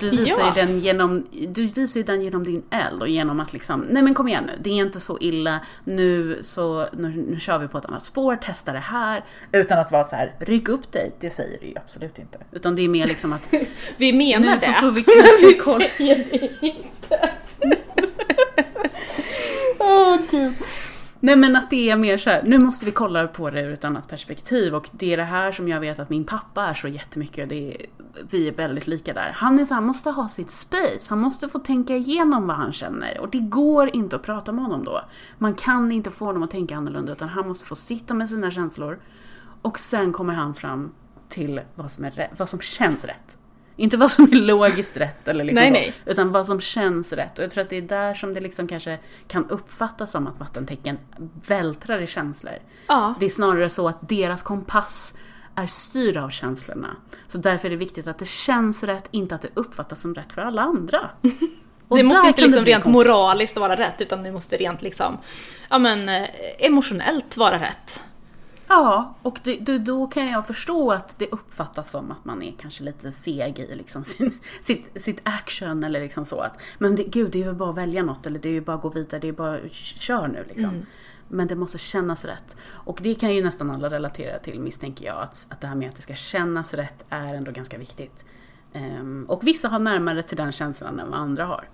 Du 0.00 0.10
visar, 0.24 0.42
Ja. 0.42 0.52
ju, 0.56 0.66
den 0.66 0.80
genom, 0.80 1.26
du 1.48 1.66
visar 1.66 2.02
den 2.02 2.22
genom 2.22 2.44
din 2.44 2.62
eld 2.70 3.02
och 3.02 3.08
genom 3.08 3.40
att 3.40 3.52
liksom, 3.52 3.80
nej 3.90 4.02
men 4.02 4.14
kom 4.14 4.28
igen 4.28 4.44
nu, 4.46 4.52
det 4.62 4.70
är 4.70 4.74
inte 4.74 5.00
så 5.00 5.18
illa, 5.20 5.60
nu, 5.84 6.38
så, 6.42 6.86
nu, 6.92 7.08
nu 7.28 7.40
kör 7.40 7.58
vi 7.58 7.68
på 7.68 7.78
ett 7.78 7.84
annat 7.86 8.04
spår, 8.04 8.36
testa 8.36 8.72
det 8.72 8.78
här. 8.78 9.24
Utan 9.52 9.78
att 9.78 9.92
vara 9.92 10.04
så 10.04 10.16
här, 10.16 10.34
ryck 10.38 10.68
upp 10.68 10.92
dig, 10.92 11.12
det 11.20 11.30
säger 11.30 11.58
du 11.60 11.66
ju 11.66 11.74
absolut 11.76 12.18
inte. 12.18 12.38
Utan 12.52 12.76
det 12.76 12.82
är 12.82 12.88
mer 12.88 13.06
liksom 13.06 13.32
att, 13.32 13.48
Vi 13.96 14.12
menar 14.12 14.46
nu 14.46 14.54
det. 14.54 14.60
så 14.60 14.72
får 14.72 14.90
vi 14.90 15.02
kanske 15.02 15.46
Vi 15.52 15.54
kolla. 15.58 15.84
säger 15.96 16.16
det 16.30 16.66
inte. 16.66 17.30
Åh 19.78 20.18
gud. 20.30 20.52
Nej 21.26 21.36
men 21.36 21.56
att 21.56 21.70
det 21.70 21.90
är 21.90 21.96
mer 21.96 22.18
så 22.18 22.30
här, 22.30 22.42
nu 22.42 22.58
måste 22.58 22.86
vi 22.86 22.92
kolla 22.92 23.26
på 23.26 23.50
det 23.50 23.62
ur 23.62 23.72
ett 23.72 23.84
annat 23.84 24.08
perspektiv 24.08 24.74
och 24.74 24.90
det 24.92 25.12
är 25.12 25.16
det 25.16 25.24
här 25.24 25.52
som 25.52 25.68
jag 25.68 25.80
vet 25.80 25.98
att 25.98 26.10
min 26.10 26.24
pappa 26.24 26.66
är 26.66 26.74
så 26.74 26.88
jättemycket, 26.88 27.48
det 27.48 27.74
är, 27.74 27.86
vi 28.30 28.48
är 28.48 28.52
väldigt 28.52 28.86
lika 28.86 29.12
där. 29.12 29.32
Han 29.36 29.58
är 29.58 29.64
så 29.64 29.74
här, 29.74 29.80
han 29.80 29.86
måste 29.86 30.10
ha 30.10 30.28
sitt 30.28 30.50
space, 30.50 31.06
han 31.08 31.18
måste 31.18 31.48
få 31.48 31.58
tänka 31.58 31.96
igenom 31.96 32.46
vad 32.46 32.56
han 32.56 32.72
känner 32.72 33.20
och 33.20 33.30
det 33.30 33.38
går 33.38 33.96
inte 33.96 34.16
att 34.16 34.22
prata 34.22 34.52
med 34.52 34.64
honom 34.64 34.84
då. 34.84 35.00
Man 35.38 35.54
kan 35.54 35.92
inte 35.92 36.10
få 36.10 36.24
honom 36.24 36.42
att 36.42 36.50
tänka 36.50 36.76
annorlunda 36.76 37.12
utan 37.12 37.28
han 37.28 37.48
måste 37.48 37.66
få 37.66 37.74
sitta 37.74 38.14
med 38.14 38.28
sina 38.28 38.50
känslor 38.50 38.98
och 39.62 39.78
sen 39.78 40.12
kommer 40.12 40.34
han 40.34 40.54
fram 40.54 40.92
till 41.28 41.60
vad 41.74 41.90
som, 41.90 42.04
är 42.04 42.30
vad 42.38 42.48
som 42.48 42.60
känns 42.60 43.04
rätt. 43.04 43.38
Inte 43.76 43.96
vad 43.96 44.10
som 44.10 44.24
är 44.24 44.36
logiskt 44.36 44.96
rätt 44.96 45.28
eller 45.28 45.44
liksom 45.44 45.62
Nej, 45.62 45.70
nej. 45.70 45.94
utan 46.04 46.32
vad 46.32 46.46
som 46.46 46.60
känns 46.60 47.12
rätt. 47.12 47.38
Och 47.38 47.44
jag 47.44 47.50
tror 47.50 47.62
att 47.62 47.70
det 47.70 47.76
är 47.76 47.82
där 47.82 48.14
som 48.14 48.34
det 48.34 48.40
liksom 48.40 48.68
kanske 48.68 48.98
kan 49.28 49.50
uppfattas 49.50 50.10
som 50.10 50.26
att 50.26 50.40
vattentecken 50.40 50.98
vältrar 51.46 52.00
i 52.00 52.06
känslor. 52.06 52.54
Ja. 52.86 53.14
Det 53.20 53.26
är 53.26 53.30
snarare 53.30 53.70
så 53.70 53.88
att 53.88 54.08
deras 54.08 54.42
kompass 54.42 55.14
är 55.54 55.66
styrd 55.66 56.16
av 56.16 56.30
känslorna. 56.30 56.96
Så 57.26 57.38
därför 57.38 57.66
är 57.66 57.70
det 57.70 57.76
viktigt 57.76 58.06
att 58.06 58.18
det 58.18 58.28
känns 58.28 58.82
rätt, 58.82 59.08
inte 59.10 59.34
att 59.34 59.42
det 59.42 59.48
uppfattas 59.54 60.00
som 60.00 60.14
rätt 60.14 60.32
för 60.32 60.42
alla 60.42 60.62
andra. 60.62 61.10
Och 61.88 61.96
det 61.96 62.02
måste 62.02 62.28
inte 62.28 62.42
liksom 62.42 62.64
rent 62.64 62.84
moraliskt 62.84 63.56
vara 63.56 63.76
rätt, 63.76 64.00
utan 64.00 64.22
det 64.22 64.32
måste 64.32 64.56
rent 64.56 64.82
liksom, 64.82 65.18
ja 65.70 65.78
men 65.78 66.08
eh, 66.08 66.28
emotionellt 66.58 67.36
vara 67.36 67.60
rätt. 67.60 68.02
Ja, 68.68 69.14
och 69.22 69.40
det, 69.44 69.56
det, 69.56 69.78
då 69.78 70.06
kan 70.06 70.26
jag 70.26 70.46
förstå 70.46 70.92
att 70.92 71.18
det 71.18 71.28
uppfattas 71.30 71.90
som 71.90 72.10
att 72.10 72.24
man 72.24 72.42
är 72.42 72.54
kanske 72.58 72.84
lite 72.84 73.12
seg 73.12 73.58
i 73.58 73.74
liksom 73.74 74.04
sin, 74.14 74.38
sitt, 74.62 75.02
sitt 75.02 75.20
action 75.22 75.84
eller 75.84 76.00
liksom 76.00 76.24
så. 76.24 76.40
Att, 76.40 76.60
men 76.78 76.96
det, 76.96 77.04
gud, 77.04 77.30
det 77.30 77.42
är 77.42 77.46
ju 77.46 77.52
bara 77.52 77.70
att 77.70 77.76
välja 77.76 78.02
något 78.02 78.26
eller 78.26 78.38
det 78.38 78.48
är 78.48 78.52
ju 78.52 78.60
bara 78.60 78.76
att 78.76 78.82
gå 78.82 78.88
vidare, 78.88 79.20
det 79.20 79.28
är 79.28 79.32
bara 79.32 79.68
kör 79.68 80.28
nu 80.28 80.44
liksom. 80.48 80.86
Men 81.28 81.48
det 81.48 81.56
måste 81.56 81.78
kännas 81.78 82.24
rätt. 82.24 82.56
Och 82.68 82.98
det 83.02 83.14
kan 83.14 83.34
ju 83.34 83.42
nästan 83.42 83.70
alla 83.70 83.90
relatera 83.90 84.38
till 84.38 84.60
misstänker 84.60 85.06
jag, 85.06 85.22
att, 85.22 85.46
att 85.48 85.60
det 85.60 85.66
här 85.66 85.74
med 85.74 85.88
att 85.88 85.96
det 85.96 86.02
ska 86.02 86.14
kännas 86.14 86.74
rätt 86.74 87.04
är 87.08 87.34
ändå 87.34 87.50
ganska 87.50 87.78
viktigt. 87.78 88.24
Ehm, 88.72 89.24
och 89.28 89.46
vissa 89.46 89.68
har 89.68 89.78
närmare 89.78 90.22
till 90.22 90.36
den 90.36 90.52
känslan 90.52 91.00
än 91.00 91.10
vad 91.10 91.20
andra 91.20 91.44
har. 91.44 91.68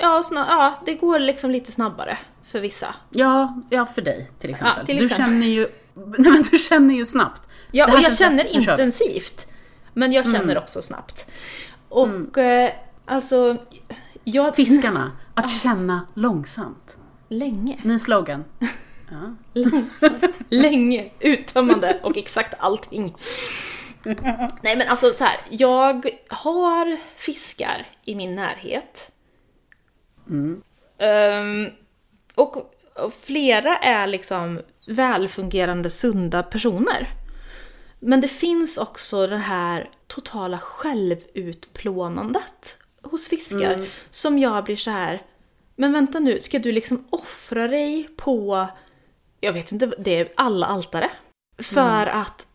Ja, 0.00 0.22
snar, 0.22 0.46
ja, 0.48 0.82
det 0.86 0.94
går 0.94 1.18
liksom 1.18 1.50
lite 1.50 1.72
snabbare 1.72 2.18
för 2.44 2.60
vissa. 2.60 2.94
Ja, 3.10 3.62
ja 3.70 3.86
för 3.86 4.02
dig 4.02 4.30
till 4.38 4.50
exempel. 4.50 4.76
Ja, 4.78 4.86
till 4.86 4.96
Du 4.98 5.04
exempel. 5.04 5.26
känner 5.26 5.46
ju, 5.46 5.66
nej 5.94 6.32
men 6.32 6.42
du 6.50 6.58
känner 6.58 6.94
ju 6.94 7.04
snabbt. 7.04 7.42
Ja, 7.72 7.92
och 7.92 8.00
jag 8.00 8.16
känner 8.16 8.44
vi. 8.44 8.50
intensivt. 8.50 9.48
Men 9.94 10.12
jag 10.12 10.30
känner 10.32 10.58
också 10.58 10.82
snabbt. 10.82 11.26
Och 11.88 12.38
eh, 12.38 12.72
alltså, 13.06 13.56
jag... 14.24 14.56
Fiskarna, 14.56 15.12
att 15.34 15.50
känna 15.50 16.06
långsamt. 16.14 16.98
Länge. 17.28 17.80
Ny 17.82 17.98
slogan. 17.98 18.44
Ja. 19.10 19.34
Långsamt. 19.52 20.24
Länge. 20.48 21.10
Uttömmande 21.20 22.00
och 22.02 22.16
exakt 22.16 22.54
allting. 22.58 23.14
Nej 24.62 24.76
men 24.76 24.88
alltså 24.88 25.12
så 25.12 25.24
här, 25.24 25.36
jag 25.50 26.10
har 26.28 26.96
fiskar 27.16 27.86
i 28.04 28.14
min 28.14 28.34
närhet. 28.34 29.10
Ehm, 30.98 31.70
och, 32.34 32.56
och 32.94 33.12
flera 33.12 33.76
är 33.76 34.06
liksom 34.06 34.60
välfungerande, 34.86 35.90
sunda 35.90 36.42
personer. 36.42 37.08
Men 38.00 38.20
det 38.20 38.28
finns 38.28 38.78
också 38.78 39.26
det 39.26 39.36
här 39.36 39.90
totala 40.06 40.58
självutplånandet 40.58 42.78
hos 43.02 43.28
fiskar 43.28 43.86
som 44.10 44.38
jag 44.38 44.64
blir 44.64 44.76
så 44.76 44.90
här. 44.90 45.22
Men 45.76 45.92
vänta 45.92 46.18
nu, 46.18 46.40
ska 46.40 46.58
du 46.58 46.72
liksom 46.72 47.04
offra 47.10 47.68
dig 47.68 48.08
på, 48.16 48.66
jag 49.40 49.52
vet 49.52 49.72
inte, 49.72 49.92
det 49.98 50.20
är 50.20 50.32
alla 50.36 50.66
altare? 50.66 51.10
För 51.58 52.06
att 52.06 52.46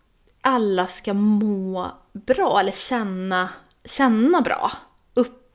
alla 0.42 0.88
ska 0.88 1.14
må 1.14 1.92
bra 2.14 2.60
eller 2.60 2.72
känna, 2.72 3.50
känna 3.86 4.42
bra. 4.42 4.72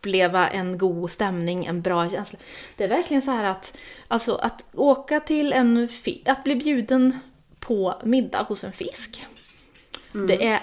Uppleva 0.09 0.48
en 0.48 0.78
god 0.78 1.11
stämning, 1.11 1.66
en 1.66 1.82
bra 1.82 2.09
känsla. 2.09 2.38
Det 2.76 2.84
är 2.84 2.88
verkligen 2.88 3.22
så 3.22 3.30
här 3.30 3.44
att, 3.44 3.76
alltså 4.09 4.34
att 4.34 4.64
åka 4.74 5.20
till 5.20 5.52
en, 5.52 5.88
att 6.26 6.44
bli 6.44 6.56
bjuden 6.56 7.18
på 7.61 8.00
middag 8.04 8.42
hos 8.42 8.64
en 8.64 8.72
fisk. 8.72 9.26
Det 10.12 10.46
är 10.46 10.62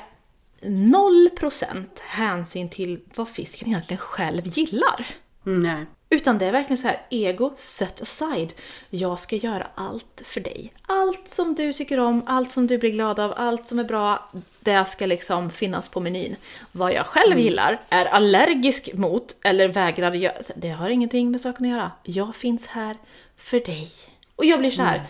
0% 0.61 1.85
hänsyn 1.99 2.69
till 2.69 2.99
vad 3.15 3.29
fisken 3.29 3.67
egentligen 3.67 3.97
själv 3.97 4.41
gillar. 4.45 5.07
Mm, 5.45 5.63
Nej. 5.63 5.85
Utan 6.15 6.37
det 6.37 6.45
är 6.45 6.51
verkligen 6.51 6.77
så 6.77 6.87
här, 6.87 7.01
ego 7.09 7.53
set 7.57 8.01
aside. 8.01 8.53
Jag 8.89 9.19
ska 9.19 9.35
göra 9.35 9.67
allt 9.75 10.21
för 10.25 10.41
dig. 10.41 10.73
Allt 10.87 11.31
som 11.31 11.55
du 11.55 11.73
tycker 11.73 11.99
om, 11.99 12.23
allt 12.25 12.51
som 12.51 12.67
du 12.67 12.77
blir 12.77 12.91
glad 12.91 13.19
av, 13.19 13.33
allt 13.37 13.69
som 13.69 13.79
är 13.79 13.83
bra, 13.83 14.29
det 14.59 14.85
ska 14.85 15.05
liksom 15.05 15.49
finnas 15.49 15.89
på 15.89 15.99
menyn. 15.99 16.35
Vad 16.71 16.93
jag 16.93 17.05
själv 17.05 17.39
gillar, 17.39 17.81
är 17.89 18.05
allergisk 18.05 18.93
mot 18.93 19.35
eller 19.43 19.67
vägrar 19.67 20.13
göra, 20.13 20.33
det 20.55 20.69
har 20.69 20.89
ingenting 20.89 21.31
med 21.31 21.41
saken 21.41 21.65
att 21.65 21.71
göra. 21.71 21.91
Jag 22.03 22.35
finns 22.35 22.67
här 22.67 22.95
för 23.37 23.59
dig. 23.59 23.91
Och 24.35 24.45
jag 24.45 24.59
blir 24.59 24.71
så 24.71 24.81
här, 24.81 25.07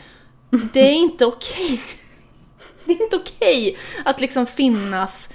det 0.73 0.79
är 0.79 0.93
inte 0.95 1.25
okej. 1.25 1.79
Det 2.85 2.93
är 2.93 3.03
inte 3.03 3.15
okej 3.15 3.77
att 4.05 4.21
liksom 4.21 4.45
finnas 4.45 5.29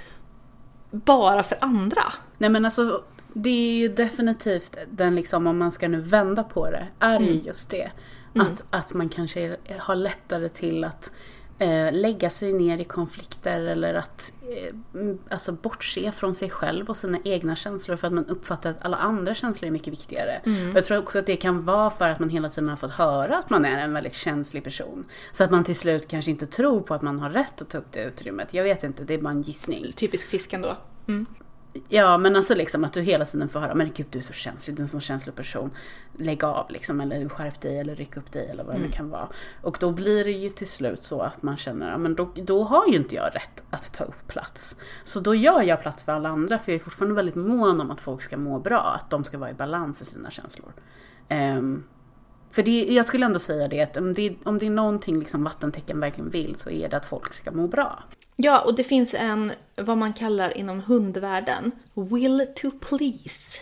bara 0.91 1.43
för 1.43 1.57
andra. 1.61 2.13
Nej 2.37 2.49
men 2.49 2.65
alltså, 2.65 3.03
det 3.33 3.49
är 3.49 3.73
ju 3.73 3.87
definitivt 3.87 4.77
den 4.91 5.15
liksom, 5.15 5.47
om 5.47 5.57
man 5.57 5.71
ska 5.71 5.87
nu 5.87 6.01
vända 6.01 6.43
på 6.43 6.69
det, 6.69 6.87
är 6.99 7.19
ju 7.19 7.33
just 7.33 7.69
det. 7.69 7.91
Att, 8.35 8.63
att 8.69 8.93
man 8.93 9.09
kanske 9.09 9.57
har 9.77 9.95
lättare 9.95 10.49
till 10.49 10.83
att 10.83 11.11
eh, 11.59 11.93
lägga 11.93 12.29
sig 12.29 12.53
ner 12.53 12.77
i 12.77 12.83
konflikter 12.83 13.59
eller 13.61 13.93
att 13.93 14.33
eh, 14.41 14.99
mm, 15.01 15.19
alltså 15.29 15.51
bortse 15.51 16.11
från 16.11 16.35
sig 16.35 16.49
själv 16.49 16.89
och 16.89 16.97
sina 16.97 17.17
egna 17.23 17.55
känslor 17.55 17.95
för 17.97 18.07
att 18.07 18.13
man 18.13 18.25
uppfattar 18.25 18.69
att 18.69 18.85
alla 18.85 18.97
andra 18.97 19.35
känslor 19.35 19.67
är 19.67 19.71
mycket 19.71 19.93
viktigare. 19.93 20.41
Och 20.43 20.77
jag 20.77 20.85
tror 20.85 20.97
också 20.97 21.19
att 21.19 21.25
det 21.25 21.35
kan 21.35 21.65
vara 21.65 21.89
för 21.89 22.09
att 22.09 22.19
man 22.19 22.29
hela 22.29 22.49
tiden 22.49 22.69
har 22.69 22.75
fått 22.75 22.91
höra 22.91 23.37
att 23.37 23.49
man 23.49 23.65
är 23.65 23.77
en 23.77 23.93
väldigt 23.93 24.13
känslig 24.13 24.63
person. 24.63 25.05
Så 25.31 25.43
att 25.43 25.51
man 25.51 25.63
till 25.63 25.75
slut 25.75 26.07
kanske 26.07 26.31
inte 26.31 26.45
tror 26.45 26.81
på 26.81 26.93
att 26.93 27.01
man 27.01 27.19
har 27.19 27.29
rätt 27.29 27.61
att 27.61 27.69
ta 27.69 27.77
upp 27.77 27.91
det 27.91 28.03
utrymmet. 28.03 28.53
Jag 28.53 28.63
vet 28.63 28.83
inte, 28.83 29.03
det 29.03 29.13
är 29.13 29.21
bara 29.21 29.33
en 29.33 29.41
gissning. 29.41 29.91
Typisk 29.95 30.27
fisken 30.27 30.61
då. 30.61 30.77
Mm. 31.07 31.25
Ja, 31.89 32.17
men 32.17 32.35
alltså 32.35 32.55
liksom 32.55 32.83
att 32.83 32.93
du 32.93 33.01
hela 33.01 33.25
tiden 33.25 33.49
får 33.49 33.59
höra, 33.59 33.75
men 33.75 33.91
gud 33.95 34.07
du 34.09 34.19
är 34.19 34.23
så 34.23 34.33
känslig, 34.33 34.75
du 34.75 34.81
är 34.81 34.83
en 34.83 34.87
sån 34.87 35.01
känslig 35.01 35.35
person. 35.35 35.71
Lägg 36.17 36.43
av 36.43 36.71
liksom, 36.71 37.01
eller 37.01 37.29
skärp 37.29 37.61
dig, 37.61 37.79
eller 37.79 37.95
ryck 37.95 38.17
upp 38.17 38.31
dig, 38.31 38.49
eller 38.49 38.63
vad 38.63 38.75
det 38.75 38.81
nu 38.81 38.87
kan 38.87 39.09
vara. 39.09 39.27
Och 39.61 39.77
då 39.79 39.91
blir 39.91 40.23
det 40.23 40.31
ju 40.31 40.49
till 40.49 40.67
slut 40.67 41.03
så 41.03 41.21
att 41.21 41.43
man 41.43 41.57
känner, 41.57 41.91
ja 41.91 41.97
men 41.97 42.15
då, 42.15 42.31
då 42.35 42.63
har 42.63 42.87
ju 42.87 42.95
inte 42.95 43.15
jag 43.15 43.35
rätt 43.35 43.63
att 43.69 43.93
ta 43.93 44.03
upp 44.03 44.27
plats. 44.27 44.75
Så 45.03 45.19
då 45.19 45.35
gör 45.35 45.61
jag 45.61 45.81
plats 45.81 46.03
för 46.03 46.11
alla 46.11 46.29
andra, 46.29 46.59
för 46.59 46.71
jag 46.71 46.79
är 46.79 46.83
fortfarande 46.83 47.15
väldigt 47.15 47.35
mån 47.35 47.81
om 47.81 47.91
att 47.91 48.01
folk 48.01 48.21
ska 48.21 48.37
må 48.37 48.59
bra, 48.59 48.99
att 49.01 49.09
de 49.09 49.23
ska 49.23 49.37
vara 49.37 49.49
i 49.49 49.53
balans 49.53 50.01
i 50.01 50.05
sina 50.05 50.31
känslor. 50.31 50.73
Ehm, 51.27 51.83
för 52.49 52.63
det, 52.63 52.85
jag 52.85 53.05
skulle 53.05 53.25
ändå 53.25 53.39
säga 53.39 53.67
det, 53.67 53.81
att 53.81 53.97
om 53.97 54.13
det, 54.13 54.35
om 54.43 54.57
det 54.57 54.65
är 54.65 54.69
någonting 54.69 55.19
liksom 55.19 55.43
vattentecken 55.43 55.99
verkligen 55.99 56.29
vill, 56.29 56.55
så 56.55 56.69
är 56.69 56.89
det 56.89 56.97
att 56.97 57.05
folk 57.05 57.33
ska 57.33 57.51
må 57.51 57.67
bra. 57.67 58.03
Ja, 58.35 58.61
och 58.61 58.75
det 58.75 58.83
finns 58.83 59.13
en, 59.13 59.51
vad 59.75 59.97
man 59.97 60.13
kallar 60.13 60.57
inom 60.57 60.79
hundvärlden, 60.79 61.71
will 61.93 62.47
to 62.55 62.71
please. 62.71 63.59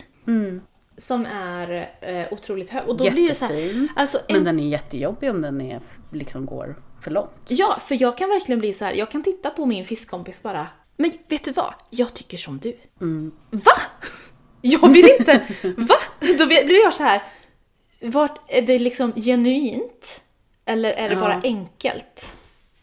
Som 0.97 1.25
är 1.25 1.89
eh, 2.01 2.33
otroligt 2.33 2.69
hög. 2.69 2.87
Och 2.89 2.97
då 2.97 3.11
blir 3.11 3.27
det 3.29 3.35
så 3.35 3.45
här, 3.45 3.53
Jättefin. 3.55 3.87
alltså 3.95 4.17
en, 4.27 4.35
Men 4.35 4.43
den 4.43 4.59
är 4.59 4.67
jättejobbig 4.67 5.29
om 5.31 5.41
den 5.41 5.61
är, 5.61 5.81
liksom 6.11 6.45
går 6.45 6.75
för 7.01 7.11
långt. 7.11 7.31
Ja, 7.47 7.77
för 7.79 8.01
jag 8.01 8.17
kan 8.17 8.29
verkligen 8.29 8.59
bli 8.59 8.73
så 8.73 8.85
här. 8.85 8.93
jag 8.93 9.11
kan 9.11 9.23
titta 9.23 9.49
på 9.49 9.65
min 9.65 9.85
fiskkompis 9.85 10.43
bara, 10.43 10.67
men 10.97 11.11
vet 11.27 11.43
du 11.43 11.51
vad? 11.51 11.73
Jag 11.89 12.13
tycker 12.13 12.37
som 12.37 12.57
du. 12.59 12.77
Va? 13.49 13.71
Jag 14.61 14.89
vill 14.93 15.09
inte, 15.19 15.43
va? 15.77 15.95
Då 16.39 16.45
blir 16.45 16.83
jag 16.83 16.93
så 16.93 17.03
här. 17.03 17.21
vart 18.01 18.39
är 18.47 18.61
det 18.61 18.79
liksom 18.79 19.13
genuint? 19.15 20.21
Eller 20.65 20.91
är 20.91 21.09
det 21.09 21.15
Ja. 21.15 21.21
bara 21.21 21.41
enkelt? 21.43 22.35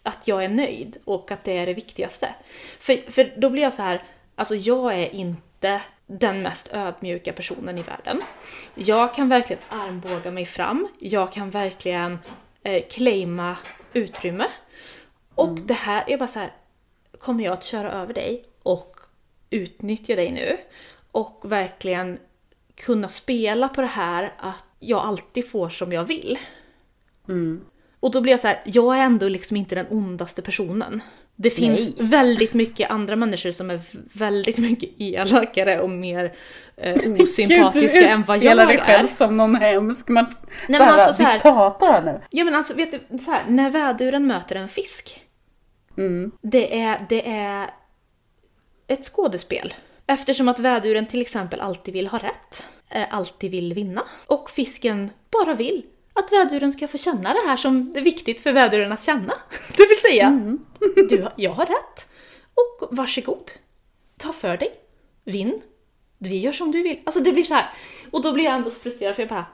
Att 0.06 0.28
jag 0.28 0.44
är 0.44 0.48
nöjd 0.48 0.96
och 1.04 1.30
att 1.30 1.44
det 1.44 1.58
är 1.58 1.66
det 1.66 1.74
viktigaste. 1.74 2.34
För, 2.78 3.10
för 3.10 3.32
då 3.36 3.50
blir 3.50 3.62
jag 3.62 3.72
så 3.72 3.82
här, 3.82 4.02
alltså 4.34 4.54
jag 4.54 4.94
är 4.94 5.14
inte 5.14 5.80
den 6.06 6.42
mest 6.42 6.68
ödmjuka 6.72 7.32
personen 7.32 7.78
i 7.78 7.82
världen. 7.82 8.22
Jag 8.74 9.14
kan 9.14 9.28
verkligen 9.28 9.62
armbåga 9.68 10.30
mig 10.30 10.46
fram. 10.46 10.88
Jag 10.98 11.32
kan 11.32 11.50
verkligen 11.50 12.18
eh, 12.62 12.82
claima 12.90 13.56
utrymme. 13.92 14.46
Och 15.34 15.58
det 15.60 15.74
här 15.74 16.04
är 16.06 16.18
bara 16.18 16.26
så 16.26 16.38
här, 16.38 16.52
kommer 17.18 17.44
jag 17.44 17.52
att 17.52 17.64
köra 17.64 17.92
över 17.92 18.14
dig 18.14 18.44
och 18.62 18.96
utnyttja 19.50 20.16
dig 20.16 20.32
nu. 20.32 20.56
Och 21.12 21.40
verkligen 21.44 22.18
kunna 22.74 23.08
spela 23.08 23.68
på 23.68 23.80
det 23.80 23.86
här 23.86 24.32
att 24.38 24.64
jag 24.78 24.98
alltid 24.98 25.50
får 25.50 25.68
som 25.68 25.92
jag 25.92 26.04
vill. 26.04 26.38
Mm. 27.28 27.64
Och 28.00 28.10
då 28.10 28.20
blir 28.20 28.32
jag 28.32 28.40
så 28.40 28.46
här, 28.48 28.62
jag 28.64 28.98
är 28.98 29.02
ändå 29.02 29.28
liksom 29.28 29.56
inte 29.56 29.74
den 29.74 29.86
ondaste 29.90 30.42
personen. 30.42 31.00
Det 31.36 31.50
finns 31.50 31.80
Nej. 31.80 31.94
väldigt 32.08 32.54
mycket 32.54 32.90
andra 32.90 33.16
människor 33.16 33.50
som 33.52 33.70
är 33.70 33.80
väldigt 34.18 34.58
mycket 34.58 34.90
elakare 34.98 35.80
och 35.80 35.90
mer 35.90 36.34
eh, 36.76 36.94
osympatiska 37.22 38.08
än 38.08 38.22
vad 38.22 38.36
jag 38.36 38.42
utspelar 38.42 38.66
dig 38.66 38.78
själv 38.78 39.02
är. 39.02 39.06
som 39.06 39.36
någon 39.36 39.54
hemsk 39.54 40.08
man, 40.08 40.26
men 40.68 40.76
så 40.78 40.82
här, 40.84 40.92
alltså 40.98 41.12
så 41.14 41.22
här- 41.22 41.32
diktator 41.34 41.86
här 41.86 42.02
nu. 42.02 42.20
Ja 42.30 42.44
men 42.44 42.54
alltså 42.54 42.74
vet 42.74 42.92
du, 43.10 43.18
så 43.18 43.30
här, 43.30 43.44
när 43.48 43.70
väduren 43.70 44.26
möter 44.26 44.56
en 44.56 44.68
fisk. 44.68 45.22
Mm. 45.98 46.30
Det 46.42 46.80
är, 46.80 47.06
det 47.08 47.28
är 47.30 47.70
ett 48.86 49.04
skådespel. 49.04 49.74
Eftersom 50.06 50.48
att 50.48 50.58
väduren 50.58 51.06
till 51.06 51.20
exempel 51.20 51.60
alltid 51.60 51.94
vill 51.94 52.06
ha 52.06 52.18
rätt. 52.18 52.66
eh, 52.90 53.04
Alltid 53.10 53.50
vill 53.50 53.74
vinna. 53.74 54.02
Och 54.26 54.50
fisken 54.50 55.10
bara 55.30 55.54
vill 55.54 55.82
att 56.16 56.32
väduren 56.32 56.72
ska 56.72 56.88
få 56.88 56.98
känna 56.98 57.32
det 57.34 57.42
här 57.48 57.56
som 57.56 57.92
är 57.96 58.00
viktigt 58.00 58.40
för 58.40 58.52
väduren 58.52 58.92
att 58.92 59.02
känna. 59.04 59.32
Det 59.76 59.86
vill 59.88 60.00
säga, 60.10 60.56
du, 61.08 61.22
har- 61.22 61.32
jag 61.36 61.50
har 61.52 61.66
rätt. 61.66 62.08
Och 62.54 62.96
varsågod. 62.96 63.50
Ta 64.18 64.32
för 64.32 64.56
dig. 64.56 64.74
Vinn. 65.24 65.60
Vi 66.18 66.38
gör 66.40 66.52
som 66.52 66.72
du 66.72 66.82
vill. 66.82 67.00
Alltså 67.04 67.22
det 67.22 67.32
blir 67.32 67.44
så 67.44 67.54
här. 67.54 67.70
Och 68.10 68.22
då 68.22 68.32
blir 68.32 68.44
jag 68.44 68.54
ändå 68.54 68.70
så 68.70 68.80
frustrerad 68.80 69.14
för 69.14 69.22
jag 69.22 69.28
bara, 69.28 69.46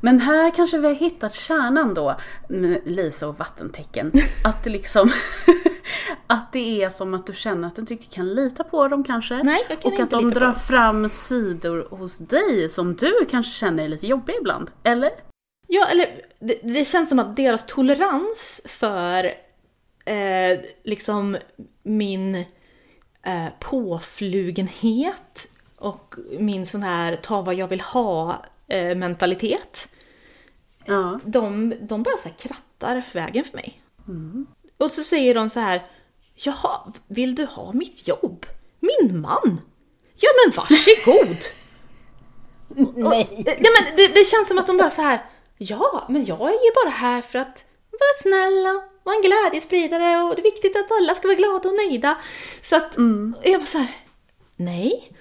Men 0.00 0.20
här 0.20 0.50
kanske 0.50 0.78
vi 0.78 0.86
har 0.86 0.94
hittat 0.94 1.34
kärnan 1.34 1.94
då, 1.94 2.16
Lisa 2.84 3.28
och 3.28 3.38
vattentecken. 3.38 4.12
Att 4.44 4.64
det 4.64 4.70
liksom, 4.70 5.10
att 6.26 6.52
det 6.52 6.82
är 6.82 6.88
som 6.90 7.14
att 7.14 7.26
du 7.26 7.34
känner 7.34 7.68
att 7.68 7.74
du 7.76 7.80
inte 7.80 7.94
riktigt 7.94 8.12
kan 8.12 8.34
lita 8.34 8.64
på 8.64 8.88
dem 8.88 9.04
kanske. 9.04 9.42
Nej, 9.42 9.66
jag 9.68 9.80
kan 9.82 9.92
och 9.92 9.94
att 9.94 10.00
inte 10.02 10.16
de 10.16 10.24
lita 10.28 10.40
på 10.40 10.44
drar 10.46 10.52
fram 10.52 11.08
sidor 11.08 11.86
hos 11.90 12.18
dig 12.18 12.68
som 12.68 12.96
du 12.96 13.12
kanske 13.30 13.52
känner 13.52 13.84
är 13.84 13.88
lite 13.88 14.06
jobbiga 14.06 14.36
ibland. 14.40 14.70
Eller? 14.82 15.10
Ja, 15.66 15.86
eller 15.88 16.26
det, 16.38 16.58
det 16.62 16.84
känns 16.84 17.08
som 17.08 17.18
att 17.18 17.36
deras 17.36 17.66
tolerans 17.66 18.62
för 18.64 19.24
eh, 20.04 20.60
liksom 20.84 21.36
min 21.82 22.34
eh, 23.22 23.48
påflugenhet 23.60 25.48
och 25.76 26.14
min 26.38 26.66
sån 26.66 26.82
här 26.82 27.16
ta 27.16 27.42
vad 27.42 27.54
jag 27.54 27.68
vill 27.68 27.80
ha 27.80 28.44
eh, 28.68 28.94
mentalitet. 28.94 29.88
Ja. 30.84 31.20
De, 31.24 31.74
de 31.80 32.02
bara 32.02 32.16
så 32.16 32.28
krattar 32.28 33.02
vägen 33.12 33.44
för 33.44 33.56
mig. 33.56 33.82
Och 34.78 34.92
så 34.92 35.02
säger 35.04 35.34
de 35.34 35.50
så 35.50 35.60
här, 35.60 35.82
jaha, 36.34 36.92
vill 37.06 37.34
du 37.34 37.44
ha 37.44 37.72
mitt 37.72 38.08
jobb? 38.08 38.46
Min 38.80 39.20
man? 39.20 39.60
Ja 40.16 40.28
men 40.44 40.56
varsågod! 40.56 41.38
Nej. 43.10 43.44
Ja, 43.46 43.70
men 43.80 43.96
det, 43.96 44.14
det 44.14 44.24
känns 44.24 44.48
som 44.48 44.58
att 44.58 44.66
de 44.66 44.76
bara 44.76 44.90
så 44.90 45.02
här. 45.02 45.24
Ja, 45.58 46.06
men 46.08 46.24
jag 46.24 46.40
är 46.40 46.64
ju 46.66 46.72
bara 46.84 46.90
här 46.90 47.22
för 47.22 47.38
att 47.38 47.64
vara 47.90 48.22
snäll 48.22 48.66
och 48.76 48.82
vara 49.02 49.16
en 49.16 49.22
glädjespridare 49.22 50.22
och 50.22 50.34
det 50.34 50.40
är 50.40 50.42
viktigt 50.42 50.76
att 50.76 50.92
alla 50.92 51.14
ska 51.14 51.28
vara 51.28 51.38
glada 51.38 51.68
och 51.68 51.74
nöjda. 51.74 52.16
Så 52.62 52.76
att 52.76 52.94
jag 53.44 53.60
bara 53.60 53.66
så 53.66 53.78
här. 53.78 53.88
Nej, 54.56 55.12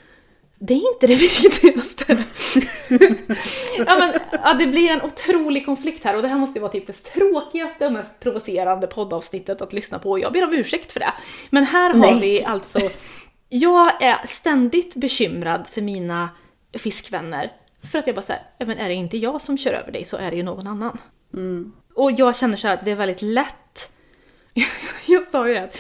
det 0.60 0.74
är 0.74 0.94
inte 0.94 1.08
det 1.08 1.16
viktigaste. 1.44 2.24
ja, 3.78 3.98
men, 3.98 4.14
ja, 4.32 4.54
det 4.54 4.68
blir 4.68 4.92
en 4.92 5.02
otrolig 5.02 5.66
konflikt 5.66 6.04
här 6.04 6.16
och 6.16 6.22
det 6.22 6.28
här 6.28 6.38
måste 6.38 6.60
ju 6.60 6.62
vara 6.62 6.72
typ 6.72 6.88
det 6.88 6.94
tråkigaste 6.94 7.86
och 7.86 7.94
mest 7.94 8.20
provocerande 8.20 8.88
poddavsnittet 8.88 9.62
att 9.62 9.74
lyssna 9.74 10.00
på 10.00 10.10
och 10.10 10.20
jag 10.20 10.34
ber 10.34 10.44
om 10.44 10.54
ursäkt 10.54 10.92
för 10.92 11.00
det. 11.00 11.14
Men 11.50 11.64
här 11.64 11.94
har 11.94 12.00
Nej. 12.00 12.20
vi 12.20 12.44
alltså 12.44 12.80
jag 13.50 14.04
är 14.04 14.28
ständigt 14.28 14.96
bekymrad 14.96 15.68
för 15.68 15.82
mina 15.82 16.30
fiskvänner. 16.74 17.52
För 17.92 18.00
att 18.00 18.08
jag 18.08 18.16
bara 18.16 18.38
men 18.66 18.78
är 18.78 18.88
det 18.88 18.94
inte 18.94 19.18
jag 19.18 19.42
som 19.42 19.58
kör 19.58 19.74
över 19.74 19.92
dig 19.92 20.06
så 20.06 20.18
är 20.18 20.32
det 20.32 20.38
ju 20.38 20.44
någon 20.44 20.68
annan. 20.68 20.98
Och 21.96 22.12
jag 22.12 22.36
känner 22.36 22.58
så 22.58 22.68
här 22.68 22.74
att 22.74 22.86
det 22.86 22.92
är 22.92 22.96
väldigt 22.96 23.22
lätt. 23.22 23.92
jag 25.06 25.24
sa 25.24 25.48
ju 25.48 25.54
det, 25.54 25.64
att, 25.64 25.78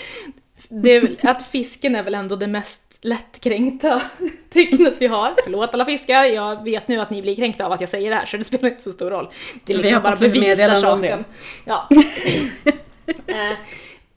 det 0.70 1.00
väl- 1.00 1.20
att 1.24 1.48
fisken 1.48 1.96
är 1.96 2.04
väl 2.04 2.16
ändå 2.16 2.36
det 2.36 2.48
mest 2.48 2.82
lättkränkta 3.02 4.02
tecknet 4.50 4.94
vi 5.00 5.08
har. 5.08 5.34
Förlåt 5.44 5.74
alla 5.74 5.86
fiskar, 5.86 6.24
jag 6.24 6.64
vet 6.64 6.88
nu 6.88 7.00
att 7.02 7.10
ni 7.10 7.22
blir 7.22 7.36
kränkta 7.36 7.66
av 7.66 7.72
att 7.72 7.82
jag 7.82 7.90
säger 7.90 8.10
det 8.10 8.16
här 8.16 8.26
så 8.26 8.38
det 8.38 8.44
spelar 8.44 8.70
inte 8.70 8.84
så 8.84 8.92
stor 8.92 9.10
roll. 9.10 9.30
Det 9.66 9.74
är 9.74 9.78
liksom 9.78 10.04
bara 10.04 10.16
bevisar 10.16 10.76
saken. 10.76 11.26
Ja. 11.66 11.90
Eh, 13.28 13.58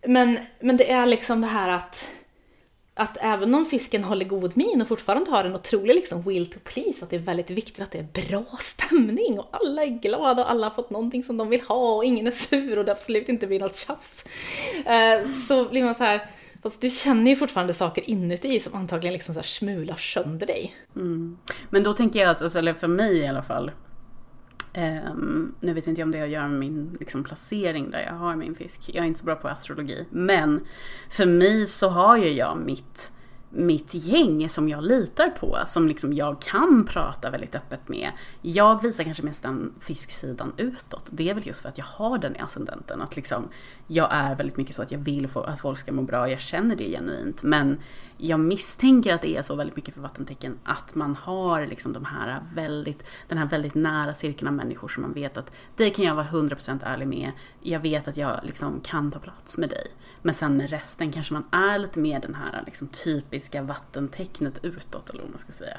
men, 0.06 0.38
men 0.60 0.76
det 0.76 0.90
är 0.90 1.06
liksom 1.06 1.40
det 1.40 1.46
här 1.46 1.68
att 1.68 2.10
att 2.98 3.16
även 3.20 3.54
om 3.54 3.64
fisken 3.64 4.04
håller 4.04 4.24
god 4.24 4.56
min 4.56 4.82
och 4.82 4.88
fortfarande 4.88 5.30
har 5.30 5.44
en 5.44 5.54
otrolig 5.54 5.94
liksom 5.94 6.22
will 6.22 6.46
to 6.46 6.58
please, 6.64 7.04
att 7.04 7.10
det 7.10 7.16
är 7.16 7.20
väldigt 7.20 7.50
viktigt 7.50 7.82
att 7.82 7.90
det 7.90 7.98
är 7.98 8.28
bra 8.28 8.44
stämning 8.60 9.38
och 9.38 9.48
alla 9.50 9.84
är 9.84 9.88
glada 9.88 10.42
och 10.44 10.50
alla 10.50 10.66
har 10.66 10.74
fått 10.74 10.90
någonting 10.90 11.24
som 11.24 11.36
de 11.36 11.48
vill 11.48 11.60
ha 11.60 11.94
och 11.94 12.04
ingen 12.04 12.26
är 12.26 12.30
sur 12.30 12.78
och 12.78 12.84
det 12.84 12.92
absolut 12.92 13.28
inte 13.28 13.46
blir 13.46 13.60
något 13.60 13.76
tjafs. 13.76 14.24
Eh, 14.86 15.24
så 15.24 15.68
blir 15.68 15.84
man 15.84 15.94
så 15.94 16.04
här, 16.04 16.30
fast 16.62 16.80
du 16.80 16.90
känner 16.90 17.30
ju 17.30 17.36
fortfarande 17.36 17.72
saker 17.72 18.10
inuti 18.10 18.60
som 18.60 18.74
antagligen 18.74 19.12
liksom 19.12 19.34
så 19.34 19.40
här 19.40 19.46
smular 19.46 19.96
sönder 19.96 20.46
dig. 20.46 20.74
Mm. 20.96 21.38
Men 21.70 21.82
då 21.82 21.92
tänker 21.92 22.20
jag 22.20 22.30
att, 22.30 22.42
alltså, 22.42 22.58
eller 22.58 22.74
för 22.74 22.88
mig 22.88 23.18
i 23.18 23.26
alla 23.26 23.42
fall, 23.42 23.70
ehm, 24.78 25.54
nu 25.60 25.74
vet 25.74 25.86
inte 25.86 26.00
jag 26.00 26.06
om 26.06 26.12
det 26.12 26.18
har 26.18 26.26
att 26.26 26.32
göra 26.32 26.48
med 26.48 26.58
min 26.58 26.96
liksom, 27.00 27.24
placering 27.24 27.90
där 27.90 28.00
jag 28.00 28.14
har 28.14 28.36
min 28.36 28.54
fisk. 28.54 28.90
Jag 28.94 29.02
är 29.02 29.08
inte 29.08 29.20
så 29.20 29.26
bra 29.26 29.34
på 29.34 29.48
astrologi. 29.48 30.06
Men 30.10 30.60
för 31.10 31.26
mig 31.26 31.66
så 31.66 31.88
har 31.88 32.16
ju 32.16 32.28
jag 32.28 32.58
mitt, 32.58 33.12
mitt 33.50 33.94
gäng 33.94 34.48
som 34.48 34.68
jag 34.68 34.84
litar 34.84 35.30
på, 35.30 35.58
som 35.66 35.88
liksom 35.88 36.12
jag 36.12 36.40
kan 36.40 36.84
prata 36.84 37.30
väldigt 37.30 37.54
öppet 37.54 37.88
med. 37.88 38.10
Jag 38.42 38.82
visar 38.82 39.04
kanske 39.04 39.22
mest 39.22 39.42
den 39.42 39.72
fisksidan 39.80 40.52
utåt. 40.56 41.08
Det 41.10 41.30
är 41.30 41.34
väl 41.34 41.46
just 41.46 41.60
för 41.60 41.68
att 41.68 41.78
jag 41.78 41.84
har 41.84 42.18
den 42.18 42.36
i 42.36 42.38
ascendenten. 42.38 43.02
Att 43.02 43.16
liksom, 43.16 43.48
jag 43.86 44.08
är 44.10 44.34
väldigt 44.34 44.56
mycket 44.56 44.76
så 44.76 44.82
att 44.82 44.92
jag 44.92 44.98
vill 44.98 45.28
få, 45.28 45.40
att 45.40 45.60
folk 45.60 45.78
ska 45.78 45.92
må 45.92 46.02
bra, 46.02 46.30
jag 46.30 46.40
känner 46.40 46.76
det 46.76 46.90
genuint. 46.90 47.42
Men 47.42 47.78
jag 48.18 48.40
misstänker 48.40 49.14
att 49.14 49.22
det 49.22 49.36
är 49.36 49.42
så 49.42 49.54
väldigt 49.54 49.76
mycket 49.76 49.94
för 49.94 50.00
vattentecken 50.00 50.58
att 50.64 50.94
man 50.94 51.16
har 51.16 51.66
liksom 51.66 51.92
de 51.92 52.04
här 52.04 52.40
väldigt, 52.54 53.02
den 53.28 53.38
här 53.38 53.46
väldigt 53.46 53.74
nära 53.74 54.14
cirkeln 54.14 54.48
av 54.48 54.54
människor 54.54 54.88
som 54.88 55.02
man 55.02 55.12
vet 55.12 55.36
att 55.36 55.52
det 55.76 55.90
kan 55.90 56.04
jag 56.04 56.14
vara 56.14 56.26
100% 56.26 56.80
ärlig 56.82 57.08
med. 57.08 57.32
Jag 57.60 57.80
vet 57.80 58.08
att 58.08 58.16
jag 58.16 58.40
liksom 58.42 58.80
kan 58.80 59.10
ta 59.10 59.18
plats 59.18 59.58
med 59.58 59.68
dig. 59.68 59.86
Men 60.22 60.34
sen 60.34 60.56
med 60.56 60.70
resten 60.70 61.12
kanske 61.12 61.32
man 61.32 61.44
är 61.50 61.78
lite 61.78 62.00
mer 62.00 62.20
den 62.20 62.34
här 62.34 62.62
liksom 62.66 62.88
typiska 62.88 63.62
vattentecknet 63.62 64.64
utåt 64.64 65.10
eller 65.10 65.22
vad 65.22 65.30
man 65.30 65.38
ska 65.38 65.52
säga. 65.52 65.78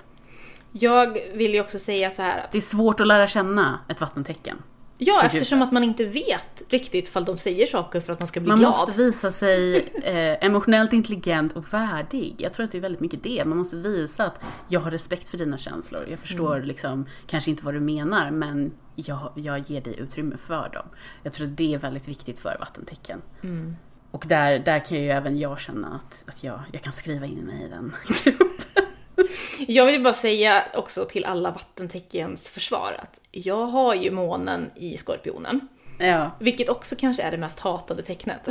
Jag 0.71 1.17
vill 1.33 1.53
ju 1.53 1.61
också 1.61 1.79
säga 1.79 2.11
så 2.11 2.21
här 2.21 2.43
att 2.43 2.51
Det 2.51 2.57
är 2.57 2.61
svårt 2.61 2.99
att 2.99 3.07
lära 3.07 3.27
känna 3.27 3.79
ett 3.87 4.01
vattentecken. 4.01 4.57
Ja, 5.02 5.24
eftersom 5.24 5.62
att 5.62 5.72
man 5.72 5.84
inte 5.84 6.06
vet 6.06 6.64
riktigt 6.70 7.10
fall 7.10 7.26
de 7.26 7.38
säger 7.38 7.68
saker 7.68 8.02
för 8.02 8.14
att 8.14 8.20
man 8.20 8.28
ska 8.28 8.39
bli 8.39 8.47
Man 8.50 8.60
glad. 8.60 8.70
måste 8.70 8.97
visa 9.04 9.32
sig 9.32 9.76
eh, 10.04 10.45
emotionellt 10.45 10.93
intelligent 10.93 11.54
och 11.54 11.74
värdig. 11.74 12.36
Jag 12.38 12.54
tror 12.54 12.64
att 12.64 12.72
det 12.72 12.78
är 12.78 12.82
väldigt 12.82 13.02
mycket 13.02 13.24
det. 13.24 13.45
Man 13.45 13.58
måste 13.58 13.76
visa 13.78 14.26
att 14.26 14.39
jag 14.68 14.80
har 14.80 14.91
respekt 14.91 15.30
för 15.30 15.38
dina 15.38 15.58
känslor. 15.58 16.08
Jag 16.10 16.20
förstår 16.20 16.56
Mm. 16.56 16.68
liksom, 16.68 17.06
kanske 17.28 17.50
inte 17.52 17.66
vad 17.66 17.74
du 17.74 17.80
menar, 17.80 18.32
men 18.32 18.72
jag, 18.95 19.32
jag 19.36 19.60
ger 19.60 19.82
dig 19.82 20.00
utrymme 20.00 20.38
för 20.38 20.70
dem. 20.74 20.86
Jag 21.24 21.34
tror 21.34 21.47
att 21.47 21.58
det 21.58 21.74
är 21.74 21.78
väldigt 21.78 22.08
viktigt 22.08 22.39
för 22.39 22.58
vattentecken. 22.60 23.22
Mm. 23.43 23.76
Och 24.12 24.26
där, 24.28 24.60
där 24.60 24.86
kan 24.86 24.97
ju 25.04 25.10
även 25.10 25.39
jag 25.39 25.60
känna 25.60 25.88
att, 25.88 26.24
att 26.28 26.43
jag, 26.43 26.62
jag 26.72 26.82
kan 26.82 26.93
skriva 26.93 27.26
in 27.26 27.38
mig 27.45 27.64
i 27.66 27.70
den 27.70 27.91
gruppen. 28.24 28.78
Jag 29.67 29.86
vill 29.86 30.03
bara 30.03 30.13
säga 30.13 30.63
också 30.74 31.05
till 31.05 31.26
alla 31.26 31.51
vattenteckens 31.51 32.51
försvar 32.51 32.95
att 33.01 33.20
jag 33.32 33.65
har 33.65 33.95
ju 33.95 34.11
månen 34.11 34.72
i 34.76 34.97
skorpionen. 34.97 35.67
Ja. 35.97 36.32
Vilket 36.39 36.70
också 36.70 36.95
kanske 36.99 37.24
är 37.24 37.32
det 37.32 37.38
mest 37.38 37.59
hatade 37.59 38.01
tecknet. 38.03 38.41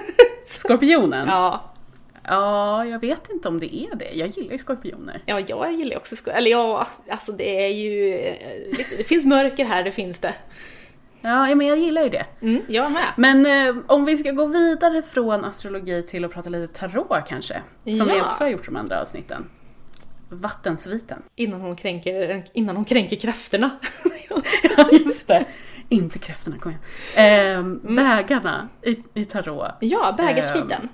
Skorpionen? 0.46 1.28
Ja. 1.28 1.72
ja, 2.28 2.84
jag 2.86 2.98
vet 2.98 3.30
inte 3.30 3.48
om 3.48 3.60
det 3.60 3.76
är 3.76 3.96
det. 3.96 4.10
Jag 4.12 4.28
gillar 4.28 4.52
ju 4.52 4.58
skorpioner. 4.58 5.22
ja, 5.26 5.40
jag 5.46 5.72
gillar 5.72 5.96
också 5.96 6.16
skorpion. 6.16 6.38
Eller 6.38 6.50
ja, 6.50 6.86
alltså 7.08 7.32
det 7.32 7.64
är 7.64 7.68
ju... 7.68 8.14
eh, 8.18 8.36
Det, 8.98 9.04
finns 9.04 9.24
mörker 9.24 9.64
här, 9.64 9.84
det 9.84 9.92
finns 9.92 10.20
det. 10.20 10.34
Ja, 11.20 11.54
men 11.54 11.66
jag 11.66 11.78
gillar 11.78 12.02
ju 12.02 12.08
det. 12.08 12.26
Mm, 12.42 12.62
jag 12.68 12.92
med. 12.92 13.02
Men 13.16 13.46
eh, 13.68 13.82
om 13.86 14.04
vi 14.04 14.16
ska 14.16 14.30
gå 14.30 14.46
vidare 14.46 15.02
från 15.02 15.44
astrologi 15.44 16.02
till 16.02 16.24
att 16.24 16.32
prata 16.32 16.48
lite 16.50 16.78
tarot 16.80 17.28
kanske. 17.28 17.62
Som 17.98 18.06
vi 18.08 18.16
Ja. 18.18 18.26
också 18.26 18.44
har 18.44 18.48
gjort 18.48 18.66
de 18.66 18.76
andra 18.76 19.00
avsnitten. 19.00 19.50
Vattensviten. 20.28 21.22
Innan 21.36 21.60
hon 21.60 21.76
kränker, 21.76 22.44
innan 22.52 22.76
hon 22.76 22.84
kränker 22.84 23.16
krafterna. 23.16 23.70
Ja, 24.76 24.88
just 24.92 25.28
det. 25.28 25.44
Inte 25.88 26.18
kräftorna, 26.18 26.58
kom 26.58 26.70
igen. 26.70 26.82
Ehm, 27.16 27.96
Bägarna 27.96 28.68
i, 28.82 28.96
i 29.14 29.24
tarot. 29.24 29.72
ja, 29.80 30.14
bägarsviten. 30.16 30.88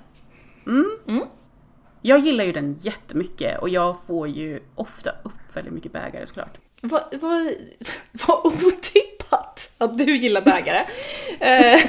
Jag 2.01 2.19
gillar 2.19 2.43
ju 2.43 2.51
den 2.51 2.73
jättemycket 2.73 3.59
och 3.59 3.69
jag 3.69 4.03
får 4.05 4.27
ju 4.27 4.59
ofta 4.75 5.11
upp 5.23 5.33
väldigt 5.55 5.73
mycket 5.73 5.91
bägare 5.91 6.27
såklart. 6.27 6.57
Vad, 6.81 7.03
vad, 7.21 7.51
vad 8.27 8.45
otippat 8.45 9.71
att 9.77 9.97
du 9.97 10.17
gillar 10.17 10.41
bägare. 10.41 10.85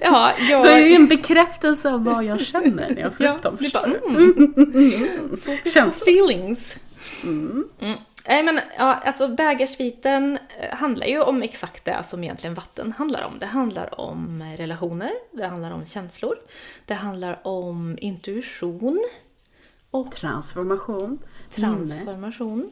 Ja, 0.00 0.32
jag... 0.50 0.62
Det 0.62 0.70
är 0.70 0.96
en 0.96 1.08
bekräftelse 1.08 1.90
av 1.92 2.04
vad 2.04 2.24
jag 2.24 2.40
känner 2.40 2.90
när 2.90 3.00
jag 3.00 3.14
får 3.14 3.24
upp 3.24 3.42
dem. 3.42 3.58
förstår 3.58 3.86
du? 3.86 4.08
mm. 4.08 5.58
Känslor. 5.64 6.08
Feelings. 6.08 6.76
Mm. 7.22 7.68
Mm. 7.80 7.98
Nej 8.28 8.42
men 8.42 8.60
ja, 8.78 8.94
alltså 8.94 9.28
bägarsviten 9.28 10.38
eh, 10.60 10.76
handlar 10.76 11.06
ju 11.06 11.20
om 11.20 11.42
exakt 11.42 11.84
det 11.84 12.02
som 12.02 12.24
egentligen 12.24 12.54
vatten 12.54 12.92
handlar 12.92 13.22
om. 13.24 13.38
Det 13.38 13.46
handlar 13.46 14.00
om 14.00 14.42
relationer, 14.58 15.10
det 15.32 15.46
handlar 15.46 15.70
om 15.70 15.86
känslor, 15.86 16.34
det 16.86 16.94
handlar 16.94 17.40
om 17.46 17.98
intuition 18.00 19.04
och 19.90 20.12
Transformation. 20.12 21.18
Transformation. 21.54 22.70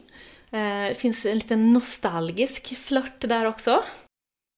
Eh, 0.51 0.59
Det 0.87 0.97
finns 0.97 1.25
en 1.25 1.33
liten 1.37 1.73
nostalgisk 1.73 2.77
flört 2.77 3.19
där 3.21 3.45
också. 3.45 3.83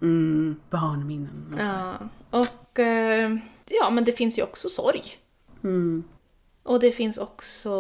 Mm, 0.02 0.56
barnminnen. 0.70 1.54
och. 1.54 1.60
Ja. 1.60 1.98
Och 2.30 2.80
eh, 2.80 3.38
ja, 3.70 3.90
men 3.90 4.04
det 4.04 4.12
finns 4.12 4.40
ju 4.40 4.44
också 4.44 4.70
sorg. 4.70 5.18
Mm. 5.64 6.04
Och 6.64 6.80
det 6.80 6.92
finns 6.92 7.18
också 7.18 7.72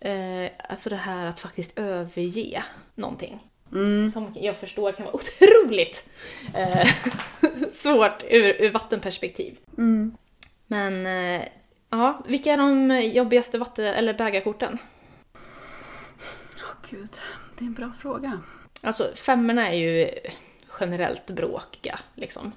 eh, 0.00 0.50
alltså 0.68 0.90
det 0.90 0.96
här 0.96 1.26
att 1.26 1.40
faktiskt 1.40 1.78
överge 1.78 2.64
någonting. 2.94 3.38
Mm. 3.72 4.10
Som 4.10 4.34
jag 4.34 4.56
förstår 4.56 4.92
kan 4.92 5.06
vara 5.06 5.16
otroligt 5.16 6.08
eh, 6.54 6.88
svårt 7.72 8.24
ur, 8.30 8.62
ur 8.62 8.70
vattenperspektiv. 8.70 9.58
Mm. 9.78 10.16
Men 10.66 11.06
eh, 11.06 11.48
ja, 11.90 12.24
vilka 12.26 12.52
är 12.52 12.56
de 12.56 13.00
jobbigaste 13.00 13.58
vatten 13.58 13.84
eller 13.84 14.14
bägarkorten? 14.14 14.78
Åh 16.56 16.90
gud, 16.90 17.20
det 17.58 17.64
är 17.64 17.66
en 17.66 17.74
bra 17.74 17.92
fråga. 18.00 18.40
Alltså 18.82 19.12
femmorna 19.14 19.68
är 19.68 19.74
ju 19.74 20.10
generellt 20.80 21.26
bråkiga 21.26 21.98
liksom. 22.14 22.52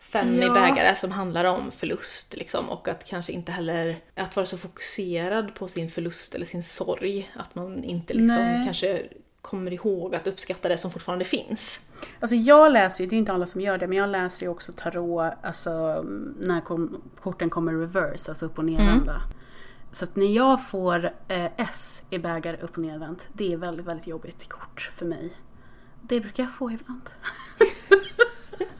Fem 0.00 0.28
i 0.28 0.40
Ja. 0.40 0.52
bägare 0.54 0.94
som 0.96 1.10
handlar 1.10 1.44
om 1.44 1.70
förlust 1.70 2.36
liksom 2.36 2.68
och 2.70 2.88
att 2.88 3.04
kanske 3.04 3.32
inte 3.32 3.52
heller 3.52 4.00
att 4.14 4.36
vara 4.36 4.46
så 4.46 4.56
fokuserad 4.58 5.54
på 5.54 5.68
sin 5.68 5.90
förlust 5.90 6.34
eller 6.34 6.46
sin 6.46 6.62
sorg 6.62 7.30
att 7.36 7.54
man 7.54 7.84
inte 7.84 8.14
liksom 8.14 8.36
Nej. 8.36 8.64
kanske 8.64 9.02
kommer 9.42 9.72
ihåg 9.72 10.14
att 10.14 10.26
uppskatta 10.26 10.68
det 10.68 10.78
som 10.78 10.90
fortfarande 10.90 11.24
finns. 11.24 11.80
Alltså 12.20 12.36
jag 12.36 12.72
läser 12.72 13.04
ju, 13.04 13.10
det 13.10 13.16
är 13.16 13.18
inte 13.18 13.32
alla 13.32 13.46
som 13.46 13.60
gör 13.60 13.78
det, 13.78 13.86
men 13.86 13.98
jag 13.98 14.08
läser 14.10 14.46
ju 14.46 14.50
också 14.52 14.72
tarot, 14.72 15.32
alltså 15.42 16.02
när 16.38 16.60
korten 17.20 17.50
kommer 17.50 17.72
reverse, 17.72 18.30
alltså 18.30 18.46
upp 18.46 18.58
och 18.58 18.64
nervända. 18.64 19.22
Så 19.92 20.04
att 20.04 20.16
när 20.16 20.26
jag 20.36 20.68
får 20.68 21.04
eh, 21.28 21.46
S 21.56 22.02
i 22.10 22.18
bägare 22.18 22.56
upp 22.56 22.76
och 22.76 22.82
nervänt, 22.82 23.28
det 23.32 23.52
är 23.52 23.56
väldigt, 23.56 23.86
väldigt 23.86 24.06
jobbigt 24.06 24.48
kort 24.48 24.90
för 24.94 25.06
mig. 25.06 25.32
Det 26.02 26.20
brukar 26.20 26.42
jag 26.42 26.52
få 26.52 26.70
ibland. 26.70 27.10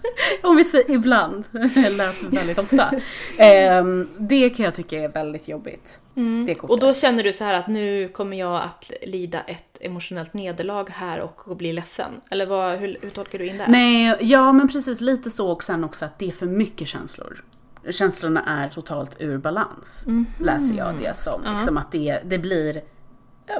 Om 0.42 0.56
vi 0.56 0.64
säger 0.64 0.90
ibland, 0.90 1.44
jag 1.74 1.92
läser 1.92 2.28
väldigt 2.28 2.58
ofta. 2.58 2.90
Ehm, 3.38 4.08
det 4.18 4.50
kan 4.50 4.64
jag 4.64 4.74
tycka 4.74 4.98
är 4.98 5.08
väldigt 5.08 5.48
jobbigt. 5.48 6.00
Kortet. 6.14 6.70
Och 6.70 6.78
då 6.78 6.94
känner 6.94 7.22
du 7.22 7.32
så 7.32 7.44
här 7.44 7.54
att 7.54 7.66
nu 7.66 8.08
kommer 8.08 8.36
jag 8.36 8.62
att 8.62 8.90
lida 9.02 9.40
ett 9.40 9.78
emotionellt 9.80 10.34
nederlag 10.34 10.90
här 10.90 11.20
och 11.20 11.56
bli 11.56 11.72
ledsen? 11.72 12.20
Eller 12.30 12.46
vad, 12.46 12.78
hur, 12.78 12.98
hur 13.02 13.10
tolkar 13.10 13.38
du 13.38 13.46
in 13.46 13.58
det? 13.58 13.66
Nej, 13.68 14.16
ja 14.20 14.52
men 14.52 14.68
precis 14.68 15.00
lite 15.00 15.30
så 15.30 15.50
och 15.50 15.62
sen 15.62 15.84
också 15.84 16.04
att 16.04 16.18
det 16.18 16.28
är 16.28 16.32
för 16.32 16.46
mycket 16.46 16.88
känslor. 16.88 17.44
Känslorna 17.90 18.44
är 18.44 18.68
totalt 18.68 19.16
ur 19.18 19.38
balans, 19.38 20.06
läser 20.38 20.74
jag 20.74 20.98
det 20.98 21.16
som. 21.16 21.42
Ja. 21.44 21.52
Liksom 21.52 21.76
att 21.76 21.92
det, 21.92 22.20
det 22.24 22.38
blir 22.38 22.82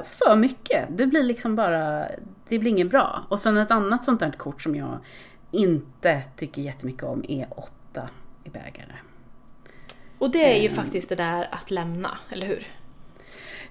för 0.03 0.35
mycket. 0.35 0.87
Det 0.89 1.05
blir 1.05 1.23
liksom 1.23 1.55
bara, 1.55 2.05
det 2.47 2.59
blir 2.59 2.67
inget 2.67 2.89
bra. 2.89 3.25
Och 3.29 3.39
sen 3.39 3.57
ett 3.57 3.71
annat 3.71 4.03
sånt 4.03 4.19
där 4.19 4.31
kort 4.31 4.61
som 4.61 4.75
jag 4.75 4.99
inte 5.51 6.21
tycker 6.35 6.61
jättemycket 6.61 7.03
om 7.03 7.23
är 7.27 7.47
åtta 7.51 8.09
i 8.43 8.49
bägare. 8.49 8.95
Och 10.17 10.31
det 10.31 10.57
är 10.57 10.61
ju 10.61 10.67
Mm. 10.69 10.83
faktiskt 10.83 11.09
det 11.09 11.15
där 11.15 11.49
att 11.51 11.71
lämna, 11.71 12.17
eller 12.29 12.47
hur? 12.47 12.67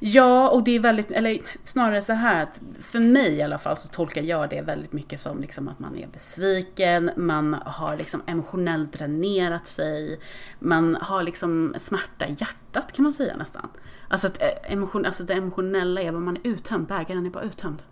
Ja, 0.02 0.50
och 0.50 0.64
det 0.64 0.70
är 0.70 0.80
väldigt, 0.80 1.10
eller 1.10 1.38
snarare 1.64 2.02
så 2.02 2.12
här 2.12 2.42
att 2.42 2.60
för 2.80 3.00
mig 3.00 3.32
i 3.34 3.42
alla 3.42 3.58
fall 3.58 3.76
så 3.76 3.88
tolkar 3.88 4.22
jag 4.22 4.50
det 4.50 4.62
väldigt 4.62 4.92
mycket 4.92 5.20
som 5.20 5.40
liksom 5.40 5.68
att 5.68 5.78
man 5.78 5.96
är 5.98 6.06
besviken, 6.06 7.10
man 7.16 7.54
har 7.54 7.96
liksom 7.96 8.22
emotionellt 8.26 8.92
dränerat 8.92 9.66
sig, 9.66 10.20
man 10.58 10.96
har 11.00 11.22
liksom 11.22 11.74
smärta 11.78 12.26
i 12.26 12.36
hjärtat 12.38 12.92
kan 12.92 13.02
man 13.02 13.14
säga 13.14 13.36
nästan. 13.36 13.68
Alltså, 14.08 14.26
att 14.26 14.42
eh, 14.42 14.72
emotion, 14.72 15.06
alltså 15.06 15.24
det 15.24 15.34
emotionella 15.34 16.00
är 16.00 16.12
vad 16.12 16.22
man 16.22 16.36
är 16.36 16.40
uttömd, 16.44 16.86
bägaren 16.86 17.26
är 17.26 17.30
bara 17.30 17.44
uttömd. 17.44 17.82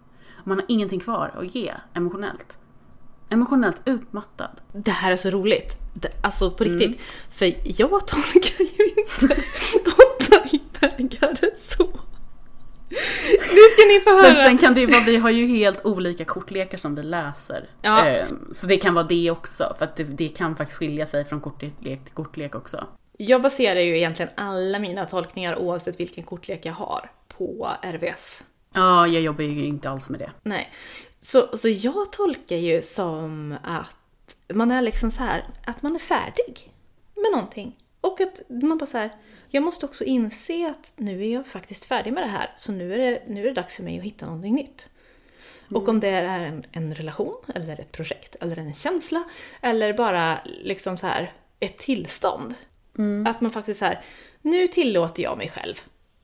Man 0.45 0.59
har 0.59 0.66
ingenting 0.68 1.01
kvar 1.01 1.34
att 1.36 1.55
ge 1.55 1.72
emotionellt. 1.95 2.59
Emotionellt 3.31 3.81
utmattad. 3.85 4.51
Det 4.72 4.91
här 4.91 5.12
är 5.12 5.16
så 5.16 5.31
roligt. 5.31 5.76
Det, 5.95 6.09
alltså 6.22 6.51
på 6.51 6.64
Mm. 6.64 6.79
riktigt. 6.79 7.01
För 7.31 7.55
jag 7.64 8.07
tolkar 8.07 8.64
ju 8.64 8.89
inte 8.89 9.43
åtta 9.87 10.49
i 10.53 10.61
bägare 10.81 11.51
så. 11.59 11.85
Nu 13.31 13.62
ska 13.72 13.87
ni 13.89 14.01
få 14.05 14.11
Men 14.11 14.24
höra. 14.24 14.45
sen 14.47 14.59
kan 14.59 14.74
det 14.74 14.81
ju 14.81 14.87
vara, 14.87 15.01
vi 15.07 15.16
har 15.16 15.31
ju 15.31 15.47
helt 15.47 15.85
olika 15.87 16.24
kortlekar 16.24 16.79
som 16.79 16.95
vi 16.95 17.03
läser. 17.03 17.68
Ja. 17.83 18.05
Ehm, 18.07 18.49
Så 18.53 18.66
det 18.66 18.76
kan 18.76 18.95
vara 18.95 19.05
det 19.07 19.31
också, 19.31 19.74
för 19.79 19.85
att 19.85 19.97
det, 19.97 20.05
det 20.05 20.29
kan 20.29 20.57
faktiskt 20.57 20.79
skilja 20.79 21.07
sig 21.07 21.24
från 21.24 21.41
kortlek 21.41 21.72
till 21.83 21.99
kortlek 22.14 22.55
också. 22.55 22.87
Jag 23.16 23.43
baserar 23.43 23.81
ju 23.81 23.97
egentligen 23.97 24.31
alla 24.37 24.79
mina 24.79 25.05
tolkningar 25.07 25.57
oavsett 25.57 26.01
vilken 26.01 26.24
kortlek 26.24 26.61
jag 26.66 26.72
har 26.72 27.11
på 27.29 27.68
RVS. 27.83 28.43
Ja, 28.74 29.07
jag 29.07 29.22
jobbar 29.22 29.45
ju 29.45 29.64
inte 29.64 29.91
alls 29.91 30.11
med 30.11 30.20
det. 30.20 30.31
Nej. 30.43 30.72
Så, 31.29 31.59
så 31.59 31.68
jag 31.68 32.12
tolkar 32.12 32.57
ju 32.57 32.83
som 32.83 33.57
att 33.62 34.37
man 34.55 34.70
är 34.70 34.83
liksom 34.83 35.11
så 35.11 35.22
här, 35.22 35.45
att 35.64 35.83
man 35.83 35.95
är 35.95 35.99
färdig 35.99 36.72
med 37.14 37.33
någonting. 37.33 37.76
Och 38.01 38.20
att 38.20 38.43
man 38.49 38.79
bara 38.79 38.87
så 38.87 38.99
här, 38.99 39.11
jag 39.49 39.62
måste 39.62 39.87
också 39.87 40.05
inse 40.05 40.70
att 40.70 40.93
nu 40.97 41.26
är 41.26 41.33
jag 41.33 41.47
faktiskt 41.47 41.85
färdig 41.85 42.12
med 42.12 42.22
det 42.22 42.29
här, 42.29 42.53
så 42.57 42.72
nu 42.72 42.95
är 42.95 42.99
det, 42.99 43.22
nu 43.26 43.41
är 43.41 43.45
det 43.45 43.53
dags 43.53 43.76
för 43.76 43.83
mig 43.83 43.99
att 43.99 44.05
hitta 44.05 44.26
någonting 44.26 44.55
nytt. 44.55 44.89
Och 45.74 45.89
om 45.89 46.01
det 46.01 46.09
är 46.09 46.45
en, 46.45 46.66
en 46.72 46.95
relation, 46.95 47.45
eller 47.55 47.81
ett 47.81 47.93
projekt, 47.93 48.37
eller 48.41 48.57
en 48.57 48.74
känsla, 48.74 49.24
eller 49.61 49.93
bara 49.93 50.39
liksom 50.45 50.97
så 50.97 51.07
här 51.07 51.33
ett 51.61 51.79
tillstånd. 51.79 52.55
Att 53.26 53.41
man 53.41 53.51
faktiskt 53.51 53.79
så 53.79 53.85
här, 53.85 54.05
nu 54.43 54.66
tillåter 54.66 55.22
jag 55.22 55.39
mig 55.39 55.49
själv 55.49 55.74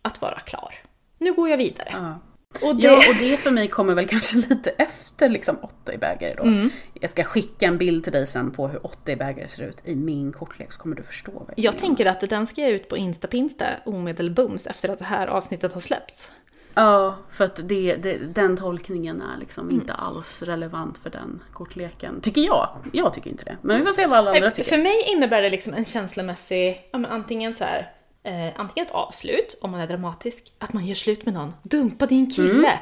att 0.02 0.20
vara 0.20 0.40
klar. 0.40 0.74
Nu 1.18 1.32
går 1.32 1.48
jag 1.48 1.58
vidare. 1.58 1.88
Ja. 1.92 2.18
Och 2.62 2.76
det, 2.76 2.82
Ja, 2.82 2.96
och 2.96 3.14
det 3.20 3.36
för 3.36 3.50
mig 3.50 3.68
kommer 3.68 3.94
väl 3.94 4.06
kanske 4.06 4.36
lite 4.36 4.70
efter 4.70 5.28
liksom 5.28 5.56
åtta 5.62 5.94
i 5.94 5.98
bägare 5.98 6.34
då. 6.34 6.42
Mm. 6.42 6.70
Jag 6.94 7.10
ska 7.10 7.24
skicka 7.24 7.66
en 7.66 7.78
bild 7.78 8.04
till 8.04 8.12
dig 8.12 8.26
sen 8.26 8.50
på 8.50 8.68
hur 8.68 8.86
åtta 8.86 9.12
i 9.12 9.16
bägare 9.16 9.48
ser 9.48 9.62
ut 9.62 9.78
i 9.84 9.94
min 9.94 10.32
kortlek 10.32 10.72
så 10.72 10.80
kommer 10.80 10.96
du 10.96 11.02
förstå 11.02 11.32
vad 11.32 11.42
jag, 11.56 11.58
Jag 11.64 11.78
tänker 11.78 12.06
att 12.06 12.20
den 12.20 12.46
ska 12.46 12.68
ut 12.68 12.88
på 12.88 12.96
Instapinsta 12.96 13.66
omedelbums 13.86 14.66
efter 14.66 14.88
att 14.88 14.98
det 14.98 15.04
här 15.04 15.26
avsnittet 15.26 15.72
har 15.72 15.80
släppts. 15.80 16.32
Ja, 16.76 17.16
för 17.30 17.44
att 17.44 17.68
det, 17.68 17.96
det, 17.96 18.16
den 18.16 18.56
tolkningen 18.56 19.22
är 19.34 19.40
liksom 19.40 19.64
Mm. 19.68 19.80
inte 19.80 19.92
alls 19.92 20.42
relevant 20.42 20.98
för 20.98 21.10
den 21.10 21.42
kortleken. 21.52 22.20
Tycker 22.20 22.40
jag. 22.42 22.68
Jag 22.92 23.14
tycker 23.14 23.30
inte 23.30 23.44
det. 23.44 23.56
Men 23.62 23.78
vi 23.78 23.84
får 23.84 23.92
se 23.92 24.06
vad 24.06 24.18
alla 24.18 24.30
andra 24.30 24.50
tycker. 24.50 24.70
för 24.70 24.78
mig 24.78 24.94
innebär 25.12 25.42
det 25.42 25.50
liksom 25.50 25.74
en 25.74 25.84
känslomässig, 25.84 26.88
ja, 26.92 26.98
men 26.98 27.10
antingen 27.10 27.54
så 27.54 27.64
här, 27.64 27.92
eh, 28.24 28.52
antingen 28.56 28.86
ett 28.86 28.94
avslut, 28.94 29.58
om 29.60 29.70
man 29.70 29.80
är 29.80 29.86
dramatisk, 29.86 30.52
att 30.58 30.72
man 30.72 30.86
gör 30.86 30.94
slut 30.94 31.24
med 31.24 31.34
någon, 31.34 31.54
dumpa 31.62 32.06
din 32.06 32.30
kille. 32.30 32.72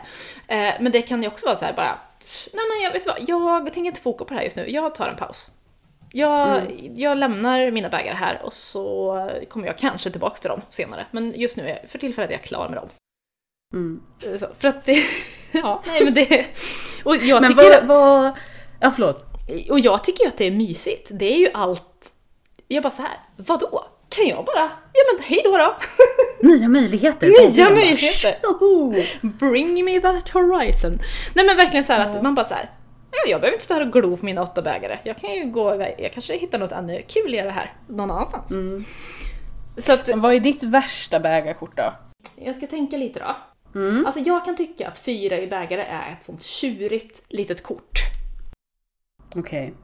Eh, 0.49 0.75
men 0.81 0.93
det 0.93 1.03
kan 1.03 1.23
ju 1.23 1.29
också 1.29 1.47
vara 1.47 1.57
så 1.57 1.65
här 1.65 1.73
bara, 1.73 1.99
nej 2.53 2.65
men 2.73 2.83
jag 2.85 2.93
vet 2.93 3.07
vad, 3.07 3.17
jag 3.27 3.65
tänker 3.65 3.89
inte 3.89 4.01
foka 4.01 4.25
på 4.25 4.35
det 4.35 4.39
här 4.39 4.45
just 4.45 4.57
nu, 4.57 4.71
jag 4.71 4.95
tar 4.95 5.09
en 5.09 5.17
paus. 5.17 5.51
Jag, 6.15 6.63
jag 6.97 7.19
lämnar 7.19 7.71
mina 7.71 7.89
bägare 7.89 8.15
här 8.15 8.41
och 8.45 8.53
så 8.53 9.31
kommer 9.49 9.67
jag 9.67 9.79
kanske 9.79 10.11
tillbaka 10.11 10.37
till 10.37 10.49
dem 10.49 10.61
senare. 10.71 11.07
Men 11.11 11.33
just 11.37 11.57
nu, 11.57 11.69
är, 11.69 11.87
för 11.87 11.99
tillfället 11.99 12.31
är 12.31 12.35
jag 12.35 12.43
klar 12.43 12.69
med 12.69 12.79
dem. 12.79 12.89
Mm. 13.73 14.03
Eh, 14.27 14.39
Så, 14.41 14.47
för 14.59 14.69
att 14.69 14.85
det, 14.85 15.05
ja, 15.53 15.83
nej 15.87 16.05
men 16.05 16.15
det, 16.15 16.47
och 17.05 17.17
jag 17.17 17.41
Men 17.43 17.51
tycker 17.51 17.87
vad, 17.87 17.87
vad... 17.87 18.33
Ja, 18.81 18.91
förlåt. 18.91 19.25
och 19.71 19.81
jag 19.81 20.05
tycker 20.05 20.25
ju 20.25 20.29
att 20.29 20.39
det 20.39 20.45
är 20.45 20.51
mysigt. 20.51 21.11
Det 21.15 21.35
är 21.35 21.39
ju 21.39 21.49
allt... 21.55 22.13
Jag 22.69 22.83
bara 22.83 22.91
så 22.91 23.03
här, 23.03 23.21
vadå? 23.37 23.85
Kan 24.17 24.27
jag 24.29 24.45
bara... 24.45 24.71
Ja 24.93 25.01
men 25.13 25.25
hej 25.25 25.41
då 25.45 25.57
då! 25.57 25.75
Nya 26.49 26.69
möjligheter. 26.69 27.27
Nya 27.27 27.71
möjligheter. 27.71 28.37
Bring 29.39 29.85
me 29.85 30.01
that 30.01 30.29
horizon. 30.29 30.99
Nej 31.35 31.47
men 31.47 31.57
verkligen 31.57 31.85
så 31.85 31.93
att 31.93 32.23
man 32.23 32.35
bara 32.35 32.45
så 32.47 32.55
här. 32.55 32.71
Ja, 33.11 33.31
jag 33.31 33.41
behöver 33.41 33.55
inte 33.55 33.65
stå 33.65 33.75
här 33.75 33.87
och 33.87 33.93
glo 33.93 34.17
på 34.17 34.25
mina 34.25 34.43
åtta 34.43 34.63
bägare. 34.63 34.99
Jag 35.05 35.17
kan 35.17 35.35
ju 35.35 35.45
gå 35.45 35.75
iväg. 35.75 35.95
Jag 35.99 36.13
kanske 36.13 36.37
hittar 36.37 36.59
något 36.59 36.73
ännu 36.73 37.03
kuligare 37.03 37.51
här. 37.51 37.73
Någon 37.89 38.11
annanstans. 38.11 38.51
Mm. 38.51 38.85
Så 39.77 39.93
att 39.93 40.09
Vad 40.15 40.35
är 40.35 40.41
ditt 40.41 40.63
värsta 40.63 41.21
bägarkort 41.21 41.77
då? 41.77 41.93
jag 42.37 42.57
ska 42.57 42.67
tänka 42.67 42.97
lite 42.97 43.21
då. 43.21 43.37
Mm. 43.81 44.07
Alltså 44.07 44.21
jag 44.21 44.45
kan 44.45 44.57
tycka 44.57 44.89
att 44.89 44.99
fyra 44.99 45.39
i 45.39 45.47
bägare 45.47 45.83
är 45.83 46.13
ett 46.13 46.25
sånt 46.25 46.43
tjurigt 46.43 47.25
litet 47.29 47.63
kort. 47.63 47.99
Okej. 49.35 49.75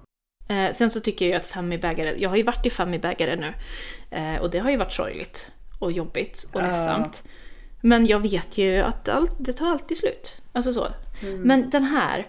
Eh, 0.49 0.73
sen 0.73 0.91
så 0.91 1.01
tycker 1.01 1.25
jag 1.25 1.31
ju 1.31 1.37
att 1.37 1.47
fem 1.47 1.73
i 1.73 1.79
bägare, 1.79 2.15
jag 2.19 2.29
har 2.29 2.37
ju 2.37 2.43
varit 2.43 2.67
i 2.67 2.71
fem 2.71 2.95
i 2.95 2.99
bägare 2.99 3.37
nu. 3.37 3.55
Eh, 4.11 4.41
och 4.41 4.51
det 4.51 4.59
har 4.59 4.71
ju 4.71 4.77
varit 4.77 4.93
sorgligt 4.93 5.51
och 5.79 5.93
jobbigt 5.93 6.47
och 6.53 6.63
ledsamt. 6.63 7.23
Men 7.81 8.07
jag 8.07 8.21
vet 8.21 8.59
ju 8.59 8.79
att 8.79 9.09
allt, 9.09 9.35
det 9.39 9.53
tar 9.53 9.71
alltid 9.71 9.97
slut. 9.97 10.37
Alltså 10.53 10.73
så. 10.73 10.87
Men 11.37 11.71
den 11.71 11.85
här, 11.85 12.29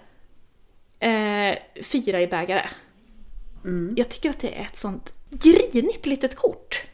eh, 1.00 1.58
fyra 1.84 2.22
i 2.22 2.28
bägare. 2.28 2.70
Mm. 3.64 3.94
Jag 3.98 4.10
tycker 4.10 4.30
att 4.30 4.40
det 4.40 4.60
är 4.60 4.64
ett 4.64 4.78
sånt 4.78 5.14
grinigt 5.30 6.06
litet 6.06 6.36
kort. 6.36 6.86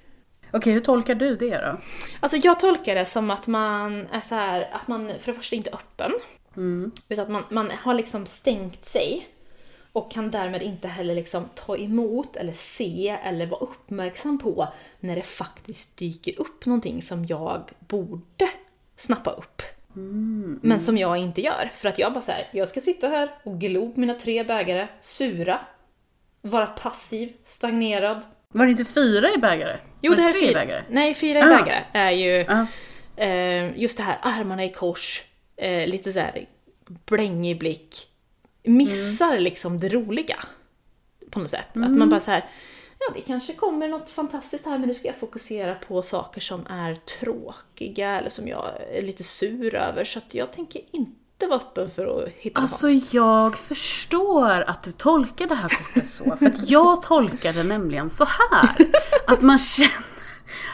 Okej, 0.51 0.73
hur 0.73 0.79
tolkar 0.79 1.15
du 1.15 1.35
det 1.35 1.57
då? 1.57 1.79
Alltså 2.19 2.37
jag 2.37 2.59
tolkar 2.59 2.95
det 2.95 3.05
som 3.05 3.31
att 3.31 3.47
man 3.47 4.07
är 4.07 4.19
så 4.19 4.35
här, 4.35 4.69
att 4.71 4.87
man 4.87 5.11
för 5.19 5.31
det 5.31 5.37
första 5.37 5.55
inte 5.55 5.69
är 5.69 5.73
öppen. 5.73 6.11
Mm. 6.57 6.91
Utan 7.09 7.23
att 7.25 7.31
man, 7.31 7.43
man 7.49 7.71
har 7.81 7.93
liksom 7.93 8.25
stängt 8.25 8.85
sig. 8.85 9.27
Och 9.95 10.11
kan 10.11 10.31
därmed 10.31 10.61
inte 10.61 10.87
heller 10.87 11.15
liksom 11.15 11.49
ta 11.55 11.77
emot 11.77 12.35
eller 12.35 12.53
se 12.53 13.17
eller 13.23 13.45
vara 13.45 13.59
uppmärksam 13.59 14.37
på 14.37 14.67
när 14.99 15.15
det 15.15 15.21
faktiskt 15.21 15.97
dyker 15.97 16.39
upp 16.39 16.65
någonting 16.65 17.01
som 17.01 17.25
jag 17.25 17.69
borde 17.79 18.49
snappa 18.97 19.31
upp. 19.31 19.61
Men 20.61 20.79
som 20.79 20.97
jag 20.97 21.17
inte 21.17 21.41
gör. 21.41 21.71
För 21.75 21.89
att 21.89 21.99
jag 21.99 22.13
bara 22.13 22.21
så 22.21 22.31
här, 22.31 22.47
jag 22.51 22.67
ska 22.67 22.81
sitta 22.81 23.07
här 23.07 23.31
och 23.43 23.59
glo 23.59 23.91
på 23.93 23.99
mina 23.99 24.13
tre 24.13 24.43
bägare, 24.43 24.87
sura, 25.01 25.59
vara 26.41 26.65
passiv, 26.67 27.33
stagnerad. 27.45 28.25
Var 28.49 28.65
det 28.65 28.71
inte 28.71 28.85
fyra 28.85 29.27
i 29.35 29.37
bägare? 29.37 29.77
Jo, 30.01 30.11
Var 30.11 30.15
det 30.15 30.21
här 30.21 30.29
är 30.29 30.33
fyra. 30.47 30.53
bägare? 30.59 30.83
Nej, 30.89 31.13
fyra 31.13 31.39
i 31.39 31.41
Ah. 31.41 31.45
bägare 31.45 31.83
är 31.93 32.11
ju 32.11 32.45
Ja. 32.47 32.65
eh, 33.23 33.79
just 33.81 33.97
det 33.97 34.03
här 34.03 34.17
armarna 34.21 34.63
i 34.65 34.69
kors, 34.69 35.23
eh, 35.57 35.87
lite 35.87 36.13
så 36.13 36.19
här 36.19 36.45
blängig 37.05 37.59
blick. 37.59 38.07
Missar 38.65 39.37
liksom 39.37 39.79
det 39.79 39.89
roliga. 39.89 40.37
På 41.29 41.39
något 41.39 41.49
sätt. 41.49 41.67
Att 41.73 41.91
man 41.91 42.09
bara 42.09 42.19
så 42.19 42.31
här, 42.31 42.49
ja 42.99 43.05
det 43.15 43.21
kanske 43.21 43.53
kommer 43.53 43.87
något 43.87 44.09
fantastiskt 44.09 44.65
här 44.65 44.77
men 44.77 44.87
nu 44.87 44.93
ska 44.93 45.07
jag 45.07 45.17
fokusera 45.17 45.75
på 45.75 46.01
saker 46.01 46.41
som 46.41 46.65
är 46.69 46.95
tråkiga 46.95 48.19
eller 48.19 48.29
som 48.29 48.47
jag 48.47 48.65
är 48.91 49.01
lite 49.01 49.23
sur 49.23 49.75
över. 49.75 50.05
Så 50.05 50.19
att 50.19 50.33
jag 50.33 50.53
tänker 50.53 50.81
inte 50.91 51.47
vara 51.47 51.59
öppen 51.59 51.91
för 51.91 52.23
att 52.23 52.29
hitta 52.29 52.61
något 52.61 52.71
Alltså 52.71 53.15
jag 53.17 53.57
förstår 53.57 54.61
att 54.61 54.83
du 54.83 54.91
tolkar 54.91 55.47
det 55.47 55.55
här 55.55 55.69
kortet 55.69 56.09
så, 56.09 56.35
för 56.35 56.45
att 56.45 56.69
jag 56.69 57.01
tolkar 57.01 57.53
det 57.53 57.63
nämligen 57.63 58.09
så 58.09 58.25
här. 58.25 58.87
Att 59.27 59.41
man 59.41 59.59
känner, 59.59 60.05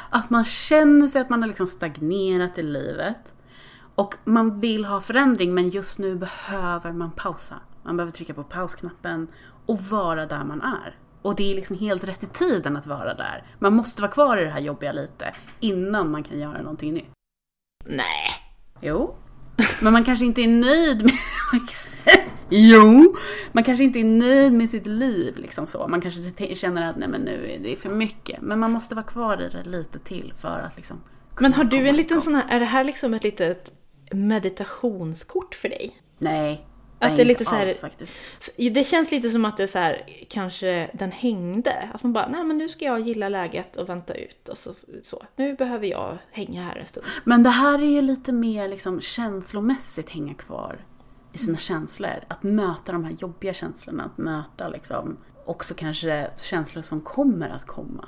att 0.10 0.30
man 0.30 0.46
känner 0.46 1.08
sig 1.08 1.22
att 1.22 1.30
man 1.30 1.42
har 1.42 1.48
liksom 1.48 1.68
stagnerat 1.68 2.58
i 2.58 2.64
livet. 2.64 3.34
Och 3.96 4.16
man 4.24 4.60
vill 4.60 4.86
ha 4.86 5.02
förändring 5.02 5.54
men 5.54 5.70
just 5.70 6.00
nu 6.00 6.16
behöver 6.16 6.92
man 6.92 7.12
pausa. 7.12 7.56
Man 7.84 7.98
behöver 7.98 8.12
trycka 8.12 8.34
på 8.34 8.44
pausknappen 8.44 9.28
och 9.66 9.80
vara 9.80 10.26
där 10.26 10.44
man 10.44 10.62
är. 10.62 10.98
Och 11.22 11.36
det 11.36 11.52
är 11.52 11.56
liksom 11.56 11.78
helt 11.78 12.04
rätt 12.04 12.24
i 12.24 12.28
tiden 12.28 12.78
att 12.78 12.88
vara 12.88 13.14
där. 13.14 13.44
Man 13.60 13.74
måste 13.74 14.02
vara 14.02 14.12
kvar 14.12 14.38
i 14.38 14.44
det 14.44 14.50
här 14.50 14.60
jobbiga 14.60 14.92
lite 14.92 15.34
innan 15.60 16.12
man 16.12 16.24
kan 16.24 16.40
göra 16.40 16.62
någonting 16.62 16.94
nytt. 16.94 17.10
Nej. 17.86 18.30
Jo. 18.82 19.16
Men 19.82 19.94
man 19.94 20.04
kanske 20.04 20.26
inte 20.26 20.42
är 20.42 20.48
nöjd 20.48 21.04
med... 21.04 21.14
Jo! 22.54 23.16
Man 23.52 23.64
kanske 23.64 23.84
inte 23.84 24.00
är 24.00 24.04
nöjd 24.04 24.54
med 24.54 24.70
sitt 24.70 24.88
liv 24.88 25.38
liksom 25.38 25.68
så. 25.68 25.88
Man 25.88 26.02
kanske 26.02 26.56
känner 26.56 26.90
att 26.90 26.98
nej 26.98 27.08
men 27.08 27.22
nu 27.22 27.52
är 27.52 27.60
det 27.60 27.76
för 27.76 27.90
mycket. 27.90 28.42
Men 28.42 28.60
man 28.60 28.72
måste 28.72 28.96
vara 28.96 29.06
kvar 29.06 29.42
i 29.42 29.50
det 29.50 29.70
lite 29.70 30.00
till 30.00 30.34
för 30.38 30.60
att 30.60 30.76
liksom... 30.76 31.02
Men 31.40 31.54
har 31.54 31.64
du 31.64 31.88
en 31.88 31.96
liten 31.96 32.22
sån 32.22 32.36
här, 32.36 32.46
är 32.50 32.60
det 32.60 32.66
här 32.66 32.84
liksom 32.84 33.14
ett 33.14 33.24
litet 33.24 33.72
meditationskort 34.12 35.56
för 35.56 35.70
dig? 35.70 36.02
Nej. 36.18 36.68
Att 37.02 37.16
det 37.16 37.22
är 37.22 37.26
lite 37.26 37.46
så 37.46 37.52
här- 37.52 37.66
alls 37.66 37.80
faktiskt. 37.80 38.18
Det 38.56 38.88
känns 38.88 39.12
lite 39.12 39.32
som 39.32 39.46
att 39.46 39.58
det 39.58 39.64
är 39.64 39.68
så 39.68 39.80
här, 39.80 40.26
kanske 40.30 40.90
den 40.94 41.12
hängde. 41.12 41.90
Att 41.94 42.04
man 42.04 42.14
bara, 42.14 42.28
nej 42.28 42.44
men 42.44 42.58
nu 42.58 42.70
ska 42.70 42.86
jag 42.86 43.00
gilla 43.00 43.30
läget 43.30 43.78
och 43.78 43.90
vänta 43.90 44.14
ut. 44.14 44.50
Och 44.50 44.58
så, 44.58 44.74
så. 45.02 45.24
Nu 45.36 45.56
behöver 45.56 45.88
jag 45.88 46.18
hänga 46.32 46.64
här 46.64 46.76
en 46.76 46.86
stund. 46.86 47.06
Men 47.24 47.44
det 47.44 47.50
här 47.50 47.80
är 47.80 47.92
ju 47.92 48.02
lite 48.02 48.32
mer 48.32 48.68
liksom 48.68 49.02
känslomässigt 49.02 50.10
hänga 50.10 50.34
kvar 50.34 50.86
i 51.34 51.38
sina 51.38 51.58
känslor. 51.58 52.24
Att 52.28 52.44
möta 52.44 52.92
de 52.92 53.04
här 53.04 53.16
jobbiga 53.20 53.54
känslorna. 53.54 54.04
Att 54.04 54.18
möta 54.18 54.68
liksom 54.70 55.18
också 55.46 55.74
kanske 55.74 56.32
känslor 56.38 56.82
som 56.82 57.02
kommer 57.02 57.50
att 57.50 57.66
komma. 57.66 58.08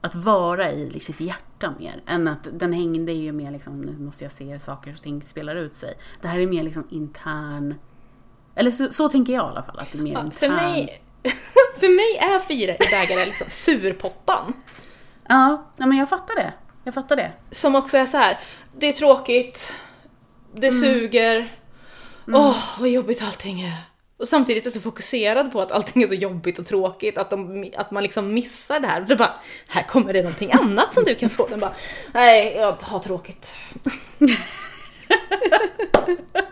Att 0.00 0.14
vara 0.14 0.72
i 0.72 1.00
sitt 1.00 1.20
hjärta 1.20 1.74
mer. 1.78 2.02
Än 2.06 2.28
att 2.28 2.48
den 2.52 2.72
hängde 2.72 3.12
är 3.12 3.22
ju 3.22 3.32
mer 3.32 3.50
liksom, 3.50 3.80
nu 3.80 3.98
måste 3.98 4.24
jag 4.24 4.32
se 4.32 4.52
hur 4.52 4.58
saker 4.58 4.92
och 4.92 5.02
ting 5.02 5.22
spelar 5.22 5.56
ut 5.56 5.74
sig. 5.74 5.94
Det 6.20 6.28
här 6.28 6.38
är 6.38 6.46
mer 6.46 6.62
liksom 6.62 6.86
intern... 6.90 7.74
Eller 8.56 8.70
så, 8.70 8.92
så 8.92 9.08
tänker 9.08 9.32
jag 9.32 9.46
i 9.46 9.50
alla 9.50 9.62
fall. 9.62 9.78
Att 9.78 9.92
det 9.92 9.98
är 9.98 10.02
mer 10.02 10.12
Ja, 10.12 10.30
för, 10.30 10.48
mig, 10.48 11.02
för 11.80 11.88
mig 11.96 12.34
är 12.34 12.38
fyra 12.38 12.74
i 12.74 12.90
bägare 12.90 13.24
liksom 13.24 13.46
surpottan. 13.50 14.52
Ja, 15.28 15.70
nej, 15.76 15.88
men 15.88 15.98
jag 15.98 16.08
fattar 16.08 16.34
det. 16.34 16.52
Jag 16.84 16.94
fattar 16.94 17.16
det. 17.16 17.32
Som 17.50 17.74
också 17.74 17.98
är 17.98 18.06
så 18.06 18.16
här, 18.16 18.38
det 18.78 18.86
är 18.86 18.92
tråkigt, 18.92 19.72
det 20.54 20.72
suger, 20.72 21.52
åh 22.26 22.56
vad 22.78 22.88
jobbigt 22.88 23.22
allting 23.22 23.60
är. 23.62 23.74
Och 24.16 24.28
samtidigt 24.28 24.66
är 24.66 24.70
så 24.70 24.80
fokuserad 24.80 25.52
på 25.52 25.60
att 25.60 25.72
allting 25.72 26.02
är 26.02 26.06
så 26.06 26.14
jobbigt 26.14 26.58
och 26.58 26.66
tråkigt 26.66 27.18
att, 27.18 27.30
de, 27.30 27.70
att 27.76 27.90
man 27.90 28.02
liksom 28.02 28.34
missar 28.34 28.80
det 28.80 28.86
här. 28.86 29.00
Och 29.00 29.06
det 29.06 29.16
bara, 29.16 29.34
här 29.68 29.82
kommer 29.82 30.12
det 30.12 30.22
någonting 30.22 30.52
annat 30.52 30.94
som 30.94 31.04
du 31.04 31.14
kan 31.14 31.30
få. 31.30 31.46
Den 31.46 31.60
bara, 31.60 31.74
nej 32.12 32.54
jag 32.56 32.76
har 32.82 32.98
tråkigt. 32.98 33.54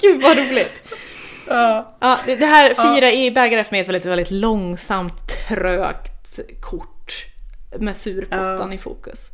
Gud 0.01 0.23
vad 0.23 0.37
roligt. 0.37 0.82
Ja, 2.01 2.19
det 2.27 2.37
det 2.37 2.47
här 2.47 2.75
fyra 2.95 3.13
i 3.13 3.31
bägare 3.31 3.65
för 3.65 3.71
mig 3.73 3.79
är 3.81 3.83
ett 3.83 3.89
väldigt, 3.89 4.07
väldigt 4.07 4.31
långsamt, 4.31 5.29
trögt 5.49 6.39
kort 6.61 7.27
med 7.79 7.97
surpottan 7.97 8.69
Ja. 8.69 8.75
i 8.75 8.79
fokus. 8.79 9.31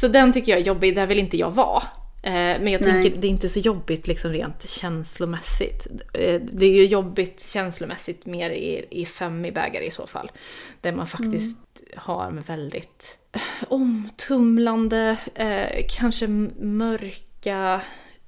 Så 0.00 0.08
den 0.08 0.32
tycker 0.32 0.52
jag 0.52 0.60
är 0.60 0.64
jobbig, 0.64 0.94
där 0.96 1.06
vill 1.06 1.18
inte 1.18 1.36
jag 1.36 1.50
vara. 1.50 1.82
Eh, 2.22 2.32
Men 2.32 2.68
jag 2.68 2.80
Nej. 2.82 2.92
tänker 2.92 3.20
det 3.20 3.26
är 3.26 3.30
inte 3.30 3.48
så 3.48 3.58
jobbigt 3.60 4.06
liksom 4.06 4.30
rent 4.32 4.68
känslomässigt. 4.68 5.86
Eh, 6.14 6.40
Det 6.52 6.66
är 6.66 6.70
ju 6.70 6.86
jobbigt 6.86 7.46
känslomässigt 7.52 8.26
mer 8.26 8.50
i, 8.50 8.86
i 8.90 9.06
fem 9.06 9.44
i 9.44 9.52
bägare 9.52 9.84
i 9.84 9.90
så 9.90 10.06
fall. 10.06 10.30
Där 10.80 10.92
man 10.92 11.06
faktiskt 11.06 11.58
har 11.96 12.26
en 12.26 12.42
väldigt 12.42 13.18
omtumlande, 13.68 15.16
eh, 15.34 15.84
kanske 15.88 16.26
mörka, 16.60 17.80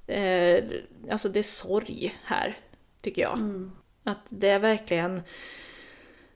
eh, 0.07 0.63
alltså 1.11 1.29
det 1.29 1.39
är 1.39 1.43
sorg 1.43 2.15
här, 2.23 2.57
tycker 3.07 3.21
jag. 3.21 3.39
Att 4.03 4.25
det 4.29 4.49
är 4.49 4.59
verkligen 4.59 5.21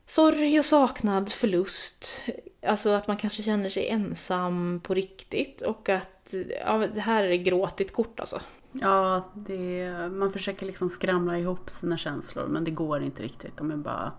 sorg 0.08 0.60
och 0.60 0.66
saknad, 0.66 1.32
förlust. 1.32 2.24
Alltså 2.68 2.90
att 2.90 3.08
man 3.08 3.18
kanske 3.18 3.44
känner 3.44 3.70
sig 3.70 3.88
ensam 3.90 4.80
på 4.84 4.94
riktigt 4.94 5.62
och 5.62 5.90
att 5.90 6.34
ja, 6.66 6.88
det 6.94 7.02
här 7.02 7.24
är 7.24 7.36
gråtigt 7.36 7.94
kort 7.94 8.20
alltså. 8.20 8.42
Ja, 8.72 9.32
det, 9.36 9.90
man 10.12 10.32
försöker 10.32 10.66
liksom 10.66 10.90
skramla 10.90 11.38
ihop 11.40 11.70
sina 11.70 11.98
känslor 11.98 12.48
men 12.48 12.64
det 12.64 12.72
går 12.72 13.04
inte 13.04 13.24
riktigt. 13.24 13.58
De 13.58 13.72
är 13.72 13.78
bara... 13.78 14.12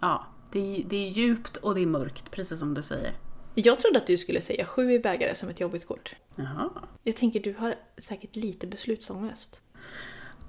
Ja, 0.00 0.26
det, 0.52 0.58
är- 0.76 0.84
det 0.84 0.96
är 0.96 1.08
djupt 1.08 1.56
och 1.56 1.74
det 1.74 1.80
är 1.82 1.86
mörkt, 1.86 2.30
precis 2.30 2.58
som 2.58 2.74
du 2.74 2.82
säger. 2.82 3.12
Jag 3.54 3.80
trodde 3.80 3.98
att 3.98 4.06
du 4.06 4.18
skulle 4.18 4.40
säga 4.40 4.66
sju 4.66 4.92
i 4.92 4.98
bägare 4.98 5.34
som 5.34 5.48
ett 5.48 5.60
jobbigt 5.60 5.86
kort. 5.86 6.16
Jaha. 6.36 6.70
Jag 7.02 7.16
tänker 7.16 7.40
du 7.40 7.54
har 7.58 7.74
säkert 7.98 8.36
lite 8.36 8.66
beslutsångest. 8.66 9.60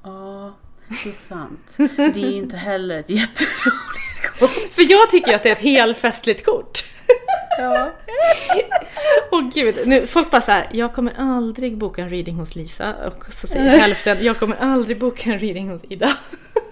Ja, 0.04 0.54
det 0.88 1.10
är 1.10 1.14
sant. 1.14 1.76
Det 1.98 2.18
är 2.24 2.32
ju 2.32 2.38
inte 2.38 2.58
heller 2.58 2.98
ett 2.98 3.10
jätteroligt 3.10 4.40
kort. 4.40 4.50
För 4.50 4.92
jag 4.92 5.10
tycker 5.10 5.36
att 5.36 5.44
det 5.44 5.50
är 5.50 5.54
ett 5.54 5.60
helfestligt 5.60 6.46
kort. 6.46 6.84
Ja. 7.58 7.92
Åh 9.32 9.50
gud, 9.54 9.76
nu, 9.86 10.08
folk 10.08 10.32
bara 10.32 10.42
så 10.42 10.52
här, 10.52 10.68
jag 10.72 10.94
kommer 10.94 11.14
aldrig 11.18 11.78
boka 11.78 12.02
en 12.02 12.10
reading 12.10 12.36
hos 12.36 12.56
Lisa. 12.56 12.96
Och 13.08 13.34
så 13.34 13.48
säger 13.48 13.78
hälften, 13.78 14.18
jag 14.24 14.38
kommer 14.40 14.56
aldrig 14.60 15.00
boka 15.00 15.34
en 15.34 15.40
reading 15.40 15.70
hos 15.70 15.84
Ida. 15.90 16.18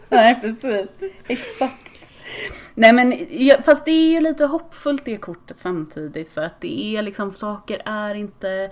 Nej, 0.09 0.41
precis. 0.41 0.87
Exakt. 1.27 1.89
Nej 2.75 2.93
men, 2.93 3.27
fast 3.63 3.85
det 3.85 3.91
är 3.91 4.11
ju 4.11 4.21
lite 4.21 4.45
hoppfullt 4.45 5.05
det 5.05 5.17
kortet 5.17 5.59
samtidigt 5.59 6.29
för 6.29 6.41
att 6.41 6.61
det 6.61 6.95
är 6.95 7.01
liksom, 7.01 7.33
saker 7.33 7.81
är 7.85 8.15
inte... 8.15 8.71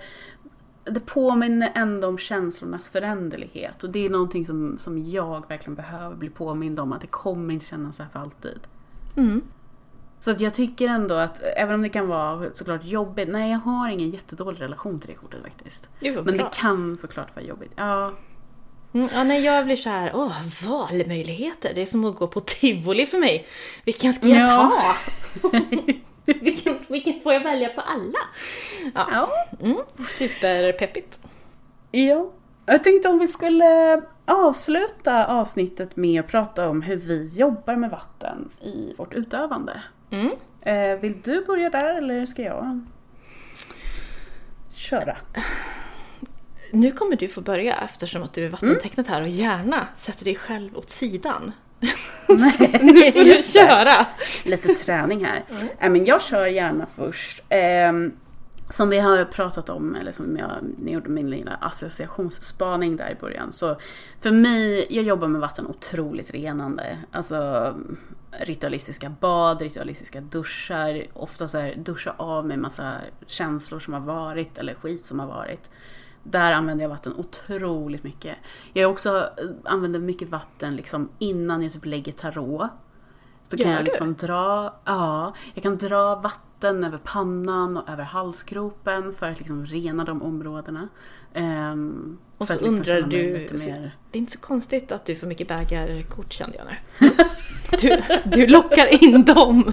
Det 0.84 1.00
påminner 1.06 1.72
ändå 1.74 2.08
om 2.08 2.18
känslornas 2.18 2.88
föränderlighet 2.88 3.84
och 3.84 3.90
det 3.90 4.06
är 4.06 4.10
någonting 4.10 4.46
som, 4.46 4.78
som 4.78 4.98
jag 5.10 5.44
verkligen 5.48 5.74
behöver 5.74 6.16
bli 6.16 6.28
påmind 6.30 6.80
om 6.80 6.92
att 6.92 7.00
det 7.00 7.06
kommer 7.06 7.54
inte 7.54 7.66
kännas 7.66 7.96
så 7.96 8.02
här 8.02 8.10
för 8.10 8.18
alltid. 8.20 8.60
Mm. 9.16 9.42
Så 10.20 10.30
att 10.30 10.40
jag 10.40 10.54
tycker 10.54 10.88
ändå 10.88 11.14
att, 11.14 11.42
även 11.56 11.74
om 11.74 11.82
det 11.82 11.88
kan 11.88 12.08
vara 12.08 12.44
såklart 12.54 12.84
jobbigt, 12.84 13.28
nej 13.28 13.50
jag 13.50 13.58
har 13.58 13.88
ingen 13.88 14.10
jättedålig 14.10 14.60
relation 14.60 15.00
till 15.00 15.08
det 15.10 15.14
kortet 15.16 15.42
faktiskt. 15.42 15.88
Vad 16.00 16.14
Men 16.14 16.24
bra. 16.24 16.32
det 16.32 16.48
kan 16.56 16.98
såklart 17.00 17.36
vara 17.36 17.46
jobbigt. 17.46 17.72
Ja, 17.76 18.12
Mm, 18.94 19.08
ja, 19.14 19.24
nej, 19.24 19.44
jag 19.44 19.64
blir 19.64 19.76
så 19.76 19.88
här, 19.88 20.12
åh, 20.14 20.32
valmöjligheter. 20.68 21.72
Det 21.74 21.82
är 21.82 21.86
som 21.86 22.04
att 22.04 22.16
gå 22.16 22.26
på 22.26 22.40
tivoli 22.40 23.06
för 23.06 23.18
mig. 23.18 23.46
Vilken 23.84 24.12
ska 24.12 24.28
jag 24.28 24.48
Ja. 24.50 24.72
ta? 25.42 25.48
vilken, 26.40 26.78
vilken 26.88 27.20
får 27.20 27.32
jag 27.32 27.40
välja 27.40 27.68
på 27.68 27.80
alla? 27.80 28.18
Ja, 28.94 29.08
ja. 29.10 29.30
mm, 29.60 29.76
superpeppigt. 30.08 31.18
Ja. 31.90 32.30
Jag 32.66 32.84
tänkte 32.84 33.08
om 33.08 33.18
vi 33.18 33.28
skulle 33.28 34.02
avsluta 34.24 35.26
avsnittet 35.26 35.96
med 35.96 36.20
att 36.20 36.28
prata 36.28 36.68
om 36.68 36.82
hur 36.82 36.96
vi 36.96 37.24
jobbar 37.24 37.76
med 37.76 37.90
vatten 37.90 38.50
i 38.60 38.94
vårt 38.96 39.14
utövande. 39.14 39.82
Mm. 40.10 40.30
Eh, 40.60 41.00
vill 41.00 41.20
du 41.22 41.44
börja 41.44 41.70
där 41.70 41.94
eller 41.94 42.26
ska 42.26 42.42
jag 42.42 42.80
köra? 44.74 45.16
Nu 46.72 46.92
kommer 46.92 47.16
du 47.16 47.28
få 47.28 47.40
börja 47.40 47.76
eftersom 47.76 48.22
att 48.22 48.32
du 48.32 48.44
är 48.44 48.48
vattentecknet 48.48 49.06
här 49.06 49.22
och 49.22 49.28
gärna 49.28 49.88
sätter 49.94 50.24
dig 50.24 50.34
själv 50.34 50.78
åt 50.78 50.90
sidan. 50.90 51.52
Nu 52.82 53.12
får 53.12 53.24
du 53.24 53.42
köra! 53.42 54.06
lite 54.44 54.74
träning 54.74 55.24
här. 55.24 55.44
Nej, 55.80 55.90
men 55.90 56.04
jag 56.04 56.22
kör 56.22 56.46
gärna 56.46 56.86
först. 56.86 57.42
Ehm, 57.48 58.12
som 58.70 58.88
vi 58.88 58.98
har 58.98 59.24
pratat 59.24 59.68
om, 59.68 59.94
eller 59.94 60.12
som 60.12 60.36
jag 60.36 60.50
ni 60.78 60.92
gjorde 60.92 61.08
min 61.08 61.30
lilla 61.30 61.52
associationsspaning 61.60 62.96
där 62.96 63.10
i 63.10 63.14
början. 63.14 63.52
Så 63.52 63.76
för 64.20 64.30
mig, 64.30 64.86
jag 64.90 65.04
jobbar 65.04 65.28
med 65.28 65.40
vatten 65.40 65.66
otroligt 65.66 66.30
renande. 66.30 66.98
Alltså 67.12 67.74
ritualistiska 68.40 69.14
bad, 69.20 69.62
ritualistiska 69.62 70.20
duschar. 70.20 71.06
Ofta 71.12 71.48
så 71.48 71.58
här, 71.58 71.74
duscha 71.76 72.14
av 72.16 72.46
med 72.46 72.58
massa 72.58 72.92
känslor 73.26 73.80
som 73.80 73.92
har 73.92 74.00
varit 74.00 74.58
eller 74.58 74.74
skit 74.74 75.06
som 75.06 75.20
har 75.20 75.26
varit. 75.26 75.70
Där 76.22 76.52
använder 76.52 76.84
jag 76.84 76.88
vatten 76.90 77.12
otroligt 77.16 78.04
mycket. 78.04 78.36
Jag 78.72 78.90
också 78.90 79.16
eh, 79.18 79.44
använder 79.64 80.00
mycket 80.00 80.28
vatten 80.28 80.76
liksom 80.76 81.08
innan 81.18 81.62
jag 81.62 81.72
typ 81.72 81.84
lägger 81.84 82.12
tarot. 82.12 82.66
Så 83.48 83.56
kan 83.56 83.66
Gör 83.66 83.72
jag 83.74 83.80
du? 83.80 83.84
liksom 83.84 84.14
dra, 84.14 84.74
ja, 84.84 85.34
jag 85.54 85.62
kan 85.62 85.76
dra 85.76 86.14
vatten 86.16 86.84
över 86.84 86.98
pannan 86.98 87.76
och 87.76 87.88
över 87.88 88.04
halsgropen 88.04 89.12
för 89.12 89.30
att 89.30 89.38
liksom 89.38 89.66
rena 89.66 90.04
de 90.04 90.22
områdena. 90.22 90.88
Ehm, 91.34 92.18
Och 92.38 92.48
så 92.48 92.54
liksom 92.54 92.74
undrar 92.74 93.02
du- 93.02 93.46
så- 93.58 93.68
mer... 93.70 93.96
Det 94.10 94.18
är 94.18 94.20
inte 94.20 94.32
så 94.32 94.40
konstigt 94.40 94.92
att 94.92 95.04
du 95.04 95.14
får 95.16 95.26
mycket 95.26 95.48
bägarkort 95.48 96.32
kände 96.32 96.56
jag 96.58 96.66
nu. 96.66 97.08
Du, 97.80 98.02
du 98.24 98.46
lockar 98.46 99.04
in 99.04 99.24
dem. 99.24 99.72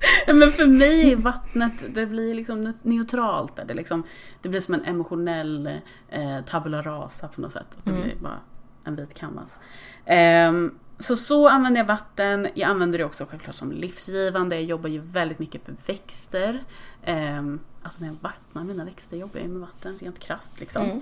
Men 0.26 0.48
för 0.52 0.66
mig 0.66 1.12
är 1.12 1.16
vattnet, 1.16 1.84
det 1.94 2.06
blir 2.06 2.34
liksom 2.34 2.72
neutralt. 2.82 3.56
där. 3.56 3.64
Det, 3.64 3.74
liksom, 3.74 4.02
det 4.42 4.48
blir 4.48 4.60
som 4.60 4.74
en 4.74 4.84
emotionell 4.84 5.66
eh, 6.08 6.40
tabula 6.46 6.82
rasa 6.82 7.28
på 7.28 7.40
något 7.40 7.52
sätt. 7.52 7.66
Att 7.78 7.84
det 7.84 7.90
Mm. 7.90 8.02
blir 8.02 8.16
bara 8.16 8.38
en 8.84 8.96
vit 8.96 9.14
canvas. 9.14 9.58
Ehm, 10.06 10.74
så 10.98 11.16
så 11.16 11.48
använder 11.48 11.80
jag 11.80 11.86
vatten. 11.86 12.48
Jag 12.54 12.70
använder 12.70 12.98
det 12.98 13.04
också 13.04 13.26
självklart 13.30 13.54
som 13.56 13.72
livsgivande. 13.72 14.54
Jag 14.56 14.64
jobbar 14.64 14.88
ju 14.88 15.00
väldigt 15.00 15.38
mycket 15.38 15.66
med 15.68 15.76
växter. 15.86 16.62
Ehm, 17.04 17.60
alltså 17.82 18.00
när 18.00 18.08
jag 18.08 18.16
vattnar 18.20 18.64
mina 18.64 18.84
växter 18.84 19.16
jobbar 19.16 19.40
jag 19.40 19.48
med 19.50 19.60
vatten 19.60 19.98
rent 20.00 20.18
krasst. 20.18 20.60
Liksom. 20.60 20.82
Mm. 20.84 21.00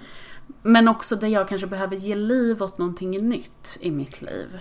Men 0.62 0.88
också 0.88 1.16
där 1.16 1.28
jag 1.28 1.48
kanske 1.48 1.66
behöver 1.66 1.96
ge 1.96 2.14
liv 2.14 2.62
åt 2.62 2.78
någonting 2.78 3.28
nytt 3.28 3.78
i 3.80 3.90
mitt 3.90 4.22
liv. 4.22 4.60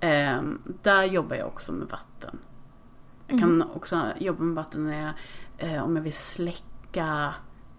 Ehm, 0.00 0.58
där 0.82 1.04
jobbar 1.04 1.36
jag 1.36 1.46
också 1.46 1.72
med 1.72 1.88
vatten. 1.88 2.38
Jag 3.28 3.38
kan 3.38 3.70
också 3.74 4.06
jobba 4.18 4.42
med 4.42 4.54
vatten 4.54 4.86
när 4.86 5.00
jag, 5.02 5.12
eh, 5.70 5.84
om 5.84 5.96
jag 5.96 6.02
vill 6.02 6.12
släcka 6.12 7.34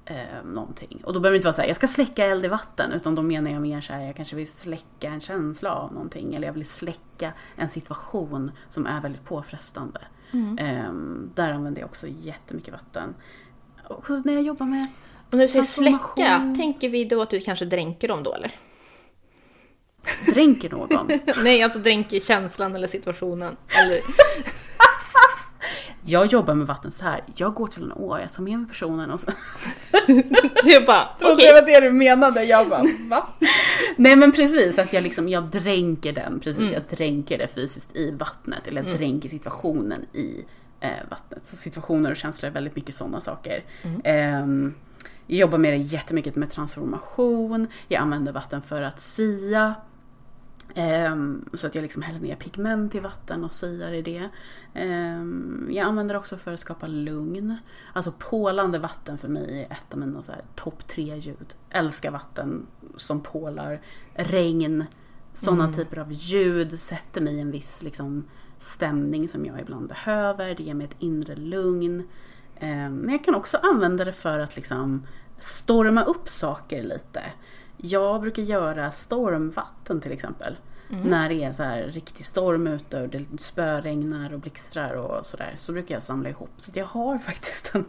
eh, 0.06 0.46
någonting. 0.46 1.02
Och 1.04 1.14
då 1.14 1.20
behöver 1.20 1.34
det 1.34 1.38
inte 1.38 1.46
vara 1.46 1.54
så 1.54 1.62
här, 1.62 1.68
jag 1.68 1.76
ska 1.76 1.88
släcka 1.88 2.26
eld 2.26 2.46
i 2.46 2.48
vatten. 2.48 2.92
Utan 2.92 3.16
då 3.16 3.22
menar 3.22 3.52
jag 3.52 3.62
mer 3.62 3.82
så 3.82 3.94
här, 3.94 4.02
jag 4.06 4.16
kanske 4.16 4.36
vill 4.36 4.48
släcka 4.48 5.08
en 5.08 5.22
känsla 5.22 5.76
av 5.76 5.94
någonting. 5.94 6.36
Eller 6.36 6.48
jag 6.48 6.54
vill 6.54 6.66
släcka 6.66 7.34
en 7.56 7.70
situation 7.70 8.52
som 8.70 8.86
är 8.86 9.02
väldigt 9.02 9.26
påfrestande. 9.26 10.02
Ehm, 10.58 11.32
där 11.36 11.54
använder 11.54 11.82
jag 11.82 11.90
också 11.90 12.08
jättemycket 12.08 12.74
vatten. 12.74 13.16
Och 13.84 14.10
när 14.26 14.34
jag 14.34 14.44
jobbar 14.44 14.66
med 14.66 14.88
Och 15.28 15.34
när 15.34 15.42
du 15.42 15.48
säger 15.48 15.64
släcka, 15.66 16.54
tänker 16.58 16.90
vi 16.90 17.06
då 17.06 17.22
att 17.22 17.30
du 17.30 17.40
kanske 17.40 17.66
dränker 17.66 18.08
dem 18.08 18.24
då 18.24 18.34
eller? 18.34 18.56
dränker 20.34 20.70
någon. 20.70 21.10
Nej, 21.44 21.64
alltså 21.64 21.80
dränker 21.80 22.20
känslan 22.20 22.76
eller 22.76 22.88
situationen. 22.88 23.58
Eller... 23.68 24.00
Jag 26.10 26.26
jobbar 26.26 26.54
med 26.54 26.68
vatten 26.68 26.92
så 26.92 27.04
här. 27.04 27.24
jag 27.36 27.54
går 27.54 27.68
till 27.68 27.84
en 27.84 27.92
å, 27.92 28.20
jag 28.20 28.34
tar 28.34 28.44
med 28.44 28.58
mig 28.60 28.68
personen 28.68 29.12
och 29.12 29.22
så 29.22 29.28
Du 30.64 30.86
bara, 30.86 31.10
okej. 31.22 31.48
det 31.48 31.54
var 31.54 31.66
det 31.66 31.80
du 31.80 31.92
menade. 31.92 32.44
Jag 32.44 32.70
bara, 32.70 32.84
va? 33.10 33.28
Nej 33.96 34.16
men 34.16 34.32
precis, 34.32 34.80
att 34.80 34.94
jag 34.94 35.04
liksom, 35.04 35.30
jag 35.30 35.44
dränker 35.44 36.14
den, 36.14 36.40
precis, 36.40 36.72
jag 36.72 36.82
dränker 36.90 37.38
det 37.38 37.48
fysiskt 37.48 37.96
i 37.96 38.12
vattnet. 38.12 38.68
Eller 38.68 38.84
jag 38.84 38.98
dränker 38.98 39.30
situationen 39.30 40.06
i 40.14 40.46
eh, 40.80 40.90
vattnet. 41.10 41.46
Så 41.46 41.56
situationer 41.56 42.12
och 42.12 42.18
känslor 42.18 42.50
är 42.50 42.54
väldigt 42.54 42.76
mycket 42.76 42.96
sådana 42.96 43.20
saker. 43.20 43.64
Ehm, 44.04 44.74
jag 45.28 45.38
jobbar 45.40 45.58
med 45.58 45.74
det 45.74 45.78
jättemycket 45.78 46.36
med 46.36 46.50
transformation, 46.50 47.68
jag 47.88 48.02
använder 48.02 48.34
vatten 48.34 48.62
för 48.62 48.82
att 48.84 49.02
sia. 49.02 49.76
Ehm, 50.76 51.46
så 51.54 51.68
att 51.68 51.76
jag 51.76 51.82
liksom 51.82 52.02
häller 52.02 52.20
ner 52.20 52.36
pigment 52.36 52.96
i 52.96 53.00
vatten 53.00 53.44
och 53.44 53.52
syar 53.52 53.94
i 53.94 54.02
det. 54.02 54.30
Ehm, 54.74 55.70
jag 55.72 55.88
använder 55.88 56.18
också 56.18 56.38
för 56.38 56.54
att 56.54 56.60
skapa 56.60 56.88
lugn. 56.88 57.58
Alltså 57.94 58.14
pålande 58.20 58.80
vatten 58.80 59.18
för 59.18 59.28
mig 59.28 59.62
är 59.62 59.74
ett 59.74 59.94
av 59.94 60.00
mina 60.00 60.22
topp 60.56 60.88
tre 60.88 61.18
ljud. 61.18 61.56
Älskar 61.70 62.12
vatten 62.12 62.68
som 62.96 63.22
pålar. 63.22 63.82
Regn. 64.14 64.86
Sådana 65.34 65.74
typer 65.74 66.00
av 66.00 66.12
ljud 66.12 66.80
sätter 66.80 67.22
mig 67.22 67.34
i 67.34 67.40
en 67.40 67.52
viss 67.52 67.84
liksom, 67.84 68.26
stämning 68.58 69.28
som 69.28 69.46
jag 69.46 69.60
ibland 69.60 69.88
behöver. 69.88 70.56
Det 70.56 70.64
ger 70.64 70.74
mig 70.74 70.88
ett 70.88 70.96
inre 71.00 71.36
lugn. 71.36 72.08
Ehm, 72.56 72.96
men 72.96 73.12
jag 73.12 73.24
kan 73.24 73.36
också 73.36 73.58
använda 73.58 74.06
det 74.06 74.14
för 74.14 74.40
att 74.40 74.56
liksom 74.56 75.08
storma 75.38 76.04
upp 76.04 76.30
saker 76.30 76.84
lite. 76.84 77.22
Jag 77.82 78.22
brukar 78.22 78.42
göra 78.44 78.92
stormvatten 78.92 80.02
till 80.02 80.12
exempel. 80.12 80.58
När 81.06 81.30
det 81.30 81.44
är 81.44 81.54
så 81.54 81.64
här 81.64 81.84
riktig 81.84 82.26
storm 82.26 82.68
ute 82.68 83.02
och 83.02 83.10
det 83.10 83.26
spöregnar 83.38 84.34
och 84.34 84.40
blixtrar 84.40 84.94
och 84.94 85.26
sådär. 85.26 85.54
Så 85.58 85.72
brukar 85.74 85.96
jag 85.96 86.04
samla 86.04 86.30
ihop. 86.30 86.50
Så 86.58 86.72
jag 86.76 86.86
har 86.86 87.18
faktiskt 87.30 87.76
en, 87.76 87.86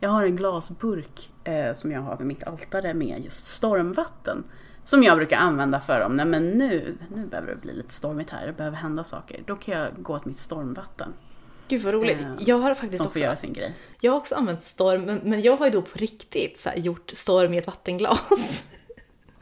jag 0.00 0.10
har 0.10 0.24
en 0.24 0.36
glasburk 0.36 1.30
eh, 1.44 1.72
som 1.72 1.92
jag 1.92 2.00
har 2.00 2.16
vid 2.16 2.26
mitt 2.26 2.44
altare 2.44 2.94
med 2.94 3.24
just 3.24 3.46
stormvatten. 3.46 4.44
Som 4.84 5.02
jag 5.02 5.16
brukar 5.16 5.36
använda 5.36 5.80
för 5.80 6.00
om, 6.00 6.14
nej 6.14 6.26
men 6.26 6.48
nu, 6.50 6.96
nu 7.14 7.26
behöver 7.26 7.48
det 7.54 7.60
bli 7.60 7.72
lite 7.72 7.92
stormigt 7.94 8.30
här, 8.30 8.46
det 8.46 8.52
behöver 8.52 8.76
hända 8.76 9.04
saker. 9.04 9.42
Då 9.46 9.56
kan 9.56 9.78
jag 9.78 9.88
gå 10.02 10.14
åt 10.14 10.24
mitt 10.24 10.38
stormvatten. 10.38 11.12
Gud 11.68 11.82
vad 11.82 11.94
roligt. 11.94 12.20
Eh, 12.20 12.26
Jag 12.38 12.56
har 12.58 12.74
faktiskt 12.74 12.96
Som 12.96 13.06
också, 13.06 13.18
får 13.18 13.22
göra 13.22 13.36
sin 13.36 13.52
grej. 13.52 13.74
jag 14.00 14.12
har 14.12 14.18
också 14.18 14.34
använt 14.34 14.62
storm, 14.62 15.02
men, 15.02 15.20
men 15.24 15.40
jag 15.42 15.56
har 15.56 15.66
ju 15.66 15.72
då 15.72 15.82
på 15.82 15.98
riktigt 15.98 16.60
så 16.60 16.68
här, 16.68 16.76
gjort 16.76 17.10
storm 17.14 17.54
i 17.54 17.58
ett 17.58 17.66
vattenglas. 17.66 18.64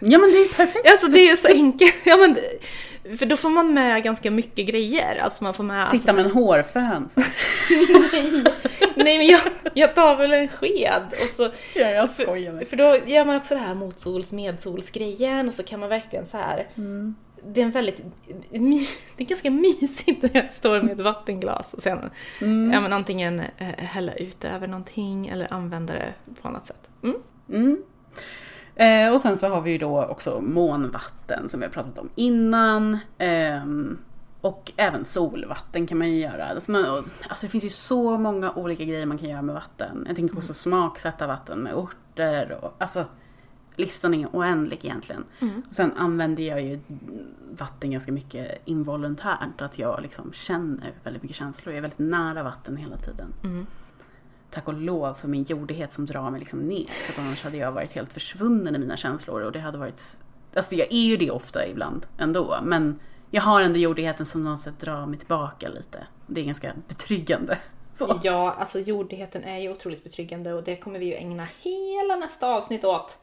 Ja 0.00 0.18
men 0.18 0.30
det 0.30 0.36
är 0.36 0.54
perfekt. 0.54 0.90
Alltså 0.90 1.06
det 1.06 1.30
är 1.30 1.36
så 1.36 1.48
enkelt. 1.48 1.94
Ja, 2.04 2.16
men, 2.16 2.36
för 3.18 3.26
då 3.26 3.36
får 3.36 3.50
man 3.50 3.74
med 3.74 4.02
ganska 4.02 4.30
mycket 4.30 4.66
grejer. 4.66 5.18
Alltså 5.18 5.44
man 5.44 5.54
får 5.54 5.64
med... 5.64 5.86
Sitta 5.86 6.12
med 6.12 6.24
en 6.24 6.30
hårfön. 6.30 7.08
nej, 8.12 8.44
nej 8.94 9.18
men 9.18 9.26
jag, 9.26 9.40
jag 9.74 9.94
tar 9.94 10.16
väl 10.16 10.32
en 10.32 10.48
sked 10.48 11.02
och 11.10 11.28
så... 11.36 11.42
Ja, 11.74 11.90
jag 11.90 12.10
skojar 12.10 12.52
med. 12.52 12.68
För 12.68 12.76
då 12.76 12.98
gör 13.06 13.24
man 13.24 13.36
också 13.36 13.54
det 13.54 13.60
här 13.60 13.74
motsols 13.74 14.32
medsolsgrejen 14.32 15.48
och 15.48 15.54
så 15.54 15.62
kan 15.62 15.80
man 15.80 15.88
verkligen 15.88 16.26
så 16.26 16.36
här. 16.36 16.68
Mm. 16.74 17.14
Det 17.46 17.60
är 17.60 17.64
en 17.64 17.70
väldigt, 17.70 18.02
det 19.16 19.24
är 19.24 19.24
ganska 19.24 19.50
mysigt 19.50 20.22
när 20.22 20.30
jag 20.32 20.52
står 20.52 20.82
med 20.82 20.92
ett 20.92 21.04
vattenglas 21.04 21.74
och 21.74 21.82
sen 21.82 22.10
Mm. 22.40 22.72
ja, 22.72 22.80
men 22.80 22.92
antingen 22.92 23.40
eh, 23.40 23.66
hälla 23.76 24.12
ut 24.14 24.44
över 24.44 24.66
någonting 24.66 25.28
eller 25.28 25.52
använda 25.52 25.92
det 25.92 26.12
på 26.42 26.48
annat 26.48 26.66
sätt. 26.66 26.88
Mm. 27.48 27.82
Mm. 28.80 29.06
Eh, 29.06 29.12
och 29.14 29.20
sen 29.20 29.36
så 29.36 29.48
har 29.48 29.60
vi 29.60 29.70
ju 29.70 29.78
då 29.78 30.04
också 30.04 30.40
månvatten 30.40 31.48
som 31.48 31.60
vi 31.60 31.66
har 31.66 31.72
pratat 31.72 31.98
om 31.98 32.08
innan. 32.14 32.98
Ehm, 33.18 33.98
och 34.40 34.72
även 34.76 35.04
solvatten 35.04 35.86
kan 35.86 35.98
man 35.98 36.10
ju 36.10 36.18
göra. 36.18 36.46
Alltså, 36.46 36.70
man, 36.70 36.84
alltså 37.28 37.46
det 37.46 37.50
finns 37.50 37.64
ju 37.64 37.70
så 37.70 38.18
många 38.18 38.52
olika 38.52 38.84
grejer 38.84 39.06
man 39.06 39.18
kan 39.18 39.28
göra 39.28 39.42
med 39.42 39.54
vatten. 39.54 40.04
Jag 40.06 40.16
tänker 40.16 40.36
också 40.36 40.54
smaksätta 40.54 41.26
vatten 41.26 41.58
med 41.58 41.74
örter 41.74 42.58
och 42.64 42.74
alltså 42.78 43.04
listan 43.76 44.14
är 44.14 44.26
oändlig 44.32 44.84
egentligen. 44.84 45.24
Och 45.68 45.74
sen 45.74 45.92
använder 45.96 46.42
jag 46.42 46.62
ju 46.62 46.80
vatten 47.52 47.90
ganska 47.90 48.12
mycket 48.12 48.62
involontärt. 48.64 49.60
Att 49.60 49.78
jag 49.78 50.02
liksom 50.02 50.32
känner 50.32 50.92
väldigt 51.04 51.22
mycket 51.22 51.36
känslor. 51.36 51.72
Jag 51.72 51.78
är 51.78 51.82
väldigt 51.82 51.98
nära 51.98 52.42
vatten 52.42 52.76
hela 52.76 52.96
tiden 52.96 53.32
Mm. 53.44 53.66
Tack 54.50 54.68
och 54.68 54.74
lov 54.74 55.14
för 55.14 55.28
min 55.28 55.44
jordighet 55.44 55.92
som 55.92 56.06
drar 56.06 56.30
mig 56.30 56.40
liksom 56.40 56.60
ner. 56.60 56.86
För 56.86 57.22
annars 57.22 57.44
hade 57.44 57.56
jag 57.56 57.72
varit 57.72 57.92
helt 57.92 58.12
försvunnen 58.12 58.74
i 58.74 58.78
mina 58.78 58.96
känslor 58.96 59.42
och 59.42 59.52
det 59.52 59.60
hade 59.60 59.78
varit... 59.78 60.20
Alltså 60.54 60.74
jag 60.74 60.92
är 60.92 61.04
ju 61.04 61.16
det 61.16 61.30
ofta 61.30 61.66
ibland 61.66 62.06
ändå, 62.18 62.58
men 62.62 63.00
jag 63.30 63.42
har 63.42 63.62
ändå 63.62 63.78
jordigheten 63.78 64.26
som 64.26 64.44
något 64.44 64.60
sätt 64.60 64.78
drar 64.78 65.06
mig 65.06 65.18
tillbaka 65.18 65.68
lite. 65.68 66.06
Det 66.26 66.40
är 66.40 66.44
ganska 66.44 66.72
betryggande. 66.88 67.58
Så. 67.92 68.20
Ja, 68.22 68.52
alltså 68.58 68.78
jordigheten 68.78 69.44
är 69.44 69.58
ju 69.58 69.70
otroligt 69.70 70.04
betryggande 70.04 70.52
och 70.52 70.64
det 70.64 70.76
kommer 70.76 70.98
vi 70.98 71.06
ju 71.06 71.14
ägna 71.14 71.48
hela 71.60 72.16
nästa 72.16 72.46
avsnitt 72.46 72.84
åt. 72.84 73.18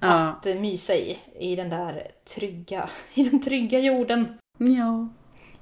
Ja. 0.00 0.08
Att 0.08 0.46
eh, 0.46 0.54
mysa 0.54 0.94
i, 0.94 1.18
i 1.40 1.56
den 1.56 1.70
där 1.70 2.10
trygga, 2.34 2.88
i 3.14 3.24
den 3.28 3.42
trygga 3.42 3.78
jorden. 3.78 4.38
ja. 4.58 5.08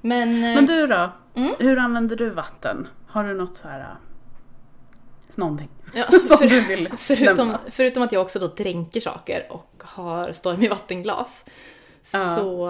Men, 0.01 0.29
eh, 0.29 0.55
Men 0.55 0.65
du 0.65 0.87
då? 0.87 1.09
Mm. 1.35 1.53
Hur 1.59 1.77
använder 1.77 2.15
du 2.15 2.29
vatten? 2.29 2.87
Har 3.07 3.23
du 3.23 3.33
något 3.33 3.55
så 3.55 3.67
här... 3.67 3.95
Någonting 5.37 5.69
ja, 5.93 6.05
som 6.37 6.47
du 6.47 6.61
vill 6.61 6.89
förutom, 6.97 7.35
nämna? 7.35 7.59
förutom 7.71 8.03
att 8.03 8.11
jag 8.11 8.21
också 8.21 8.39
då 8.39 8.47
dränker 8.47 9.01
saker 9.01 9.47
och 9.49 9.83
har 9.83 10.31
storm 10.31 10.63
i 10.63 10.67
vattenglas. 10.67 11.45
Ja. 12.13 12.35
Så 12.35 12.69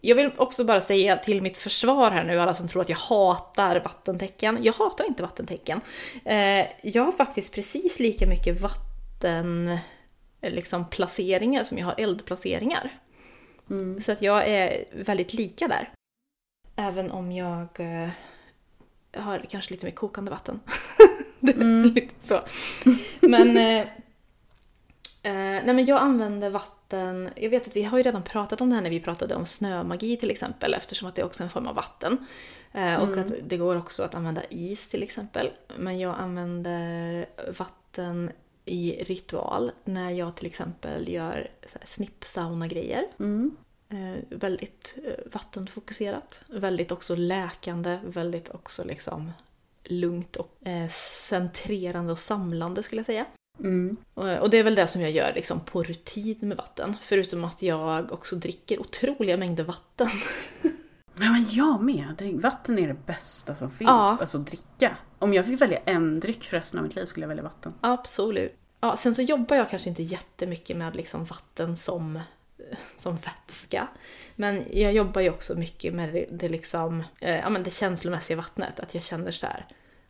jag 0.00 0.16
vill 0.16 0.30
också 0.36 0.64
bara 0.64 0.80
säga 0.80 1.16
till 1.16 1.42
mitt 1.42 1.58
försvar 1.58 2.10
här 2.10 2.24
nu, 2.24 2.40
alla 2.40 2.54
som 2.54 2.68
tror 2.68 2.82
att 2.82 2.88
jag 2.88 2.96
hatar 2.96 3.80
vattentecken. 3.80 4.58
Jag 4.62 4.72
hatar 4.72 5.04
inte 5.04 5.22
vattentecken. 5.22 5.80
Eh, 6.24 6.66
jag 6.82 7.04
har 7.04 7.12
faktiskt 7.12 7.54
precis 7.54 7.98
lika 7.98 8.26
mycket 8.26 8.60
vatten 8.60 9.78
eh, 10.40 10.50
liksom, 10.52 10.84
placeringar 10.84 11.64
som 11.64 11.78
jag 11.78 11.86
har 11.86 11.94
eldplaceringar. 11.98 12.98
Mm. 13.70 14.00
Så 14.00 14.12
att 14.12 14.22
jag 14.22 14.48
är 14.48 14.84
väldigt 14.92 15.32
lika 15.32 15.68
där. 15.68 15.90
Även 16.76 17.10
om 17.10 17.32
jag 17.32 17.68
eh, 17.76 18.08
har 19.14 19.46
kanske 19.50 19.70
lite 19.74 19.86
mer 19.86 19.92
kokande 19.92 20.30
vatten. 20.30 20.60
Mm. 21.54 21.94
så. 22.20 22.40
Men, 23.20 23.56
eh, 23.56 23.80
eh, 25.22 25.64
nej 25.64 25.74
men 25.74 25.84
jag 25.84 25.98
använder 25.98 26.50
vatten, 26.50 27.30
jag 27.36 27.50
vet 27.50 27.66
att 27.66 27.76
vi 27.76 27.82
har 27.82 27.98
ju 27.98 28.02
redan 28.02 28.22
pratat 28.22 28.60
om 28.60 28.68
det 28.68 28.74
här 28.74 28.82
när 28.82 28.90
vi 28.90 29.00
pratade 29.00 29.34
om 29.34 29.46
snömagi 29.46 30.16
till 30.16 30.30
exempel 30.30 30.74
eftersom 30.74 31.08
att 31.08 31.14
det 31.14 31.22
är 31.22 31.26
också 31.26 31.42
en 31.42 31.50
form 31.50 31.66
av 31.66 31.74
vatten. 31.74 32.26
Eh, 32.72 33.02
och 33.02 33.16
att 33.16 33.32
det 33.44 33.56
går 33.56 33.76
också 33.76 34.02
att 34.02 34.14
använda 34.14 34.42
is 34.50 34.88
till 34.88 35.02
exempel. 35.02 35.50
Men 35.76 35.98
jag 35.98 36.14
använder 36.18 37.26
vatten 37.58 38.30
i 38.64 39.04
ritual 39.04 39.72
när 39.84 40.10
jag 40.10 40.34
till 40.34 40.46
exempel 40.46 41.08
gör 41.08 41.50
snippsauna-grejer. 41.84 43.06
Mm. 43.18 43.56
Eh, 43.88 44.38
väldigt 44.38 44.98
eh, 45.04 45.32
vattenfokuserat. 45.32 46.42
Väldigt 46.46 46.92
också 46.92 47.16
läkande, 47.16 47.98
väldigt 48.04 48.54
också 48.54 48.84
liksom 48.84 49.32
lugnt 49.86 50.36
och 50.36 50.66
eh, 50.66 50.88
centrerande 51.28 52.12
och 52.12 52.18
samlande 52.18 52.82
skulle 52.82 52.98
jag 52.98 53.06
säga. 53.06 53.26
Mm. 53.60 53.96
Och, 54.14 54.50
det 54.50 54.58
är 54.58 54.62
väl 54.62 54.74
det 54.74 54.86
som 54.86 55.02
jag 55.02 55.10
gör 55.10 55.32
liksom 55.34 55.60
på 55.60 55.82
rutin 55.82 56.38
med 56.40 56.56
vatten. 56.56 56.96
Förutom 57.00 57.44
att 57.44 57.62
jag 57.62 58.12
också 58.12 58.36
dricker 58.36 58.80
otroliga 58.80 59.36
mängder 59.36 59.64
vatten. 59.64 60.08
Ja, 61.20 61.30
men 61.32 61.46
jag 61.48 61.82
med. 61.82 62.40
Vatten 62.42 62.78
är 62.78 62.88
det 62.88 63.06
bästa 63.06 63.54
som 63.54 63.70
finns. 63.70 63.88
Ja. 63.88 64.18
Alltså 64.20 64.38
dricka. 64.38 64.96
Om 65.18 65.34
jag 65.34 65.46
fick 65.46 65.60
välja 65.60 65.78
en 65.84 66.20
dryck 66.20 66.44
för 66.44 66.56
resten 66.56 66.78
av 66.78 66.86
mitt 66.86 66.94
liv 66.94 67.04
skulle 67.04 67.24
jag 67.24 67.28
välja 67.28 67.42
vatten. 67.42 67.72
Absolut. 67.80 68.56
Ja, 68.80 68.96
sen 68.96 69.14
så 69.14 69.22
jobbar 69.22 69.56
jag 69.56 69.70
kanske 69.70 69.88
inte 69.88 70.02
jättemycket 70.02 70.76
med 70.76 70.96
liksom 70.96 71.24
vatten 71.24 71.76
som, 71.76 72.20
som 72.96 73.16
vätska. 73.16 73.88
Men 74.36 74.64
jag 74.70 74.92
jobbar 74.92 75.20
ju 75.20 75.30
också 75.30 75.54
mycket 75.54 75.94
med 75.94 76.12
det, 76.12 76.26
det, 76.30 76.48
liksom, 76.48 77.02
eh, 77.20 77.36
ja, 77.36 77.48
men 77.48 77.62
det 77.62 77.70
känslomässiga 77.70 78.36
vattnet. 78.36 78.80
Att 78.80 78.94
jag 78.94 79.02
känner 79.02 79.30
så 79.30 79.46
här, 79.46 79.66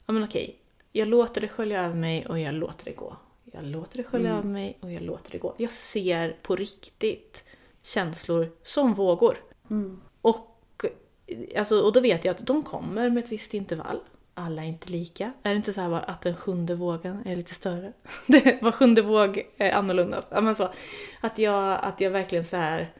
ja 0.06 0.12
men 0.12 0.24
okej, 0.24 0.56
jag 0.92 1.08
låter 1.08 1.40
det 1.40 1.48
skölja 1.48 1.84
över 1.84 1.94
mig 1.94 2.26
och 2.26 2.38
jag 2.38 2.54
låter 2.54 2.84
det 2.84 2.92
gå. 2.92 3.16
Jag 3.52 3.64
låter 3.64 3.96
det 3.96 4.04
skölja 4.04 4.30
över 4.30 4.48
mig 4.48 4.78
och 4.80 4.92
jag 4.92 5.02
låter 5.02 5.30
det 5.30 5.38
gå. 5.38 5.54
Jag 5.56 5.72
ser 5.72 6.36
på 6.42 6.56
riktigt 6.56 7.44
känslor 7.82 8.50
som 8.62 8.94
vågor. 8.94 9.36
Mm. 9.70 10.00
Och, 10.20 10.84
alltså, 11.56 11.80
och 11.80 11.92
då 11.92 12.00
vet 12.00 12.24
jag 12.24 12.34
att 12.34 12.46
de 12.46 12.62
kommer 12.62 13.10
med 13.10 13.24
ett 13.24 13.32
visst 13.32 13.54
intervall. 13.54 14.00
Alla 14.34 14.62
är 14.62 14.66
inte 14.66 14.92
lika. 14.92 15.32
Är 15.42 15.50
det 15.50 15.56
inte 15.56 15.72
så 15.72 15.80
här 15.80 16.10
att 16.10 16.22
den 16.22 16.36
sjunde 16.36 16.74
vågen 16.74 17.26
är 17.26 17.36
lite 17.36 17.54
större? 17.54 17.92
Var 18.60 18.72
sjunde 18.72 19.02
våg 19.02 19.46
är 19.56 19.72
annorlunda. 19.72 20.22
Ja, 20.30 20.40
men 20.40 20.56
så, 20.56 20.70
att, 21.20 21.38
jag, 21.38 21.78
att 21.82 22.00
jag 22.00 22.10
verkligen 22.10 22.44
så 22.44 22.56
här 22.56 22.92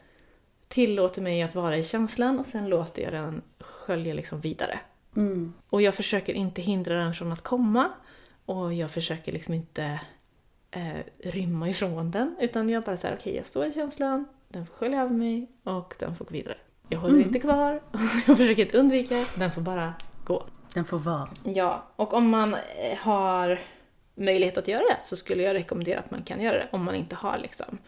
tillåter 0.68 1.22
mig 1.22 1.42
att 1.42 1.54
vara 1.54 1.76
i 1.76 1.84
känslan 1.84 2.38
och 2.38 2.46
sen 2.46 2.68
låter 2.68 3.02
jag 3.02 3.12
den 3.12 3.42
skölja 3.60 4.14
liksom 4.14 4.40
vidare. 4.40 4.80
Mm. 5.16 5.52
Och 5.68 5.82
jag 5.82 5.94
försöker 5.94 6.34
inte 6.34 6.62
hindra 6.62 6.94
den 6.94 7.14
från 7.14 7.32
att 7.32 7.42
komma. 7.42 7.90
Och 8.46 8.74
jag 8.74 8.90
försöker 8.90 9.32
liksom 9.32 9.54
inte 9.54 10.00
eh, 10.70 10.96
rymma 11.24 11.68
ifrån 11.68 12.10
den. 12.10 12.36
Utan 12.40 12.68
jag 12.68 12.82
bara 12.82 12.96
säger 12.96 13.16
okej 13.16 13.36
jag 13.36 13.46
står 13.46 13.66
i 13.66 13.72
känslan, 13.72 14.24
den 14.48 14.66
får 14.66 14.74
skölja 14.74 15.02
över 15.02 15.14
mig 15.14 15.50
och 15.64 15.94
den 15.98 16.16
får 16.16 16.24
gå 16.24 16.30
vidare. 16.32 16.56
Jag 16.88 16.98
håller 16.98 17.14
Mm. 17.14 17.26
inte 17.26 17.38
kvar, 17.40 17.82
jag 18.26 18.36
försöker 18.36 18.62
inte 18.62 18.78
undvika, 18.78 19.14
den 19.36 19.50
får 19.50 19.62
bara 19.62 19.94
gå. 20.24 20.44
Den 20.74 20.84
får 20.84 20.98
vara. 20.98 21.28
Ja, 21.44 21.84
och 21.96 22.14
om 22.14 22.28
man 22.30 22.54
eh, 22.54 22.98
har 22.98 23.60
möjlighet 24.14 24.58
att 24.58 24.68
göra 24.68 24.82
det 24.82 24.96
så 25.04 25.16
skulle 25.16 25.42
jag 25.42 25.54
rekommendera 25.54 25.98
att 25.98 26.10
man 26.10 26.22
kan 26.22 26.40
göra 26.40 26.58
det 26.58 26.68
om 26.72 26.84
man 26.84 26.94
inte 26.94 27.16
har 27.16 27.38
liksom, 27.38 27.78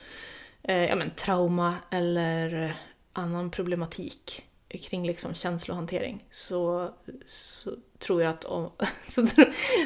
eh, 0.63 0.85
ja, 0.85 0.97
men, 0.97 1.11
trauma 1.11 1.77
eller 1.91 2.77
annan 3.13 3.51
problematik 3.51 4.45
kring 4.69 5.07
liksom 5.07 5.35
känslohantering 5.35 6.25
så, 6.31 6.95
så 7.27 7.77
tror 7.99 8.23
jag 8.23 8.31
att 8.31 8.45
om... 8.45 8.71
Så, 9.09 9.27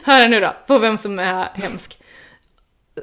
hör 0.04 0.28
nu 0.28 0.40
då, 0.40 0.56
på 0.66 0.78
vem 0.78 0.98
som 0.98 1.18
är 1.18 1.44
hemsk. 1.44 2.02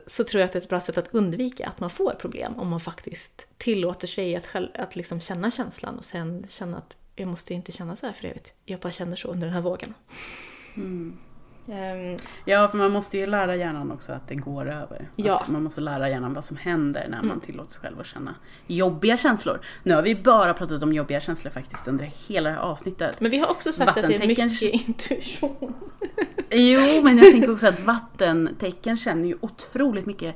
Så 0.06 0.24
tror 0.24 0.40
jag 0.40 0.46
att 0.46 0.54
det 0.54 0.60
är 0.60 0.62
ett 0.62 0.70
bra 0.70 0.80
sätt 0.80 0.98
att 0.98 1.14
undvika 1.14 1.68
att 1.68 1.80
man 1.80 1.90
får 1.90 2.12
problem 2.12 2.60
om 2.60 2.68
man 2.68 2.80
faktiskt 2.80 3.48
tillåter 3.58 4.08
sig 4.08 4.36
att, 4.36 4.48
själv, 4.48 4.68
att 4.74 4.96
liksom 4.96 5.22
känna 5.22 5.52
känslan 5.52 5.98
och 5.98 6.06
sen 6.06 6.46
känna 6.50 6.78
att 6.78 6.98
jag 7.16 7.28
måste 7.28 7.54
inte 7.54 7.72
känna 7.72 7.96
så 7.96 8.06
här 8.06 8.14
för 8.14 8.28
evigt. 8.28 8.54
Jag 8.66 8.80
bara 8.80 8.92
känner 8.92 9.16
så 9.16 9.28
under 9.28 9.48
den 9.48 9.54
här 9.54 9.62
vågen. 9.62 9.94
Mm. 10.76 11.18
Ehm, 11.72 12.18
Ja, 12.46 12.68
för 12.68 12.78
man 12.78 12.92
måste 12.92 13.18
ju 13.18 13.26
lära 13.26 13.56
hjärnan 13.56 13.92
också 13.92 14.12
att 14.14 14.28
det 14.28 14.36
går 14.36 14.70
över. 14.70 15.10
Ja. 15.16 15.36
Att 15.36 15.48
man 15.48 15.64
måste 15.64 15.82
lära 15.82 16.10
hjärnan 16.10 16.34
vad 16.34 16.46
som 16.46 16.58
händer 16.58 17.08
när 17.10 17.18
man 17.18 17.26
Mm. 17.26 17.40
tillåter 17.40 17.72
sig 17.72 17.82
själv 17.82 18.00
att 18.00 18.06
känna 18.06 18.36
jobbiga 18.68 19.18
känslor. 19.18 19.60
Nu 19.84 19.94
har 19.94 20.02
vi 20.02 20.16
bara 20.16 20.54
pratat 20.54 20.84
om 20.84 20.94
jobbiga 20.94 21.20
känslor 21.20 21.52
faktiskt 21.52 21.88
under 21.88 22.06
hela 22.28 22.50
det 22.50 22.56
här 22.56 22.62
avsnittet. 22.62 23.22
Men 23.22 23.32
vi 23.32 23.38
har 23.38 23.48
också 23.48 23.72
sagt 23.74 23.98
att 23.98 24.08
det 24.08 24.16
är 24.16 24.28
mycket 24.28 24.62
intuition. 24.62 25.74
Jo, 26.52 26.80
men 27.04 27.18
jag 27.18 27.32
tänker 27.32 27.52
också 27.52 27.68
att 27.68 27.80
vattentecken 27.86 28.98
känner 28.98 29.28
ju 29.28 29.38
otroligt 29.42 30.06
mycket 30.06 30.36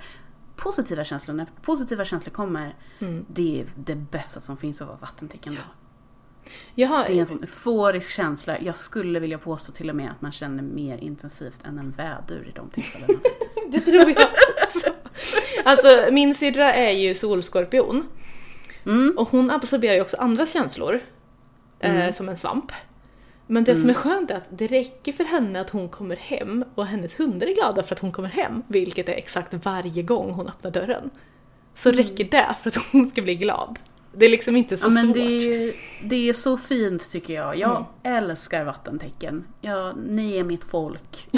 positiva 0.56 1.04
känslor. 1.04 1.36
När 1.36 1.48
positiva 1.62 2.06
känslor 2.06 2.32
kommer, 2.34 2.76
Mm. 3.00 3.26
det 3.28 3.62
är 3.62 3.66
det 3.76 3.96
bästa 3.96 4.40
som 4.40 4.58
finns 4.58 4.82
att 4.82 4.88
vara 4.88 4.98
vattentecken 5.02 5.56
då. 5.56 5.62
Jag 6.76 6.88
har, 6.88 7.08
Det 7.08 7.14
är 7.14 7.20
en 7.20 7.26
sån 7.26 7.41
euforisk 7.41 8.12
känsla. 8.12 8.60
Jag 8.62 8.76
skulle 8.76 9.20
vilja 9.20 9.38
påstå 9.38 9.72
till 9.72 9.89
och 9.89 9.96
med 9.96 10.12
att 10.12 10.22
man 10.22 10.32
känner 10.32 10.64
mer 10.64 10.98
intensivt 10.98 11.66
än 11.66 11.80
en 11.80 11.91
vädur 11.91 12.48
i 12.48 12.52
de 12.56 12.70
tillfällena. 12.70 13.14
Det 13.72 13.80
tror 13.80 14.10
jag 14.10 14.28
också. 14.64 14.89
Alltså 15.66 15.88
min 16.12 16.36
syrra 16.36 16.74
är 16.74 16.91
ju 16.91 17.16
solskorpion. 17.16 18.08
Mm. 18.86 19.18
Och 19.18 19.30
hon 19.30 19.52
absorberar 19.52 19.96
ju 19.96 20.02
också 20.02 20.18
andras 20.18 20.54
känslor. 20.54 21.02
Eh, 21.80 22.12
som 22.12 22.30
en 22.30 22.38
svamp. 22.38 22.72
Men 23.48 23.64
det 23.64 23.76
som 23.76 23.89
är 23.89 23.94
skönt 23.94 24.32
är 24.32 24.36
att 24.36 24.48
det 24.50 24.68
räcker 24.68 25.14
för 25.14 25.24
henne 25.24 25.62
att 25.62 25.70
hon 25.70 25.89
kommer 25.89 26.16
hem 26.16 26.66
och 26.76 26.88
hennes 26.88 27.20
hundar 27.20 27.48
är 27.48 27.56
glada 27.56 27.84
för 27.84 27.96
att 27.96 28.02
hon 28.02 28.12
kommer 28.12 28.30
hem. 28.30 28.64
Vilket 28.68 29.10
är 29.10 29.14
exakt 29.14 29.54
varje 29.54 30.04
gång 30.04 30.32
hon 30.32 30.48
öppnar 30.48 30.72
dörren. 30.72 31.10
Så 31.76 31.91
räcker 31.91 32.24
det 32.24 32.56
för 32.62 32.70
att 32.70 32.78
hon 32.91 33.06
ska 33.06 33.22
bli 33.22 33.36
glad. 33.36 33.80
Det 34.18 34.26
är 34.26 34.30
liksom 34.30 34.55
inte 34.55 34.78
så 34.78 34.88
Ja, 34.88 34.91
men 34.91 35.05
svårt. 35.05 35.14
det, 35.16 35.74
det 36.03 36.30
är 36.30 36.34
så 36.34 36.57
fint 36.57 37.11
tycker 37.11 37.34
jag. 37.34 37.57
Jag 37.57 37.86
Mm. 38.03 38.24
älskar 38.24 38.64
vattentecken. 38.64 39.43
Ja, 39.61 39.93
ni 40.07 40.38
är 40.38 40.43
mitt 40.43 40.64
folk. 40.64 41.30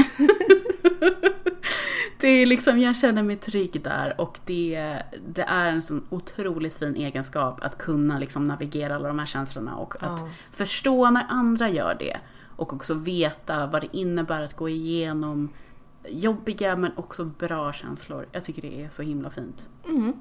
det 2.20 2.28
är 2.28 2.46
liksom, 2.46 2.80
jag 2.80 2.96
känner 2.96 3.24
mig 3.24 3.36
trygg 3.36 3.82
där 3.84 4.22
och 4.22 4.40
det, 4.46 4.98
det 5.28 5.42
är 5.42 5.72
en 5.72 5.82
sån 5.82 6.06
otroligt 6.10 6.74
fin 6.74 6.96
egenskap 6.96 7.64
att 7.64 7.78
kunna 7.78 8.20
liksom 8.20 8.46
navigera 8.46 8.96
alla 8.96 9.08
de 9.08 9.20
här 9.20 9.26
känslorna 9.26 9.76
och 9.76 9.96
att 9.96 10.20
Ja. 10.20 10.30
förstå 10.52 11.10
när 11.10 11.26
andra 11.30 11.70
gör 11.70 11.96
det. 12.00 12.18
Och 12.58 12.74
också 12.74 12.94
veta 12.94 13.68
vad 13.68 13.82
det 13.82 13.98
innebär 13.98 14.42
att 14.42 14.56
gå 14.56 14.70
igenom 14.70 15.50
jobbiga 16.10 16.76
men 16.76 16.92
också 16.98 17.26
bra 17.26 17.74
känslor. 17.74 18.28
Jag 18.32 18.44
tycker 18.44 18.62
det 18.62 18.84
är 18.84 18.90
så 18.90 19.02
himla 19.02 19.30
fint. 19.30 19.70
Mm. 19.88 20.14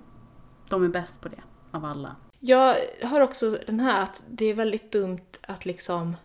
De 0.69 0.85
är 0.85 0.89
bäst 0.89 1.21
på 1.21 1.29
det, 1.29 1.41
av 1.71 1.85
alla. 1.85 2.17
Jag 2.47 2.77
har 3.03 3.21
också 3.21 3.59
den 3.67 3.81
här 3.81 4.03
att 4.03 4.23
det 4.29 4.45
är 4.45 4.55
väldigt 4.55 4.93
dumt 4.93 5.39
att 5.41 5.67
liksom 5.67 6.17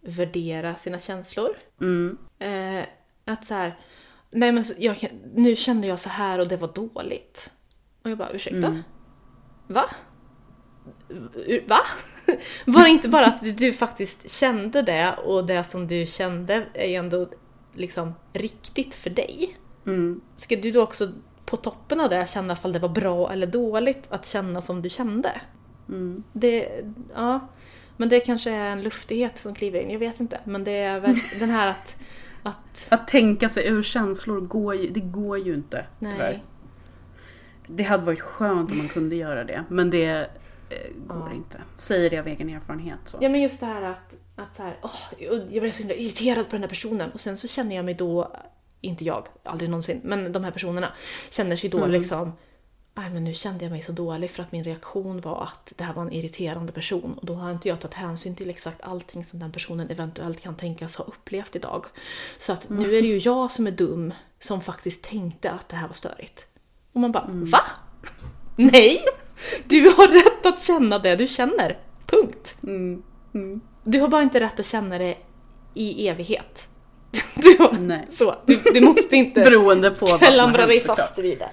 värdera 0.00 0.76
sina 0.76 0.98
känslor. 0.98 1.56
Mm. 1.80 2.18
Eh, 2.38 2.84
att 3.24 3.44
så 3.44 3.54
här, 3.54 3.78
nej 4.30 4.52
men 4.52 4.64
jag, 4.78 5.10
nu 5.34 5.56
kände 5.56 5.86
jag 5.86 5.98
så 5.98 6.08
här 6.08 6.38
och 6.38 6.48
det 6.48 6.56
var 6.56 6.72
dåligt. 6.72 7.50
Och 8.02 8.10
jag 8.10 8.18
bara, 8.18 8.30
ursäkta? 8.30 8.66
Mm. 8.66 8.82
Va? 9.66 9.90
Va? 11.66 11.80
Var 12.64 12.82
det 12.82 12.90
inte 12.90 13.08
bara 13.08 13.26
att 13.26 13.40
du, 13.40 13.52
du 13.52 13.72
faktiskt 13.72 14.30
kände 14.30 14.82
det 14.82 15.12
och 15.12 15.46
det 15.46 15.64
som 15.64 15.86
du 15.86 16.06
kände 16.06 16.66
är 16.74 16.88
ju 16.88 16.94
ändå 16.94 17.28
liksom 17.74 18.14
riktigt 18.32 18.94
för 18.94 19.10
dig? 19.10 19.58
Mm. 19.86 20.20
Ska 20.36 20.56
du 20.56 20.70
då 20.70 20.82
också 20.82 21.12
på 21.44 21.56
toppen 21.56 22.00
av 22.00 22.10
det 22.10 22.28
känna 22.28 22.52
ifall 22.52 22.72
det 22.72 22.78
var 22.78 22.88
bra 22.88 23.32
eller 23.32 23.46
dåligt 23.46 24.04
att 24.08 24.26
känna 24.26 24.62
som 24.62 24.82
du 24.82 24.88
kände? 24.88 25.40
Mm. 25.90 26.22
Det, 26.32 26.84
ja, 27.14 27.40
men 27.96 28.08
det 28.08 28.20
kanske 28.20 28.50
är 28.50 28.70
en 28.72 28.82
luftighet 28.82 29.38
som 29.38 29.54
kliver 29.54 29.80
in, 29.80 29.90
jag 29.90 29.98
vet 29.98 30.20
inte. 30.20 30.40
Men 30.44 30.64
det 30.64 30.72
är 30.72 31.00
väl 31.00 31.14
den 31.40 31.50
här 31.50 31.66
att, 31.66 31.96
att 32.42 32.86
Att 32.88 33.08
tänka 33.08 33.48
sig 33.48 33.68
ur 33.68 33.82
känslor, 33.82 34.40
går 34.40 34.74
ju, 34.74 34.88
det 34.90 35.00
går 35.00 35.38
ju 35.38 35.54
inte 35.54 35.86
tyvärr. 35.98 36.16
nej, 36.18 36.44
Det 37.66 37.82
hade 37.82 38.02
varit 38.04 38.20
skönt 38.20 38.70
om 38.70 38.78
man 38.78 38.88
kunde 38.88 39.16
göra 39.16 39.44
det, 39.44 39.64
men 39.68 39.90
det 39.90 40.06
eh, 40.10 40.26
går 41.06 41.28
Ja. 41.30 41.34
inte. 41.36 41.60
Säger 41.76 42.10
det 42.10 42.18
av 42.18 42.26
egen 42.26 42.50
erfarenhet. 42.50 42.98
Så. 43.04 43.18
Ja 43.20 43.28
men 43.28 43.42
just 43.42 43.60
det 43.60 43.66
här 43.66 43.82
att, 43.82 44.16
att 44.36 44.54
så 44.54 44.62
här, 44.62 44.76
åh, 44.82 44.90
jag 45.50 45.62
blev 45.62 45.72
så 45.72 45.78
himla 45.78 45.94
irriterad 45.94 46.44
på 46.44 46.52
den 46.52 46.62
här 46.62 46.68
personen 46.68 47.10
och 47.10 47.20
sen 47.20 47.36
så 47.36 47.48
känner 47.48 47.76
jag 47.76 47.84
mig 47.84 47.94
då, 47.94 48.36
inte 48.80 49.04
jag, 49.04 49.26
aldrig 49.42 49.70
någonsin, 49.70 50.00
men 50.04 50.32
de 50.32 50.44
här 50.44 50.50
personerna 50.50 50.92
känner 51.30 51.56
sig 51.56 51.70
då 51.70 51.78
Mm. 51.78 51.90
liksom 51.90 52.32
Aj, 52.94 53.10
men 53.10 53.24
nu 53.24 53.34
kände 53.34 53.64
jag 53.64 53.72
mig 53.72 53.82
så 53.82 53.92
dålig 53.92 54.30
för 54.30 54.42
att 54.42 54.52
min 54.52 54.64
reaktion 54.64 55.20
var 55.20 55.42
att 55.42 55.72
det 55.76 55.84
här 55.84 55.94
var 55.94 56.02
en 56.02 56.12
irriterande 56.12 56.72
person 56.72 57.18
och 57.20 57.26
då 57.26 57.34
har 57.34 57.50
inte 57.50 57.68
jag 57.68 57.80
tagit 57.80 57.94
hänsyn 57.94 58.36
till 58.36 58.50
exakt 58.50 58.82
allting 58.82 59.24
som 59.24 59.38
den 59.38 59.52
personen 59.52 59.90
eventuellt 59.90 60.40
kan 60.40 60.56
tänkas 60.56 60.96
ha 60.96 61.04
upplevt 61.04 61.56
idag. 61.56 61.86
Så 62.38 62.52
att 62.52 62.68
nu 62.68 62.96
är 62.96 63.02
det 63.02 63.08
ju 63.08 63.18
jag 63.18 63.52
som 63.52 63.66
är 63.66 63.70
dum 63.70 64.14
som 64.38 64.60
faktiskt 64.60 65.02
tänkte 65.02 65.50
att 65.50 65.68
det 65.68 65.76
här 65.76 65.86
var 65.86 65.94
störigt. 65.94 66.46
Och 66.92 67.00
man 67.00 67.12
bara, 67.12 67.26
va? 67.28 67.62
Nej! 68.56 69.04
Du 69.64 69.88
har 69.88 70.08
rätt 70.08 70.46
att 70.46 70.62
känna 70.62 70.98
det 70.98 71.16
du 71.16 71.28
känner. 71.28 71.78
Punkt. 72.06 72.56
Mm. 72.62 73.02
Mm. 73.34 73.60
Du 73.84 74.00
har 74.00 74.08
bara 74.08 74.22
inte 74.22 74.40
rätt 74.40 74.60
att 74.60 74.66
känna 74.66 74.98
det 74.98 75.16
i 75.74 76.08
evighet. 76.08 76.68
Du, 77.34 77.56
har, 77.58 77.72
Nej. 77.72 78.06
så, 78.10 78.34
du, 78.46 78.54
du 78.74 78.80
måste 78.80 79.16
inte 79.16 79.40
Beroende 79.44 79.90
på 79.90 80.06
klamra 80.06 80.66
dig 80.66 80.80
fast 80.80 81.18
vid 81.18 81.38
det. 81.38 81.50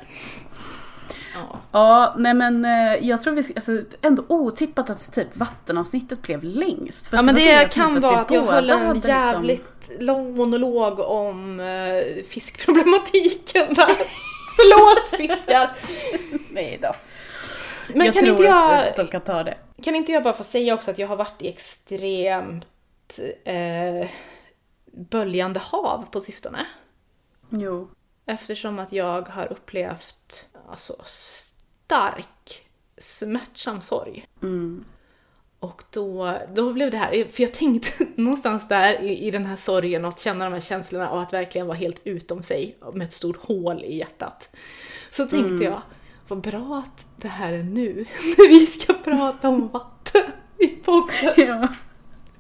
Ja. 1.38 1.59
Ja, 1.71 2.13
nej 2.17 2.33
men 2.33 2.65
eh, 2.65 3.07
jag 3.07 3.21
tror 3.21 3.33
vi 3.33 3.53
alltså, 3.55 3.81
ändå 4.01 4.23
otippat 4.27 4.89
att 4.89 5.13
typ 5.13 5.38
vattenavsnittet 5.38 6.21
blev 6.21 6.43
längst. 6.43 7.07
För 7.07 7.17
Ja 7.17 7.23
men 7.23 7.35
det, 7.35 7.43
jag 7.43 7.71
kan 7.71 8.01
vara 8.01 8.19
att 8.19 8.31
jag 8.31 8.41
höll 8.41 8.69
en 8.69 8.93
liksom- 8.93 9.11
jävligt 9.11 9.89
lång 9.99 10.35
monolog 10.35 10.99
om 10.99 11.59
eh, 11.59 12.23
fiskproblematiken 12.23 13.73
där. 13.73 13.88
Förlåt 14.57 15.09
fiskar! 15.09 15.71
Nej 16.49 16.79
då. 16.81 16.95
Men 17.93 18.05
jag 18.05 18.13
kan 18.13 18.23
tror 18.23 18.35
inte 18.35 18.43
jag, 18.43 18.88
att 18.88 18.95
de 18.95 19.07
kan 19.07 19.21
ta 19.21 19.43
det. 19.43 19.57
kan 19.83 19.95
inte 19.95 20.11
jag 20.11 20.23
bara 20.23 20.33
få 20.33 20.43
säga 20.43 20.73
också 20.73 20.91
att 20.91 20.99
jag 20.99 21.07
har 21.07 21.15
varit 21.15 21.41
i 21.41 21.47
extremt 21.47 23.19
eh, 23.43 24.09
böljande 24.91 25.59
hav 25.59 26.05
på 26.11 26.21
sistone? 26.21 26.65
Jo. 27.49 27.89
Eftersom 28.30 28.80
att 28.80 28.91
jag 28.91 29.21
har 29.21 29.51
upplevt 29.51 30.45
alltså, 30.69 30.95
stark 31.05 32.61
smärtsam 32.97 33.82
sorg. 33.82 34.25
Mm. 34.41 34.86
Och 35.59 35.84
då, 35.91 36.38
då 36.53 36.73
blev 36.73 36.91
det 36.91 36.97
här, 36.97 37.25
för 37.32 37.43
jag 37.43 37.53
tänkte 37.53 38.05
någonstans 38.15 38.67
där 38.67 39.01
i, 39.01 39.28
i 39.28 39.32
den 39.32 39.45
här 39.45 39.55
sorgen 39.55 40.05
och 40.05 40.09
att 40.09 40.19
känna 40.19 40.45
de 40.45 40.53
här 40.53 40.59
känslorna 40.59 41.09
och 41.09 41.21
att 41.21 41.34
verkligen 41.34 41.67
vara 41.67 41.78
helt 41.78 42.01
utom 42.03 42.43
sig 42.43 42.78
med 42.93 43.05
ett 43.05 43.13
stort 43.13 43.38
hål 43.38 43.84
i 43.84 43.97
hjärtat. 43.97 44.49
Så 45.11 45.25
tänkte 45.25 45.49
Mm. 45.49 45.63
jag, 45.63 45.82
vad 46.28 46.41
bra 46.41 46.84
att 46.86 47.05
det 47.15 47.28
här 47.28 47.53
är 47.53 47.63
nu, 47.63 47.93
när 48.38 48.49
vi 48.49 48.65
ska 48.65 48.93
prata 48.93 49.49
om 49.49 49.67
vatten 49.67 50.32
i 50.57 50.67
podden. 50.67 51.34
Ja. 51.38 51.67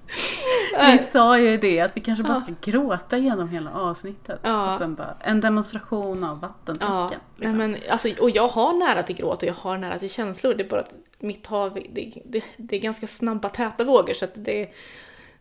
Vi 0.77 0.93
Äh, 0.93 0.97
sa 0.99 1.39
ju 1.39 1.57
det, 1.57 1.79
att 1.79 1.97
vi 1.97 2.01
kanske 2.01 2.23
bara 2.23 2.33
Ja. 2.47 2.55
ska 2.55 2.71
gråta 2.71 3.17
genom 3.17 3.49
hela 3.49 3.71
avsnittet. 3.73 4.39
Ja. 4.43 4.67
Och 4.67 4.73
sen 4.73 4.95
bara, 4.95 5.17
en 5.19 5.41
demonstration 5.41 6.23
av 6.23 6.39
vattentecken. 6.39 6.93
Ja, 6.93 7.11
liksom. 7.35 7.57
men, 7.57 7.77
alltså, 7.89 8.09
och 8.19 8.29
jag 8.29 8.47
har 8.47 8.73
nära 8.73 9.03
till 9.03 9.15
gråt 9.15 9.43
och 9.43 9.49
jag 9.49 9.53
har 9.53 9.77
nära 9.77 9.97
till 9.97 10.09
känslor. 10.09 10.53
Det 10.53 10.63
är 10.63 10.69
bara 10.69 10.81
att 10.81 10.93
mitt 11.19 11.47
hav, 11.47 11.79
det, 11.91 12.13
det, 12.25 12.43
det 12.57 12.75
är 12.75 12.79
ganska 12.79 13.07
snabba 13.07 13.49
täta 13.49 13.83
vågor 13.83 14.13
så 14.13 14.25
att 14.25 14.31
det, 14.35 14.69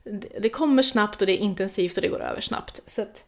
det, 0.05 0.29
det 0.41 0.49
kommer 0.49 0.83
snabbt 0.83 1.21
och 1.21 1.27
det 1.27 1.33
är 1.33 1.43
intensivt 1.43 1.97
och 1.97 2.03
det 2.03 2.09
går 2.09 2.23
över 2.23 2.41
snabbt. 2.41 2.81
Så 2.87 3.03
att 3.03 3.25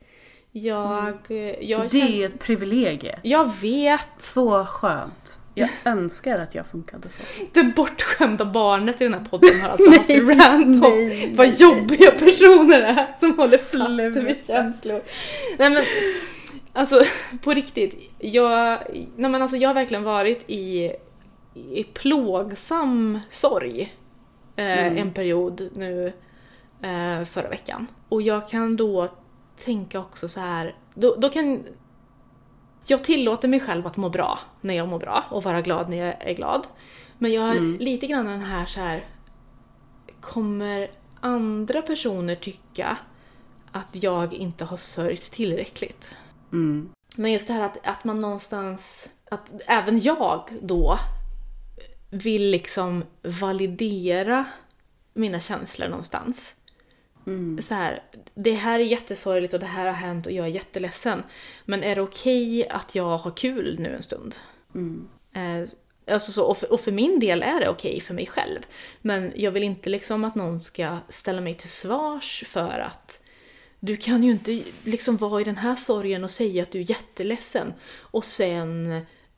jag, 0.53 1.19
jag, 1.61 1.83
det 1.83 1.89
känner, 1.91 2.11
är 2.11 2.27
ett 2.27 2.39
privilegie. 2.39 3.19
jag 3.23 3.53
vet 3.61 4.09
Så 4.19 4.65
skönt. 4.65 5.39
Jag 5.59 5.93
önskar 5.93 6.39
att 6.39 6.55
jag 6.55 6.67
funkade 6.67 7.09
så. 7.09 7.23
det 7.53 7.63
bortskämda 7.77 8.45
barnet 8.45 9.01
i 9.01 9.05
den 9.05 9.15
här 9.15 9.25
podden 9.31 9.61
har 9.61 9.69
alltså 9.69 9.91
haft 9.91 10.09
rant 10.11 10.85
om 10.85 11.13
vad 11.35 11.49
jobbiga 11.49 12.11
personer 12.11 12.81
är 12.81 13.19
som 13.21 13.39
håller 13.39 13.59
fast 13.59 14.17
vid 14.17 14.37
känslor. 14.47 15.03
Nej 15.59 15.71
men, 15.71 15.85
alltså 16.73 17.03
på 17.43 17.55
riktigt. 17.55 18.13
Jag, 18.19 18.79
nej, 19.17 19.31
men 19.31 19.43
alltså, 19.43 19.57
jag 19.57 19.69
har 19.69 19.75
verkligen 19.75 20.03
varit 20.05 20.45
i, 20.51 20.93
i 21.73 21.85
plågsam 21.85 23.19
sorg 23.31 23.81
eh, 24.57 24.79
Mm. 24.87 24.97
en 24.97 25.11
period 25.13 25.69
nu 25.75 26.13
eh, 26.83 27.25
förra 27.25 27.49
veckan. 27.49 27.87
Och 28.09 28.23
jag 28.23 28.49
kan 28.49 28.77
då 28.77 29.09
tänka 29.65 30.01
också 30.01 30.29
så 30.29 30.41
här, 30.41 30.75
då, 30.95 31.17
då 31.17 31.29
kan 31.29 31.65
jag 32.91 33.05
tillåter 33.05 33.49
mig 33.49 33.61
själv 33.61 33.87
att 33.87 33.97
må 33.97 34.09
bra 34.09 34.39
när 34.61 34.75
jag 34.75 34.89
mår 34.89 34.99
bra 34.99 35.25
och 35.31 35.43
vara 35.43 35.61
glad 35.61 35.89
när 35.91 35.97
jag 35.97 36.15
är 36.21 36.35
glad. 36.35 36.67
Men 37.19 37.33
jag 37.33 37.43
har 37.43 37.55
Mm. 37.55 37.77
lite 37.79 38.07
grann 38.07 38.27
den 38.27 38.43
här 38.43 38.67
så 38.67 38.81
här 38.81 39.05
kommer 40.21 40.91
andra 41.21 41.83
personer 41.83 42.35
tycka 42.35 42.97
att 43.73 43.89
jag 43.91 44.35
inte 44.35 44.65
har 44.65 44.77
sörjt 44.77 45.31
tillräckligt? 45.33 46.15
Mm. 46.53 46.89
Men 47.17 47.33
just 47.33 47.49
det 47.49 47.55
här 47.55 47.63
att, 47.63 47.87
att 47.87 48.05
man 48.05 48.21
någonstans, 48.21 49.09
att 49.31 49.51
även 49.67 50.01
jag 50.01 50.59
då 50.63 50.99
vill 52.11 52.51
liksom 52.51 53.05
validera 53.23 54.45
mina 55.15 55.41
känslor 55.41 55.89
någonstans. 55.89 56.55
Mm. 57.29 57.63
Så 57.63 57.75
här, 57.75 58.03
det 58.35 58.53
här 58.53 58.81
är 58.81 58.85
jättesorgligt 58.85 59.55
och 59.55 59.61
det 59.61 59.67
här 59.67 59.87
har 59.87 59.93
hänt 59.93 60.27
och 60.27 60.33
jag 60.33 60.47
är 60.47 60.51
jätteledsen. 60.51 61.23
Men 61.65 61.83
är 61.83 61.95
det 61.95 62.03
okej 62.03 62.69
att 62.69 62.95
jag 62.95 63.19
har 63.19 63.31
kul 63.31 63.81
nu 63.81 63.95
en 63.95 64.03
stund? 64.03 64.37
Mm. 64.75 65.09
Eh, 65.33 65.69
alltså 66.15 66.33
så, 66.33 66.45
och, 66.45 66.59
för, 66.59 66.73
och 66.73 66.81
för 66.81 66.93
min 66.93 67.21
del 67.21 67.43
är 67.43 67.61
det 67.61 67.69
okej 67.69 68.01
för 68.01 68.15
mig 68.15 68.27
själv. 68.27 68.61
Men 69.03 69.33
jag 69.37 69.51
vill 69.51 69.63
inte 69.63 69.91
liksom 69.91 70.25
att 70.25 70.35
någon 70.35 70.61
ska 70.61 70.99
ställa 71.09 71.41
mig 71.41 71.55
till 71.55 71.71
svars 71.71 72.45
för 72.47 72.79
att 72.79 73.21
du 73.81 73.97
kan 73.97 74.23
ju 74.25 74.31
inte 74.31 74.63
liksom 74.85 75.17
vara 75.17 75.41
i 75.41 75.45
den 75.45 75.57
här 75.57 75.77
sorgen 75.77 76.25
och 76.25 76.31
säga 76.31 76.63
att 76.63 76.71
du 76.71 76.81
är 76.81 76.91
jätteledsen 76.91 77.73
och 77.99 78.25
sen 78.25 78.93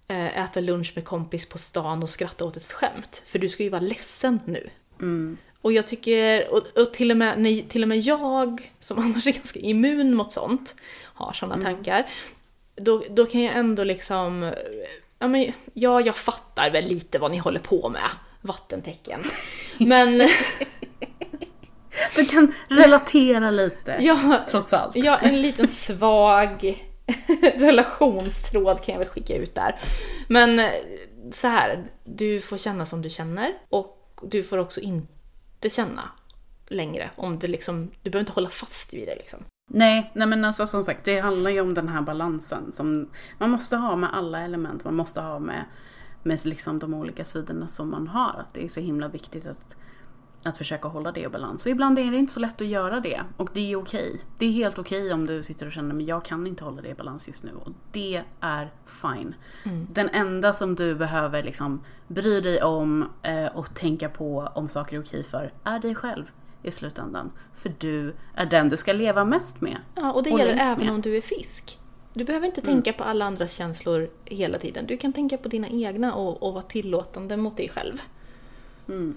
eh, 0.08 0.38
äta 0.38 0.60
lunch 0.60 0.92
med 0.94 1.04
kompis 1.04 1.48
på 1.48 1.58
stan 1.58 2.02
och 2.02 2.10
skratta 2.10 2.44
åt 2.44 2.56
ett 2.56 2.72
skämt. 2.72 3.22
För 3.26 3.38
du 3.38 3.48
ska 3.48 3.62
ju 3.62 3.68
vara 3.68 3.80
ledsen 3.80 4.40
nu. 4.44 4.70
Mm. 5.00 5.36
Och 5.62 5.72
jag 5.72 5.86
tycker, 5.86 6.52
och, 6.52 6.78
och 6.78 6.92
till, 6.92 7.10
och 7.10 7.16
med, 7.16 7.40
nej, 7.40 7.66
till 7.68 7.82
och 7.82 7.88
med 7.88 7.98
jag, 7.98 8.72
som 8.80 8.98
annars 9.02 9.26
är 9.26 9.32
ganska 9.32 9.60
immun 9.60 10.14
mot 10.14 10.32
sånt, 10.32 10.76
har 11.02 11.32
sådana 11.32 11.62
tankar. 11.62 12.06
Då, 12.76 13.04
då 13.10 13.26
kan 13.26 13.40
jag 13.42 13.56
ändå 13.56 13.84
liksom, 13.84 14.52
ja, 15.18 15.28
men, 15.28 15.52
ja 15.74 16.00
jag 16.00 16.16
fattar 16.16 16.70
väl 16.70 16.84
lite 16.84 17.18
vad 17.18 17.30
ni 17.30 17.38
håller 17.38 17.60
på 17.60 17.88
med, 17.88 18.10
vattentecken. 18.40 19.22
Men 19.78 20.28
Du 22.16 22.24
kan 22.24 22.54
relatera 22.68 23.50
lite. 23.50 23.96
jag, 24.00 24.48
Trots 24.48 24.72
allt. 24.72 24.96
ja, 24.96 25.18
en 25.18 25.42
liten 25.42 25.68
svag 25.68 26.84
relationstråd 27.54 28.82
kan 28.82 28.92
jag 28.92 28.98
väl 28.98 29.08
skicka 29.08 29.36
ut 29.36 29.54
där. 29.54 29.78
Men 30.28 30.70
så 31.32 31.48
här, 31.48 31.84
du 32.04 32.40
får 32.40 32.58
känna 32.58 32.86
som 32.86 33.02
du 33.02 33.10
känner 33.10 33.52
och 33.68 34.20
du 34.22 34.42
får 34.42 34.58
också 34.58 34.80
inte 34.80 35.19
känna 35.68 36.10
längre. 36.66 37.10
Om 37.16 37.38
det 37.38 37.48
liksom, 37.48 37.90
du 38.02 38.10
behöver 38.10 38.20
inte 38.20 38.32
hålla 38.32 38.50
fast 38.50 38.94
vid 38.94 39.08
det 39.08 39.14
liksom. 39.14 39.44
Nej, 39.70 40.10
nej 40.14 40.26
men 40.26 40.44
alltså 40.44 40.66
som 40.66 40.84
sagt, 40.84 41.04
det 41.04 41.18
handlar 41.18 41.50
ju 41.50 41.60
om 41.60 41.74
den 41.74 41.88
här 41.88 42.02
balansen 42.02 42.72
som 42.72 43.08
man 43.38 43.50
måste 43.50 43.76
ha 43.76 43.96
med 43.96 44.14
alla 44.14 44.40
element. 44.40 44.84
Man 44.84 44.94
måste 44.94 45.20
ha 45.20 45.38
med, 45.38 45.64
med 46.22 46.46
liksom 46.46 46.78
de 46.78 46.94
olika 46.94 47.24
sidorna 47.24 47.68
som 47.68 47.90
man 47.90 48.08
har. 48.08 48.46
Det 48.52 48.64
är 48.64 48.68
så 48.68 48.80
himla 48.80 49.08
viktigt 49.08 49.46
att, 49.46 49.76
att 50.42 50.58
försöka 50.58 50.88
hålla 50.88 51.12
det 51.12 51.20
i 51.20 51.28
balans. 51.28 51.66
Och 51.66 51.72
ibland 51.72 51.98
är 51.98 52.10
det 52.10 52.16
inte 52.16 52.32
så 52.32 52.40
lätt 52.40 52.60
att 52.60 52.66
göra 52.66 53.00
det. 53.00 53.20
Och 53.36 53.50
det 53.54 53.72
är 53.72 53.76
okej. 53.76 54.20
Det 54.38 54.46
är 54.46 54.50
helt 54.50 54.78
okej 54.78 55.12
om 55.12 55.26
du 55.26 55.42
sitter 55.42 55.66
och 55.66 55.72
känner 55.72 55.94
men 55.94 56.06
jag 56.06 56.24
kan 56.24 56.46
inte 56.46 56.64
hålla 56.64 56.82
det 56.82 56.88
i 56.88 56.94
balans 56.94 57.28
just 57.28 57.44
nu. 57.44 57.50
Och 57.64 57.72
det 57.92 58.22
är 58.40 58.70
fine. 58.86 59.34
Den 59.92 60.08
enda 60.12 60.52
som 60.52 60.74
du 60.74 60.94
behöver 60.94 61.42
liksom 61.42 61.80
bry 62.08 62.40
dig 62.40 62.62
om 62.62 63.08
eh, 63.22 63.46
och 63.46 63.74
tänka 63.74 64.08
på 64.08 64.48
om 64.54 64.68
saker 64.68 64.96
är 64.96 65.02
okej 65.02 65.24
för 65.24 65.52
är 65.64 65.78
dig 65.78 65.94
själv 65.94 66.30
i 66.62 66.70
slutändan. 66.70 67.30
För 67.54 67.72
du 67.78 68.14
är 68.34 68.46
den 68.46 68.68
du 68.68 68.76
ska 68.76 68.92
leva 68.92 69.24
mest 69.24 69.60
med. 69.60 69.76
Ja, 69.94 70.12
och 70.12 70.22
det 70.22 70.32
Och 70.32 70.38
gäller 70.38 70.52
även 70.60 70.78
med. 70.78 70.94
om 70.94 71.00
du 71.00 71.16
är 71.16 71.20
fisk. 71.20 71.78
Du 72.14 72.24
behöver 72.24 72.46
inte 72.46 72.60
tänka 72.60 72.92
på 72.92 73.04
alla 73.04 73.24
andras 73.24 73.52
känslor 73.52 74.10
hela 74.24 74.58
tiden. 74.58 74.86
Du 74.86 74.96
kan 74.96 75.12
tänka 75.12 75.36
på 75.38 75.48
dina 75.48 75.68
egna 75.68 76.14
och, 76.14 76.42
och 76.42 76.52
vara 76.54 76.62
tillåtande 76.62 77.36
mot 77.36 77.56
dig 77.56 77.68
själv. 77.68 78.02
Mm. 78.88 79.14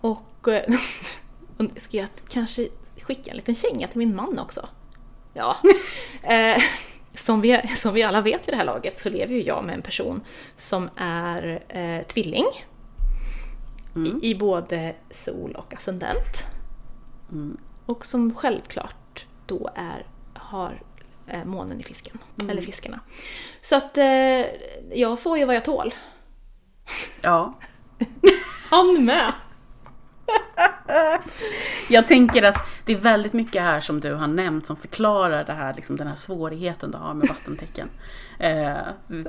Och 0.00 0.22
ska 1.76 1.96
jag 1.96 2.08
kanske 2.28 2.68
skicka 3.02 3.30
en 3.30 3.36
liten 3.36 3.54
känga 3.54 3.88
till 3.88 3.98
min 3.98 4.16
man 4.16 4.38
också? 4.38 4.68
Ja. 5.34 5.56
eh, 6.22 6.62
som, 7.14 7.40
vi, 7.40 7.62
som 7.74 7.94
vi 7.94 8.02
alla 8.02 8.20
vet 8.20 8.48
vid 8.48 8.52
det 8.52 8.58
här 8.58 8.64
laget 8.64 8.98
så 8.98 9.08
lever 9.10 9.34
ju 9.34 9.42
jag 9.42 9.64
med 9.64 9.74
en 9.74 9.82
person 9.82 10.20
som 10.56 10.90
är 10.96 11.62
eh, 11.68 12.06
tvilling. 12.06 12.46
Mm. 13.96 14.20
I, 14.22 14.30
I 14.30 14.34
både 14.34 14.94
sol 15.10 15.54
och 15.56 15.74
ascendent. 15.74 16.46
Mm. 17.32 17.56
Och 17.86 18.06
som 18.06 18.34
självklart 18.34 19.26
då 19.46 19.70
är, 19.74 20.06
har 20.34 20.82
eh, 21.26 21.44
månen 21.44 21.80
i 21.80 21.82
fisken. 21.82 22.18
Mm. 22.40 22.50
Eller 22.50 22.62
fiskarna. 22.62 23.00
Så 23.60 23.76
att 23.76 23.98
eh, 23.98 24.46
jag 24.92 25.20
får 25.20 25.38
ju 25.38 25.44
vad 25.44 25.56
jag 25.56 25.64
tål. 25.64 25.94
Ja. 27.22 27.58
Han 28.70 29.04
med! 29.04 29.32
Jag 31.88 32.06
tänker 32.08 32.42
att 32.42 32.68
det 32.84 32.92
är 32.92 32.96
väldigt 32.96 33.32
mycket 33.32 33.62
här 33.62 33.80
som 33.80 34.00
du 34.00 34.14
har 34.14 34.26
nämnt 34.26 34.66
som 34.66 34.76
förklarar 34.76 35.44
det 35.44 35.52
här, 35.52 35.74
liksom, 35.74 35.96
den 35.96 36.06
här 36.06 36.14
svårigheten 36.14 36.90
du 36.90 36.98
har 36.98 37.14
med 37.14 37.28
vattentecken. 37.28 37.88
Eh, 38.38 38.76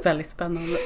väldigt 0.04 0.30
spännande. 0.30 0.72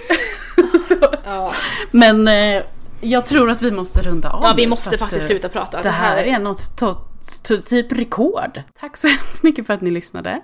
Ja, 1.25 1.51
Men 1.91 2.27
eh, 2.27 2.63
jag 3.01 3.25
tror 3.25 3.49
att 3.49 3.61
vi 3.61 3.71
måste 3.71 4.01
runda 4.01 4.29
av 4.29 4.43
ja 4.43 4.53
vi 4.57 4.67
måste 4.67 4.97
faktiskt 4.97 5.21
eh, 5.21 5.27
sluta 5.27 5.49
prata. 5.49 5.81
Det 5.81 5.89
här 5.89 6.23
är 6.23 6.39
något 6.39 6.81
typ 7.43 7.91
rekord. 7.91 8.61
Tack 8.79 8.97
så 8.97 9.07
hemskt 9.07 9.43
mycket 9.43 9.67
för 9.67 9.73
att 9.73 9.81
ni 9.81 9.89
lyssnade. 9.89 10.41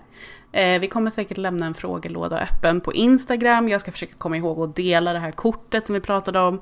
Eh, 0.51 0.79
vi 0.79 0.87
kommer 0.87 1.09
säkert 1.09 1.37
lämna 1.37 1.65
en 1.65 1.73
frågelåda 1.73 2.39
öppen 2.39 2.81
på 2.81 2.93
Instagram. 2.93 3.69
Jag 3.69 3.81
ska 3.81 3.91
försöka 3.91 4.13
komma 4.17 4.37
ihåg 4.37 4.59
att 4.69 4.75
dela 4.75 5.13
det 5.13 5.19
här 5.19 5.31
kortet 5.31 5.87
som 5.87 5.93
vi 5.93 6.01
pratade 6.01 6.39
om. 6.39 6.61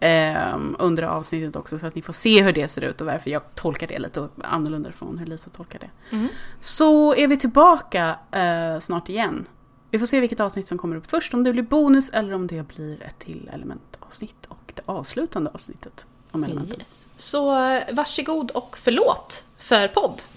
Eh, 0.00 0.58
under 0.78 1.02
avsnittet 1.02 1.56
också 1.56 1.78
så 1.78 1.86
att 1.86 1.94
ni 1.94 2.02
får 2.02 2.12
se 2.12 2.42
hur 2.42 2.52
det 2.52 2.68
ser 2.68 2.82
ut 2.82 3.00
och 3.00 3.06
varför 3.06 3.30
jag 3.30 3.42
tolkar 3.54 3.86
det 3.86 3.98
lite 3.98 4.28
annorlunda 4.44 4.92
från 4.92 5.18
hur 5.18 5.26
Lisa 5.26 5.50
tolkar 5.50 5.78
det. 5.78 6.16
Mm. 6.16 6.28
Så 6.60 7.14
är 7.14 7.28
vi 7.28 7.36
tillbaka 7.36 8.18
eh, 8.32 8.80
snart 8.80 9.08
igen. 9.08 9.46
Vi 9.90 9.98
får 9.98 10.06
se 10.06 10.20
vilket 10.20 10.40
avsnitt 10.40 10.66
som 10.66 10.78
kommer 10.78 10.96
upp 10.96 11.10
först, 11.10 11.34
om 11.34 11.44
det 11.44 11.52
blir 11.52 11.62
bonus 11.62 12.10
eller 12.10 12.32
om 12.32 12.46
det 12.46 12.68
blir 12.68 13.02
ett 13.02 13.18
till 13.18 13.50
elementavsnitt 13.52 14.46
och 14.48 14.72
det 14.74 14.82
avslutande 14.86 15.50
avsnittet 15.54 16.06
om 16.30 16.44
elementen. 16.44 16.78
Yes. 16.78 17.06
Så 17.16 17.58
eh, 17.64 17.82
varsågod 17.92 18.50
och 18.50 18.78
förlåt 18.78 19.44
för 19.58 19.88
podd. 19.88 20.22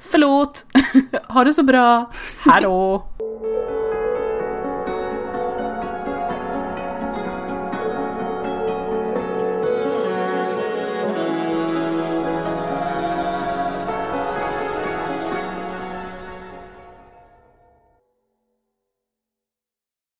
Förlåt! 0.00 0.66
ha 1.28 1.44
det 1.44 1.52
så 1.52 1.62
bra! 1.62 2.10
Hallå! 2.38 3.02